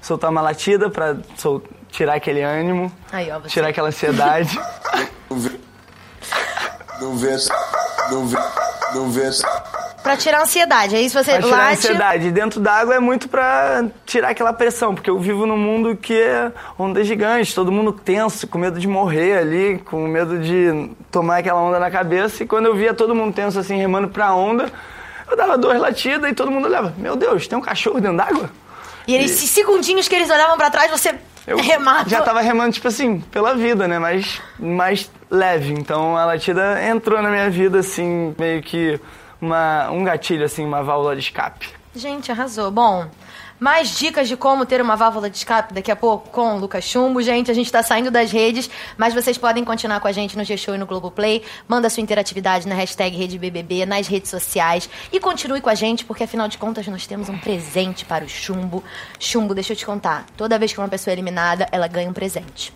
Soltar 0.00 0.30
uma 0.30 0.40
latida 0.40 0.88
pra 0.88 1.16
sol- 1.36 1.62
tirar 1.90 2.14
aquele 2.14 2.40
ânimo, 2.42 2.90
Aí, 3.12 3.30
ó, 3.30 3.40
você. 3.40 3.48
tirar 3.48 3.68
aquela 3.68 3.88
ansiedade. 3.88 4.58
Não 7.00 7.14
vê, 7.16 7.36
não 8.10 8.26
vê, 8.26 8.38
não 8.94 9.10
vê. 9.10 9.30
Pra 10.06 10.16
tirar 10.16 10.38
a 10.38 10.42
ansiedade. 10.42 10.94
Aí 10.94 11.08
se 11.08 11.14
você 11.14 11.32
pra 11.32 11.42
tirar 11.42 11.56
a 11.56 11.58
late. 11.58 11.78
ansiedade. 11.78 12.28
E 12.28 12.30
dentro 12.30 12.60
d'água 12.60 12.94
é 12.94 13.00
muito 13.00 13.28
pra 13.28 13.84
tirar 14.06 14.30
aquela 14.30 14.52
pressão, 14.52 14.94
porque 14.94 15.10
eu 15.10 15.18
vivo 15.18 15.46
num 15.46 15.56
mundo 15.56 15.96
que 15.96 16.14
é 16.14 16.52
onda 16.78 17.02
gigante, 17.02 17.52
todo 17.52 17.72
mundo 17.72 17.92
tenso, 17.92 18.46
com 18.46 18.56
medo 18.56 18.78
de 18.78 18.86
morrer 18.86 19.38
ali, 19.38 19.82
com 19.84 20.06
medo 20.06 20.38
de 20.38 20.90
tomar 21.10 21.38
aquela 21.38 21.60
onda 21.60 21.80
na 21.80 21.90
cabeça. 21.90 22.44
E 22.44 22.46
quando 22.46 22.66
eu 22.66 22.76
via 22.76 22.94
todo 22.94 23.14
mundo 23.16 23.34
tenso 23.34 23.58
assim, 23.58 23.76
remando 23.76 24.06
pra 24.08 24.32
onda, 24.32 24.72
eu 25.28 25.36
dava 25.36 25.58
duas 25.58 25.80
latidas 25.80 26.30
e 26.30 26.34
todo 26.34 26.52
mundo 26.52 26.66
olhava, 26.66 26.94
meu 26.96 27.16
Deus, 27.16 27.48
tem 27.48 27.58
um 27.58 27.62
cachorro 27.62 28.00
dentro 28.00 28.16
d'água? 28.16 28.48
E 29.08 29.14
eles, 29.14 29.32
esses 29.32 29.50
segundinhos 29.50 30.06
que 30.06 30.14
eles 30.14 30.30
olhavam 30.30 30.56
pra 30.56 30.70
trás, 30.70 30.88
você 30.90 31.14
Eu 31.46 31.58
já 32.08 32.22
tava 32.22 32.40
remando, 32.40 32.72
tipo 32.72 32.88
assim, 32.88 33.20
pela 33.20 33.54
vida, 33.54 33.86
né? 33.86 33.98
Mas 34.00 34.40
mais 34.58 35.10
leve. 35.30 35.72
Então 35.72 36.16
a 36.16 36.24
latida 36.24 36.84
entrou 36.84 37.22
na 37.22 37.30
minha 37.30 37.48
vida, 37.48 37.78
assim, 37.78 38.34
meio 38.36 38.62
que 38.62 39.00
uma, 39.40 39.90
um 39.90 40.04
gatilho, 40.04 40.44
assim, 40.44 40.64
uma 40.64 40.82
válvula 40.82 41.14
de 41.14 41.22
escape. 41.22 41.68
Gente, 41.94 42.30
arrasou. 42.30 42.70
Bom, 42.70 43.06
mais 43.58 43.96
dicas 43.98 44.28
de 44.28 44.36
como 44.36 44.66
ter 44.66 44.82
uma 44.82 44.96
válvula 44.96 45.30
de 45.30 45.38
escape 45.38 45.72
daqui 45.72 45.90
a 45.90 45.96
pouco 45.96 46.28
com 46.28 46.56
o 46.56 46.58
Lucas 46.58 46.84
Chumbo. 46.84 47.22
Gente, 47.22 47.50
a 47.50 47.54
gente 47.54 47.72
tá 47.72 47.82
saindo 47.82 48.10
das 48.10 48.30
redes, 48.30 48.68
mas 48.98 49.14
vocês 49.14 49.38
podem 49.38 49.64
continuar 49.64 49.98
com 50.00 50.06
a 50.06 50.12
gente 50.12 50.36
no 50.36 50.44
G-Show 50.44 50.74
e 50.74 50.78
no 50.78 50.84
Globoplay. 50.84 51.42
Manda 51.66 51.88
sua 51.88 52.02
interatividade 52.02 52.68
na 52.68 52.74
hashtag 52.74 53.16
RedeBBB, 53.16 53.86
nas 53.86 54.06
redes 54.08 54.30
sociais. 54.30 54.90
E 55.10 55.18
continue 55.18 55.62
com 55.62 55.70
a 55.70 55.74
gente, 55.74 56.04
porque 56.04 56.24
afinal 56.24 56.48
de 56.48 56.58
contas 56.58 56.86
nós 56.86 57.06
temos 57.06 57.30
um 57.30 57.38
presente 57.38 58.04
para 58.04 58.24
o 58.26 58.28
Chumbo. 58.28 58.84
Chumbo, 59.18 59.54
deixa 59.54 59.72
eu 59.72 59.76
te 59.76 59.86
contar. 59.86 60.26
Toda 60.36 60.58
vez 60.58 60.72
que 60.74 60.78
uma 60.78 60.88
pessoa 60.88 61.12
é 61.12 61.14
eliminada, 61.14 61.66
ela 61.72 61.88
ganha 61.88 62.10
um 62.10 62.12
presente. 62.12 62.74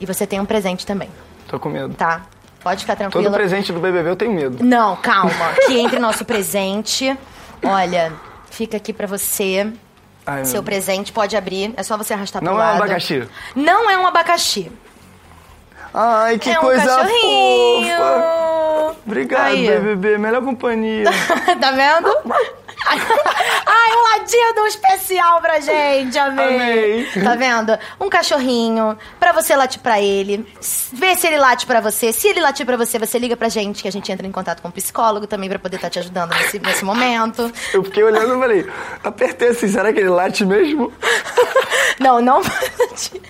E 0.00 0.06
você 0.06 0.26
tem 0.26 0.40
um 0.40 0.46
presente 0.46 0.86
também, 0.86 1.10
Tô 1.46 1.60
com 1.60 1.68
medo. 1.68 1.94
tá? 1.94 2.22
Pode 2.62 2.80
ficar 2.80 2.96
tranquila. 2.96 3.24
Todo 3.24 3.34
presente 3.34 3.72
do 3.72 3.80
BBB 3.80 4.08
eu 4.10 4.16
tenho 4.16 4.32
medo. 4.32 4.62
Não, 4.64 4.96
calma. 4.96 5.32
Que 5.66 5.78
entre 5.80 5.98
nosso 5.98 6.24
presente. 6.24 7.16
Olha, 7.64 8.12
fica 8.50 8.76
aqui 8.76 8.92
pra 8.92 9.06
você. 9.06 9.72
Ai, 10.24 10.44
Seu 10.44 10.62
presente, 10.62 11.12
pode 11.12 11.36
abrir. 11.36 11.74
É 11.76 11.82
só 11.82 11.96
você 11.96 12.14
arrastar 12.14 12.40
pro 12.40 12.50
Não 12.52 12.60
é 12.60 12.64
um 12.64 12.66
lado. 12.66 12.76
abacaxi. 12.82 13.28
Não 13.56 13.90
é 13.90 13.98
um 13.98 14.06
abacaxi. 14.06 14.70
Ai, 15.92 16.38
que 16.38 16.50
é 16.50 16.58
um 16.58 16.62
coisa 16.62 16.84
cachorrinho. 16.86 17.96
fofa. 17.96 18.96
Obrigado, 19.04 19.46
Aí. 19.48 19.66
BBB. 19.68 20.18
Melhor 20.18 20.42
companhia. 20.42 21.04
tá 21.60 21.70
vendo? 21.72 22.08
Um 24.22 24.24
ladinho 24.24 24.66
especial 24.66 25.40
pra 25.40 25.58
gente, 25.58 26.16
amei. 26.16 26.54
Amei. 26.54 27.06
Tá 27.24 27.34
vendo? 27.34 27.76
Um 28.00 28.08
cachorrinho 28.08 28.96
pra 29.18 29.32
você 29.32 29.56
latir 29.56 29.80
pra 29.80 30.00
ele. 30.00 30.46
Vê 30.92 31.16
se 31.16 31.26
ele 31.26 31.38
late 31.38 31.66
pra 31.66 31.80
você. 31.80 32.12
Se 32.12 32.28
ele 32.28 32.40
latir 32.40 32.64
pra 32.64 32.76
você, 32.76 32.98
você 32.98 33.18
liga 33.18 33.36
pra 33.36 33.48
gente, 33.48 33.82
que 33.82 33.88
a 33.88 33.92
gente 33.92 34.10
entra 34.12 34.26
em 34.26 34.30
contato 34.30 34.62
com 34.62 34.68
o 34.68 34.72
psicólogo 34.72 35.26
também 35.26 35.48
pra 35.48 35.58
poder 35.58 35.76
estar 35.76 35.90
te 35.90 35.98
ajudando 35.98 36.30
nesse, 36.30 36.58
nesse 36.60 36.84
momento. 36.84 37.52
Eu 37.72 37.82
fiquei 37.82 38.04
olhando 38.04 38.36
e 38.36 38.38
falei, 38.38 38.66
apertei 39.02 39.48
assim, 39.48 39.66
será 39.68 39.92
que 39.92 39.98
ele 39.98 40.08
late 40.08 40.44
mesmo? 40.44 40.92
Não, 41.98 42.20
não 42.20 42.40
latir. 42.78 43.20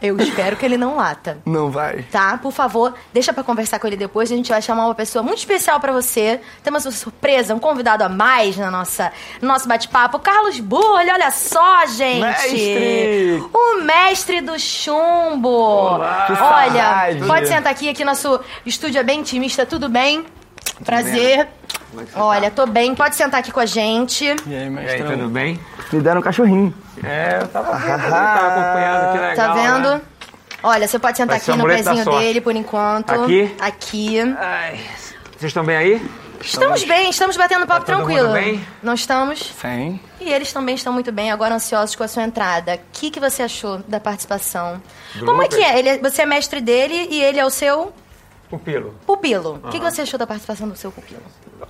Eu 0.00 0.18
espero 0.18 0.56
que 0.56 0.64
ele 0.64 0.76
não 0.76 0.96
lata. 0.96 1.38
Não 1.46 1.70
vai. 1.70 2.02
Tá? 2.10 2.36
Por 2.38 2.52
favor, 2.52 2.94
deixa 3.12 3.32
pra 3.32 3.42
conversar 3.42 3.78
com 3.78 3.86
ele 3.86 3.96
depois. 3.96 4.30
A 4.30 4.36
gente 4.36 4.50
vai 4.50 4.60
chamar 4.60 4.86
uma 4.86 4.94
pessoa 4.94 5.22
muito 5.22 5.38
especial 5.38 5.80
pra 5.80 5.92
você. 5.92 6.40
Temos 6.62 6.84
uma 6.84 6.92
surpresa, 6.92 7.54
um 7.54 7.58
convidado 7.58 8.04
a 8.04 8.08
mais 8.08 8.56
na 8.56 8.70
nossa, 8.70 9.12
no 9.40 9.48
nosso 9.48 9.66
bate-papo. 9.68 10.18
Carlos 10.18 10.60
Burle, 10.60 11.10
olha 11.10 11.30
só, 11.30 11.86
gente. 11.86 12.20
Mestre! 12.20 13.44
O 13.52 13.80
mestre 13.82 14.40
do 14.40 14.58
chumbo. 14.58 15.48
Olá! 15.48 16.26
Olha, 16.28 17.26
pode 17.26 17.48
sentar 17.48 17.72
aqui, 17.72 17.88
aqui 17.88 18.04
nosso 18.04 18.38
estúdio 18.64 18.98
é 18.98 19.02
bem 19.02 19.20
intimista, 19.20 19.64
tudo 19.64 19.88
bem? 19.88 20.26
Prazer. 20.84 21.48
Olha, 22.14 22.50
tô 22.50 22.66
bem. 22.66 22.94
Pode 22.94 23.14
sentar 23.16 23.40
aqui 23.40 23.50
com 23.52 23.60
a 23.60 23.66
gente. 23.66 24.24
E 24.24 24.54
aí, 24.54 24.72
E 24.72 24.78
aí, 24.90 25.02
tudo 25.04 25.28
bem? 25.28 25.58
Me 25.92 26.00
deram 26.00 26.20
um 26.20 26.22
cachorrinho. 26.22 26.74
É, 27.04 27.38
eu 27.42 27.48
tava 27.48 27.76
vendo, 27.76 28.04
eu 28.04 28.10
tava 28.10 28.46
acompanhando, 28.48 29.12
que 29.12 29.18
legal, 29.18 29.36
Tá 29.36 29.52
vendo? 29.54 29.90
né? 29.90 30.00
Olha, 30.62 30.88
você 30.88 30.98
pode 30.98 31.16
sentar 31.16 31.38
Vai 31.38 31.54
aqui 31.54 31.62
no 31.62 31.66
pezinho 31.68 32.04
dele 32.18 32.40
por 32.40 32.56
enquanto. 32.56 33.10
Aqui? 33.10 33.54
Aqui. 33.60 34.20
Ai, 34.38 34.80
vocês 35.38 35.50
estão 35.50 35.64
bem 35.64 35.76
aí? 35.76 36.10
Estamos 36.40 36.84
bem, 36.84 37.10
estamos 37.10 37.36
batendo 37.36 37.66
papo 37.66 37.86
Tá 37.86 37.94
tranquilo. 37.96 38.32
bem? 38.32 38.64
Não 38.82 38.94
estamos? 38.94 39.54
Sim. 39.60 39.98
E 40.20 40.30
eles 40.32 40.52
também 40.52 40.74
estão 40.74 40.92
muito 40.92 41.10
bem, 41.12 41.30
agora 41.30 41.54
ansiosos 41.54 41.94
com 41.96 42.02
a 42.04 42.08
sua 42.08 42.22
entrada. 42.24 42.74
O 42.74 42.78
que, 42.92 43.10
que 43.10 43.18
você 43.20 43.42
achou 43.42 43.78
da 43.88 43.98
participação? 44.00 44.80
Do 45.14 45.24
Como 45.24 45.42
é 45.42 45.48
que 45.48 45.62
é? 45.62 45.78
Ele 45.78 45.88
é- 45.88 45.98
você 45.98 46.22
é 46.22 46.26
mestre 46.26 46.60
dele 46.60 47.08
e 47.10 47.22
ele 47.22 47.38
é 47.38 47.44
o 47.44 47.50
seu 47.50 47.92
Pupilo. 48.48 48.94
pupilo. 49.06 49.54
O 49.56 49.68
que, 49.68 49.78
que 49.78 49.84
Aham. 49.84 49.90
você 49.90 50.02
achou 50.02 50.18
da 50.18 50.26
participação 50.26 50.68
do 50.68 50.76
seu 50.76 50.92
pupilo? 50.92 51.22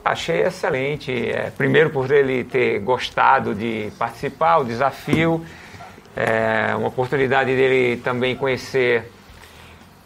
Achei 0.05 0.43
excelente. 0.43 1.11
É, 1.31 1.51
primeiro 1.57 1.91
por 1.91 2.11
ele 2.11 2.45
ter 2.45 2.81
gostado 2.81 3.55
de 3.55 3.91
participar, 3.99 4.59
o 4.59 4.65
desafio, 4.65 5.45
é, 6.15 6.75
uma 6.77 6.89
oportunidade 6.89 7.55
dele 7.57 7.97
também 8.03 8.37
conhecer 8.37 9.11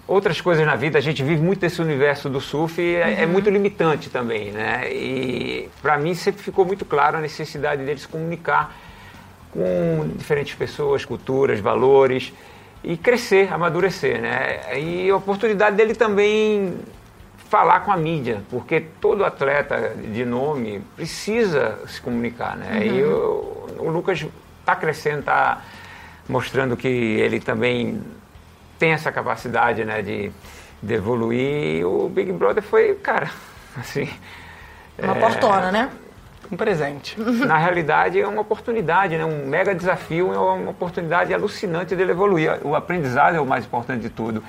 outras 0.06 0.40
coisas 0.40 0.64
na 0.66 0.74
vida. 0.76 0.98
A 0.98 1.00
gente 1.00 1.22
vive 1.22 1.40
muito 1.42 1.60
desse 1.60 1.80
universo 1.82 2.28
do 2.28 2.40
surf 2.40 2.80
e 2.80 2.94
é, 2.96 3.22
é 3.22 3.26
Uhum. 3.26 3.32
muito 3.32 3.50
limitante 3.50 4.10
também, 4.10 4.50
né? 4.52 4.92
E 4.92 5.68
para 5.82 5.96
mim 5.98 6.14
sempre 6.14 6.42
ficou 6.42 6.64
muito 6.64 6.84
claro 6.84 7.16
a 7.16 7.20
necessidade 7.20 7.84
dele 7.84 7.98
se 7.98 8.08
comunicar 8.08 8.76
com 9.52 10.08
diferentes 10.16 10.54
pessoas, 10.54 11.04
culturas, 11.04 11.58
valores 11.60 12.32
e 12.82 12.96
crescer, 12.96 13.52
amadurecer, 13.52 14.20
né? 14.20 14.78
E 14.78 15.10
a 15.10 15.16
oportunidade 15.16 15.76
dele 15.76 15.94
também 15.94 16.78
falar 17.48 17.80
com 17.80 17.90
a 17.90 17.96
mídia, 17.96 18.42
porque 18.48 18.80
todo 19.00 19.24
atleta 19.24 19.94
de 19.96 20.24
nome 20.24 20.80
precisa 20.96 21.78
se 21.86 22.00
comunicar, 22.00 22.56
né? 22.56 22.86
E 22.86 23.02
Uhum. 23.02 23.66
o, 23.78 23.86
o 23.86 23.90
Lucas 23.90 24.24
está 24.60 24.76
crescendo, 24.76 25.20
está 25.20 25.62
mostrando 26.28 26.76
que 26.76 26.88
ele 26.88 27.40
também 27.40 28.00
tem 28.78 28.92
essa 28.92 29.10
capacidade, 29.10 29.84
né, 29.84 30.00
de, 30.00 30.30
de 30.82 30.94
evoluir. 30.94 31.80
E 31.80 31.84
o 31.84 32.08
Big 32.08 32.32
Brother 32.32 32.62
foi, 32.62 32.94
cara, 32.94 33.30
assim... 33.76 34.08
Uma 34.98 35.16
é, 35.16 35.20
portona, 35.20 35.72
né? 35.72 35.90
Um 36.50 36.56
presente. 36.56 37.18
na 37.20 37.56
realidade 37.56 38.20
é 38.20 38.26
uma 38.26 38.42
oportunidade, 38.42 39.16
né? 39.16 39.24
um 39.24 39.46
mega 39.46 39.74
desafio, 39.74 40.32
é 40.32 40.38
uma 40.38 40.70
oportunidade 40.70 41.32
alucinante 41.32 41.94
dele 41.94 42.12
evoluir. 42.12 42.58
O 42.64 42.74
aprendizado 42.74 43.36
é 43.36 43.40
o 43.40 43.46
mais 43.46 43.64
importante 43.64 44.00
de 44.00 44.10
tudo. 44.10 44.42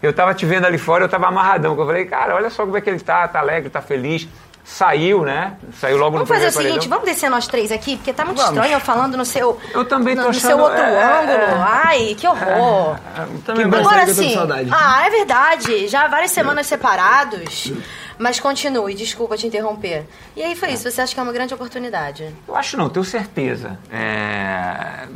Eu 0.00 0.10
estava 0.10 0.32
te 0.32 0.46
vendo 0.46 0.64
ali 0.64 0.78
fora, 0.78 1.02
eu 1.02 1.06
estava 1.06 1.26
amarradão, 1.26 1.76
eu 1.76 1.86
falei, 1.86 2.04
cara, 2.04 2.34
olha 2.36 2.50
só 2.50 2.64
como 2.64 2.76
é 2.76 2.80
que 2.80 2.88
ele 2.88 3.00
tá, 3.00 3.26
tá 3.26 3.40
alegre, 3.40 3.68
tá 3.68 3.82
feliz, 3.82 4.28
saiu, 4.62 5.22
né? 5.24 5.54
Saiu 5.80 5.96
logo 5.96 6.12
Vamos 6.12 6.28
no 6.28 6.34
fazer 6.34 6.48
o 6.48 6.52
primeiro 6.52 6.68
seguinte, 6.74 6.88
paredão. 6.88 6.98
vamos 6.98 7.14
descer 7.14 7.30
nós 7.30 7.46
três 7.48 7.72
aqui, 7.72 7.96
porque 7.96 8.12
tá 8.12 8.24
muito 8.24 8.36
Vamos. 8.36 8.52
estranho 8.52 8.74
eu 8.74 8.80
falando 8.80 9.16
no 9.16 9.24
seu. 9.24 9.58
Eu 9.72 9.84
também 9.84 10.14
tô 10.14 10.20
no, 10.20 10.28
no 10.28 10.30
achando, 10.30 10.50
seu 10.50 10.58
outro 10.58 10.78
é, 10.78 11.20
ângulo. 11.20 11.32
é. 11.32 11.66
Ai, 11.84 12.14
que 12.16 12.28
horror. 12.28 12.96
Também 13.44 13.64
Agora 13.64 13.82
gostaria 13.82 14.04
que 14.06 14.14
com 14.14 14.22
sim. 14.22 14.68
Ah, 14.70 15.06
é 15.06 15.10
verdade. 15.10 15.88
Já 15.88 16.04
há 16.04 16.08
várias 16.08 16.30
semanas 16.30 16.66
separados. 16.66 17.72
Mas 18.18 18.40
continue, 18.40 18.94
desculpa 18.94 19.36
te 19.36 19.46
interromper. 19.46 20.04
E 20.36 20.42
aí 20.42 20.56
foi 20.56 20.70
isso, 20.72 20.90
você 20.90 21.00
acha 21.00 21.14
que 21.14 21.20
é 21.20 21.22
uma 21.22 21.32
grande 21.32 21.54
oportunidade? 21.54 22.34
Eu 22.46 22.56
acho 22.56 22.76
não, 22.76 22.88
tenho 22.88 23.04
certeza. 23.04 23.78
É, 23.90 25.06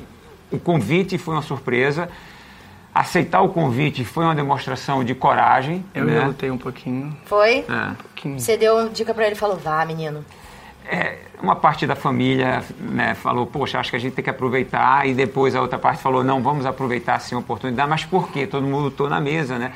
O 0.51 0.59
convite 0.59 1.19
foi 1.19 1.35
uma 1.35 1.43
surpresa. 1.43 2.09
Aceitar 2.95 3.41
o 3.41 3.49
convite 3.49 4.05
foi 4.05 4.25
uma 4.25 4.35
demonstração 4.35 5.03
de 5.03 5.15
coragem. 5.15 5.85
Eu 5.95 6.05
né? 6.05 6.21
relutei 6.21 6.51
um 6.51 6.59
pouquinho. 6.59 7.17
Foi? 7.25 7.65
É. 7.69 8.29
Você 8.39 8.57
deu 8.57 8.89
dica 8.91 9.15
pra 9.15 9.25
ele 9.25 9.35
e 9.35 9.39
falou, 9.39 9.57
vá, 9.57 9.85
menino. 9.85 10.25
É, 10.87 11.17
uma 11.43 11.57
parte 11.57 11.87
da 11.87 11.97
família 11.97 12.63
né, 12.79 13.15
falou, 13.15 13.47
poxa, 13.47 13.79
acho 13.81 13.91
que 13.91 13.97
a 13.97 13.99
gente 13.99 14.15
tem 14.15 14.23
que 14.23 14.31
aproveitar, 14.31 15.09
e 15.09 15.15
depois 15.15 15.57
a 15.57 15.63
outra 15.63 15.79
parte 15.79 16.03
falou, 16.03 16.23
não, 16.23 16.43
vamos 16.43 16.67
aproveitar 16.67 17.19
sim 17.21 17.35
a 17.35 17.39
oportunidade, 17.39 17.89
mas 17.89 18.05
por 18.05 18.31
quê? 18.31 18.47
Todo 18.47 18.67
mundo 18.67 18.85
lutou 18.85 19.09
na 19.09 19.21
mesa, 19.21 19.59
né? 19.59 19.73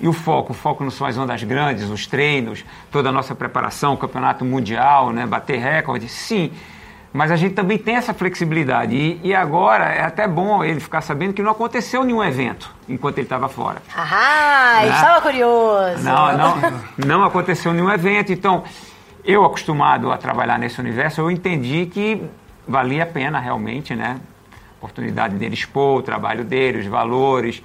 E 0.00 0.08
o 0.08 0.12
foco? 0.12 0.52
O 0.52 0.54
foco 0.54 0.82
não 0.82 0.90
são 0.90 1.06
as 1.06 1.16
ondas 1.16 1.42
grandes, 1.44 1.88
os 1.88 2.06
treinos, 2.06 2.64
toda 2.90 3.08
a 3.08 3.12
nossa 3.12 3.34
preparação, 3.34 3.96
campeonato 3.96 4.44
mundial, 4.44 5.10
né, 5.10 5.26
bater 5.26 5.58
recorde, 5.58 6.08
sim. 6.08 6.50
Mas 7.12 7.30
a 7.30 7.36
gente 7.36 7.54
também 7.54 7.76
tem 7.76 7.96
essa 7.96 8.14
flexibilidade. 8.14 8.96
E, 8.96 9.20
e 9.22 9.34
agora 9.34 9.84
é 9.84 10.02
até 10.02 10.26
bom 10.26 10.64
ele 10.64 10.80
ficar 10.80 11.02
sabendo 11.02 11.34
que 11.34 11.42
não 11.42 11.50
aconteceu 11.52 12.04
nenhum 12.04 12.24
evento 12.24 12.74
enquanto 12.88 13.18
ele 13.18 13.26
estava 13.26 13.48
fora. 13.48 13.82
Ah, 13.94 14.78
Né? 14.82 14.88
estava 14.88 15.20
curioso. 15.20 16.02
Não, 16.02 16.36
não, 16.36 16.56
não 16.96 17.24
aconteceu 17.24 17.72
nenhum 17.74 17.90
evento. 17.90 18.32
Então, 18.32 18.64
eu 19.24 19.44
acostumado 19.44 20.10
a 20.10 20.16
trabalhar 20.16 20.58
nesse 20.58 20.80
universo, 20.80 21.20
eu 21.20 21.30
entendi 21.30 21.84
que 21.86 22.22
valia 22.66 23.02
a 23.02 23.06
pena 23.06 23.38
realmente, 23.38 23.94
né? 23.94 24.18
A 24.50 24.76
oportunidade 24.78 25.36
dele 25.36 25.54
expor 25.54 25.98
o 25.98 26.02
trabalho 26.02 26.44
dele, 26.44 26.78
os 26.78 26.86
valores, 26.86 27.62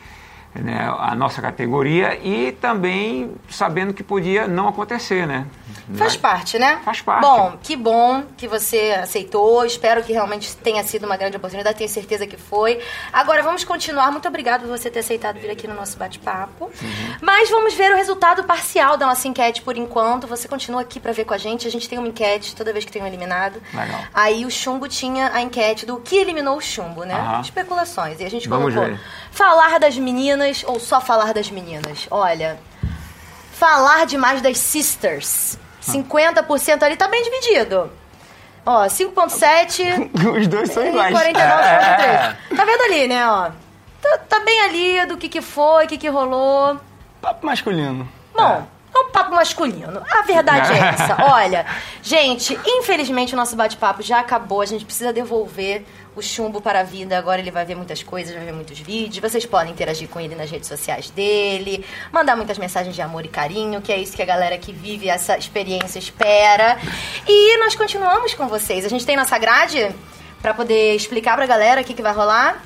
né? 0.64 0.94
a 1.00 1.16
nossa 1.16 1.42
categoria 1.42 2.18
e 2.22 2.52
também 2.52 3.32
sabendo 3.50 3.94
que 3.94 4.04
podia 4.04 4.48
não 4.48 4.68
acontecer, 4.68 5.26
né? 5.28 5.46
Faz 5.96 6.18
parte, 6.18 6.60
né? 6.60 6.82
Faz 6.84 7.02
parte. 7.02 7.22
Bom, 7.22 7.58
que 7.64 7.76
bom 7.76 8.24
que 8.36 8.46
você 8.48 8.98
aceitou. 9.02 9.64
Espero 9.66 10.04
que 10.04 10.12
realmente 10.12 10.56
tenha 10.58 10.84
sido 10.84 11.06
uma 11.06 11.16
grande 11.16 11.38
oportunidade. 11.38 11.78
Tenho 11.78 11.90
certeza 11.90 12.28
que 12.28 12.36
foi. 12.36 12.80
Agora 13.14 13.42
vamos 13.42 13.64
continuar. 13.64 14.12
Muito 14.12 14.28
obrigada 14.28 14.66
por 14.66 14.78
você 14.78 14.90
ter 14.90 15.00
aceitado 15.00 15.40
vir 15.40 15.50
aqui 15.50 15.66
no 15.66 15.74
nosso 15.74 15.98
bate-papo. 15.98 16.70
Mas 17.22 17.50
vamos 17.50 17.74
ver 17.74 17.94
o 17.94 17.96
resultado 17.96 18.44
parcial 18.44 18.98
da 18.98 19.06
nossa 19.06 19.28
enquete 19.30 19.62
por 19.62 19.78
enquanto. 19.78 20.28
Você 20.28 20.48
continua 20.48 20.82
aqui 20.82 21.00
pra 21.00 21.14
ver 21.14 21.24
com 21.24 21.34
a 21.34 21.38
gente. 21.38 21.68
A 21.68 21.72
gente 21.72 21.88
tem 21.88 21.98
uma 21.98 22.08
enquete 22.08 22.54
toda 22.54 22.74
vez 22.74 22.84
que 22.84 22.92
tem 22.92 23.02
um 23.02 23.08
eliminado. 23.08 23.62
Legal. 23.74 24.02
Aí 24.14 24.46
o 24.46 24.52
Chumbo 24.52 24.90
tinha 24.90 25.32
a 25.34 25.42
enquete 25.42 25.86
do 25.86 25.98
que 26.02 26.18
eliminou 26.18 26.58
o 26.58 26.62
Chumbo, 26.62 27.06
né? 27.06 27.16
Aham. 27.16 27.42
Especulações. 27.42 28.20
E 28.20 28.26
a 28.26 28.30
gente 28.30 28.50
Vamos 28.50 28.74
colocou 28.74 28.94
ver. 28.94 29.02
falar 29.32 29.80
das 29.80 29.98
meninas 29.98 30.47
ou 30.66 30.80
só 30.80 31.00
falar 31.02 31.34
das 31.34 31.50
meninas. 31.50 32.08
Olha, 32.10 32.60
falar 33.54 34.06
demais 34.06 34.42
das 34.42 34.58
sisters. 34.58 35.58
50% 35.82 36.84
ali 36.84 36.96
tá 36.96 37.08
bem 37.08 37.24
dividido. 37.24 37.92
Ó, 38.66 38.86
5.7 38.86 40.12
Os 40.38 40.48
dois 40.48 40.72
são 40.72 40.86
iguais. 40.86 41.16
49.3. 41.16 41.36
Tá 42.56 42.66
vendo 42.66 42.82
ali, 42.84 43.08
né, 43.08 43.28
ó? 43.30 43.50
Tá, 44.02 44.18
tá 44.30 44.40
bem 44.42 44.62
ali 44.62 45.06
do 45.06 45.18
que 45.18 45.30
que 45.30 45.42
foi, 45.42 45.86
o 45.86 45.88
que 45.88 45.98
que 45.98 46.10
rolou. 46.10 46.78
Papo 47.22 47.46
masculino. 47.46 48.08
Bom, 48.36 48.68
é 48.94 49.00
um 49.00 49.10
papo 49.10 49.34
masculino. 49.34 50.04
A 50.12 50.22
verdade 50.24 50.74
é 50.74 50.78
essa. 50.90 51.18
Olha, 51.32 51.66
gente, 52.02 52.60
infelizmente 52.66 53.34
o 53.34 53.38
nosso 53.38 53.56
bate-papo 53.56 54.02
já 54.02 54.20
acabou. 54.20 54.62
A 54.62 54.66
gente 54.66 54.86
precisa 54.86 55.14
devolver 55.14 55.86
o 56.18 56.22
chumbo 56.22 56.60
para 56.60 56.80
a 56.80 56.84
vida. 56.84 57.16
Agora 57.18 57.40
ele 57.40 57.52
vai 57.52 57.64
ver 57.64 57.76
muitas 57.76 58.02
coisas, 58.02 58.34
vai 58.34 58.44
ver 58.44 58.52
muitos 58.52 58.80
vídeos. 58.80 59.20
Vocês 59.20 59.46
podem 59.46 59.72
interagir 59.72 60.10
com 60.10 60.20
ele 60.20 60.34
nas 60.34 60.50
redes 60.50 60.68
sociais 60.68 61.12
dele, 61.12 61.86
mandar 62.12 62.36
muitas 62.36 62.58
mensagens 62.58 62.96
de 62.96 63.02
amor 63.02 63.24
e 63.24 63.28
carinho, 63.28 63.82
que 63.82 63.94
é 63.94 63.98
isso 63.98 64.16
que 64.16 64.22
a 64.24 64.26
galera 64.26 64.58
que 64.58 64.74
vive 64.74 65.08
essa 65.08 65.38
experiência 65.38 66.00
espera. 66.00 66.78
E 67.28 67.58
nós 67.60 67.76
continuamos 67.76 68.34
com 68.34 68.48
vocês. 68.48 68.84
A 68.84 68.90
gente 68.90 69.06
tem 69.06 69.16
nossa 69.16 69.38
grade 69.38 69.90
para 70.42 70.54
poder 70.54 70.96
explicar 70.96 71.36
pra 71.36 71.46
galera 71.46 71.82
o 71.82 71.84
que, 71.84 71.94
que 71.94 72.02
vai 72.02 72.14
rolar. 72.14 72.64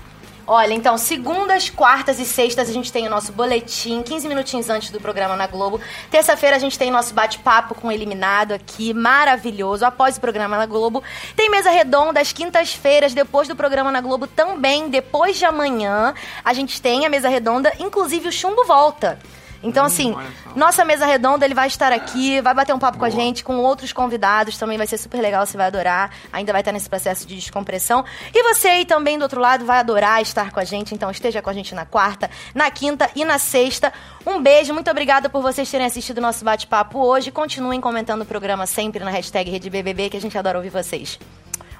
Olha, 0.47 0.73
então, 0.73 0.97
segundas, 0.97 1.69
quartas 1.69 2.19
e 2.19 2.25
sextas 2.25 2.69
a 2.69 2.73
gente 2.73 2.91
tem 2.91 3.05
o 3.05 3.09
nosso 3.09 3.31
boletim, 3.31 4.01
15 4.01 4.27
minutinhos 4.27 4.69
antes 4.69 4.89
do 4.89 4.99
programa 4.99 5.35
na 5.35 5.45
Globo. 5.45 5.79
Terça-feira 6.09 6.55
a 6.55 6.59
gente 6.59 6.77
tem 6.79 6.89
nosso 6.89 7.13
bate-papo 7.13 7.75
com 7.75 7.87
o 7.87 7.91
eliminado 7.91 8.51
aqui, 8.51 8.93
maravilhoso, 8.93 9.85
após 9.85 10.17
o 10.17 10.21
programa 10.21 10.57
na 10.57 10.65
Globo. 10.65 11.03
Tem 11.35 11.49
mesa 11.49 11.69
redonda 11.69 12.19
às 12.19 12.33
quintas-feiras, 12.33 13.13
depois 13.13 13.47
do 13.47 13.55
programa 13.55 13.91
na 13.91 14.01
Globo 14.01 14.25
também, 14.25 14.89
depois 14.89 15.37
de 15.37 15.45
amanhã, 15.45 16.13
a 16.43 16.53
gente 16.53 16.81
tem 16.81 17.05
a 17.05 17.09
mesa 17.09 17.29
redonda, 17.29 17.71
inclusive 17.79 18.27
o 18.27 18.31
chumbo 18.31 18.65
volta. 18.65 19.19
Então, 19.63 19.85
assim, 19.85 20.15
nossa 20.55 20.83
mesa 20.83 21.05
redonda, 21.05 21.45
ele 21.45 21.53
vai 21.53 21.67
estar 21.67 21.91
aqui, 21.91 22.41
vai 22.41 22.53
bater 22.53 22.73
um 22.73 22.79
papo 22.79 22.97
com 22.97 23.05
a 23.05 23.09
gente, 23.09 23.43
com 23.43 23.57
outros 23.57 23.93
convidados, 23.93 24.57
também 24.57 24.77
vai 24.77 24.87
ser 24.87 24.97
super 24.97 25.21
legal, 25.21 25.45
você 25.45 25.57
vai 25.57 25.67
adorar. 25.67 26.11
Ainda 26.31 26.51
vai 26.51 26.61
estar 26.61 26.71
nesse 26.71 26.89
processo 26.89 27.27
de 27.27 27.35
descompressão. 27.35 28.03
E 28.33 28.43
você 28.43 28.67
aí 28.69 28.85
também 28.85 29.17
do 29.17 29.23
outro 29.23 29.39
lado 29.39 29.65
vai 29.65 29.79
adorar 29.79 30.21
estar 30.21 30.51
com 30.51 30.59
a 30.59 30.63
gente, 30.63 30.93
então 30.93 31.11
esteja 31.11 31.41
com 31.41 31.49
a 31.49 31.53
gente 31.53 31.75
na 31.75 31.85
quarta, 31.85 32.29
na 32.53 32.69
quinta 32.71 33.09
e 33.15 33.23
na 33.23 33.37
sexta. 33.37 33.93
Um 34.25 34.41
beijo, 34.41 34.73
muito 34.73 34.89
obrigada 34.89 35.29
por 35.29 35.41
vocês 35.41 35.69
terem 35.69 35.85
assistido 35.85 36.17
o 36.17 36.21
nosso 36.21 36.43
bate-papo 36.43 36.99
hoje. 36.99 37.31
Continuem 37.31 37.79
comentando 37.79 38.21
o 38.21 38.25
programa 38.25 38.65
sempre 38.65 39.03
na 39.03 39.11
hashtag 39.11 39.49
RedeBBB, 39.49 40.09
que 40.09 40.17
a 40.17 40.21
gente 40.21 40.37
adora 40.37 40.57
ouvir 40.57 40.69
vocês. 40.69 41.19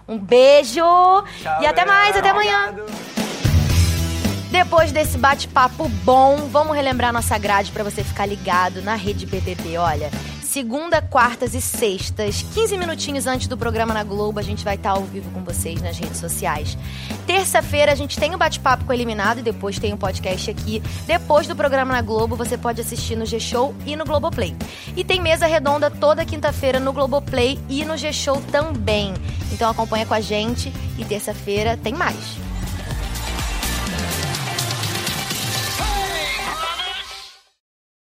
Um 0.08 0.18
beijo 0.18 0.84
e 1.62 1.66
até 1.66 1.86
mais, 1.86 2.16
até 2.16 2.30
amanhã. 2.30 2.76
Depois 4.52 4.92
desse 4.92 5.18
bate-papo 5.18 5.88
bom, 6.04 6.36
vamos 6.52 6.76
relembrar 6.76 7.14
nossa 7.14 7.38
grade 7.38 7.72
pra 7.72 7.86
você 7.86 8.04
ficar 8.04 8.26
ligado 8.26 8.82
na 8.82 8.96
Rede 8.96 9.26
BBB. 9.26 9.78
Olha, 9.78 10.12
segunda, 10.44 11.02
quartas 11.02 11.56
e 11.56 11.62
sextas, 11.62 12.46
15 12.54 12.78
minutinhos 12.78 13.28
antes 13.28 13.48
do 13.48 13.58
programa 13.58 13.94
na 13.94 14.04
Globo, 14.04 14.42
a 14.42 14.44
gente 14.44 14.66
vai 14.66 14.76
estar 14.76 14.92
ao 14.92 15.04
vivo 15.04 15.32
com 15.32 15.42
vocês 15.42 15.82
nas 15.82 15.98
redes 15.98 16.18
sociais. 16.18 16.78
Terça-feira 17.26 17.94
a 17.94 17.96
gente 17.96 18.20
tem 18.20 18.36
o 18.36 18.38
bate-papo 18.38 18.84
com 18.84 18.92
o 18.92 18.94
eliminado 18.94 19.40
e 19.40 19.42
depois 19.42 19.80
tem 19.80 19.94
o 19.94 19.98
podcast 19.98 20.52
aqui. 20.52 20.84
Depois 21.08 21.48
do 21.48 21.56
programa 21.56 21.94
na 21.94 22.02
Globo, 22.02 22.36
você 22.36 22.58
pode 22.58 22.82
assistir 22.82 23.16
no 23.16 23.26
G-Show 23.26 23.74
e 23.86 23.96
no 23.96 24.04
Globoplay. 24.04 24.54
E 24.98 25.04
tem 25.06 25.22
mesa 25.22 25.48
redonda 25.48 25.90
toda 25.90 26.26
quinta-feira 26.26 26.78
no 26.78 26.92
Globoplay 26.92 27.58
e 27.70 27.86
no 27.86 27.96
G-Show 27.96 28.42
também. 28.52 29.14
Então 29.54 29.72
acompanha 29.72 30.06
com 30.06 30.14
a 30.14 30.20
gente 30.20 30.74
e 30.98 31.06
terça-feira 31.06 31.78
tem 31.78 31.94
mais. 31.94 32.51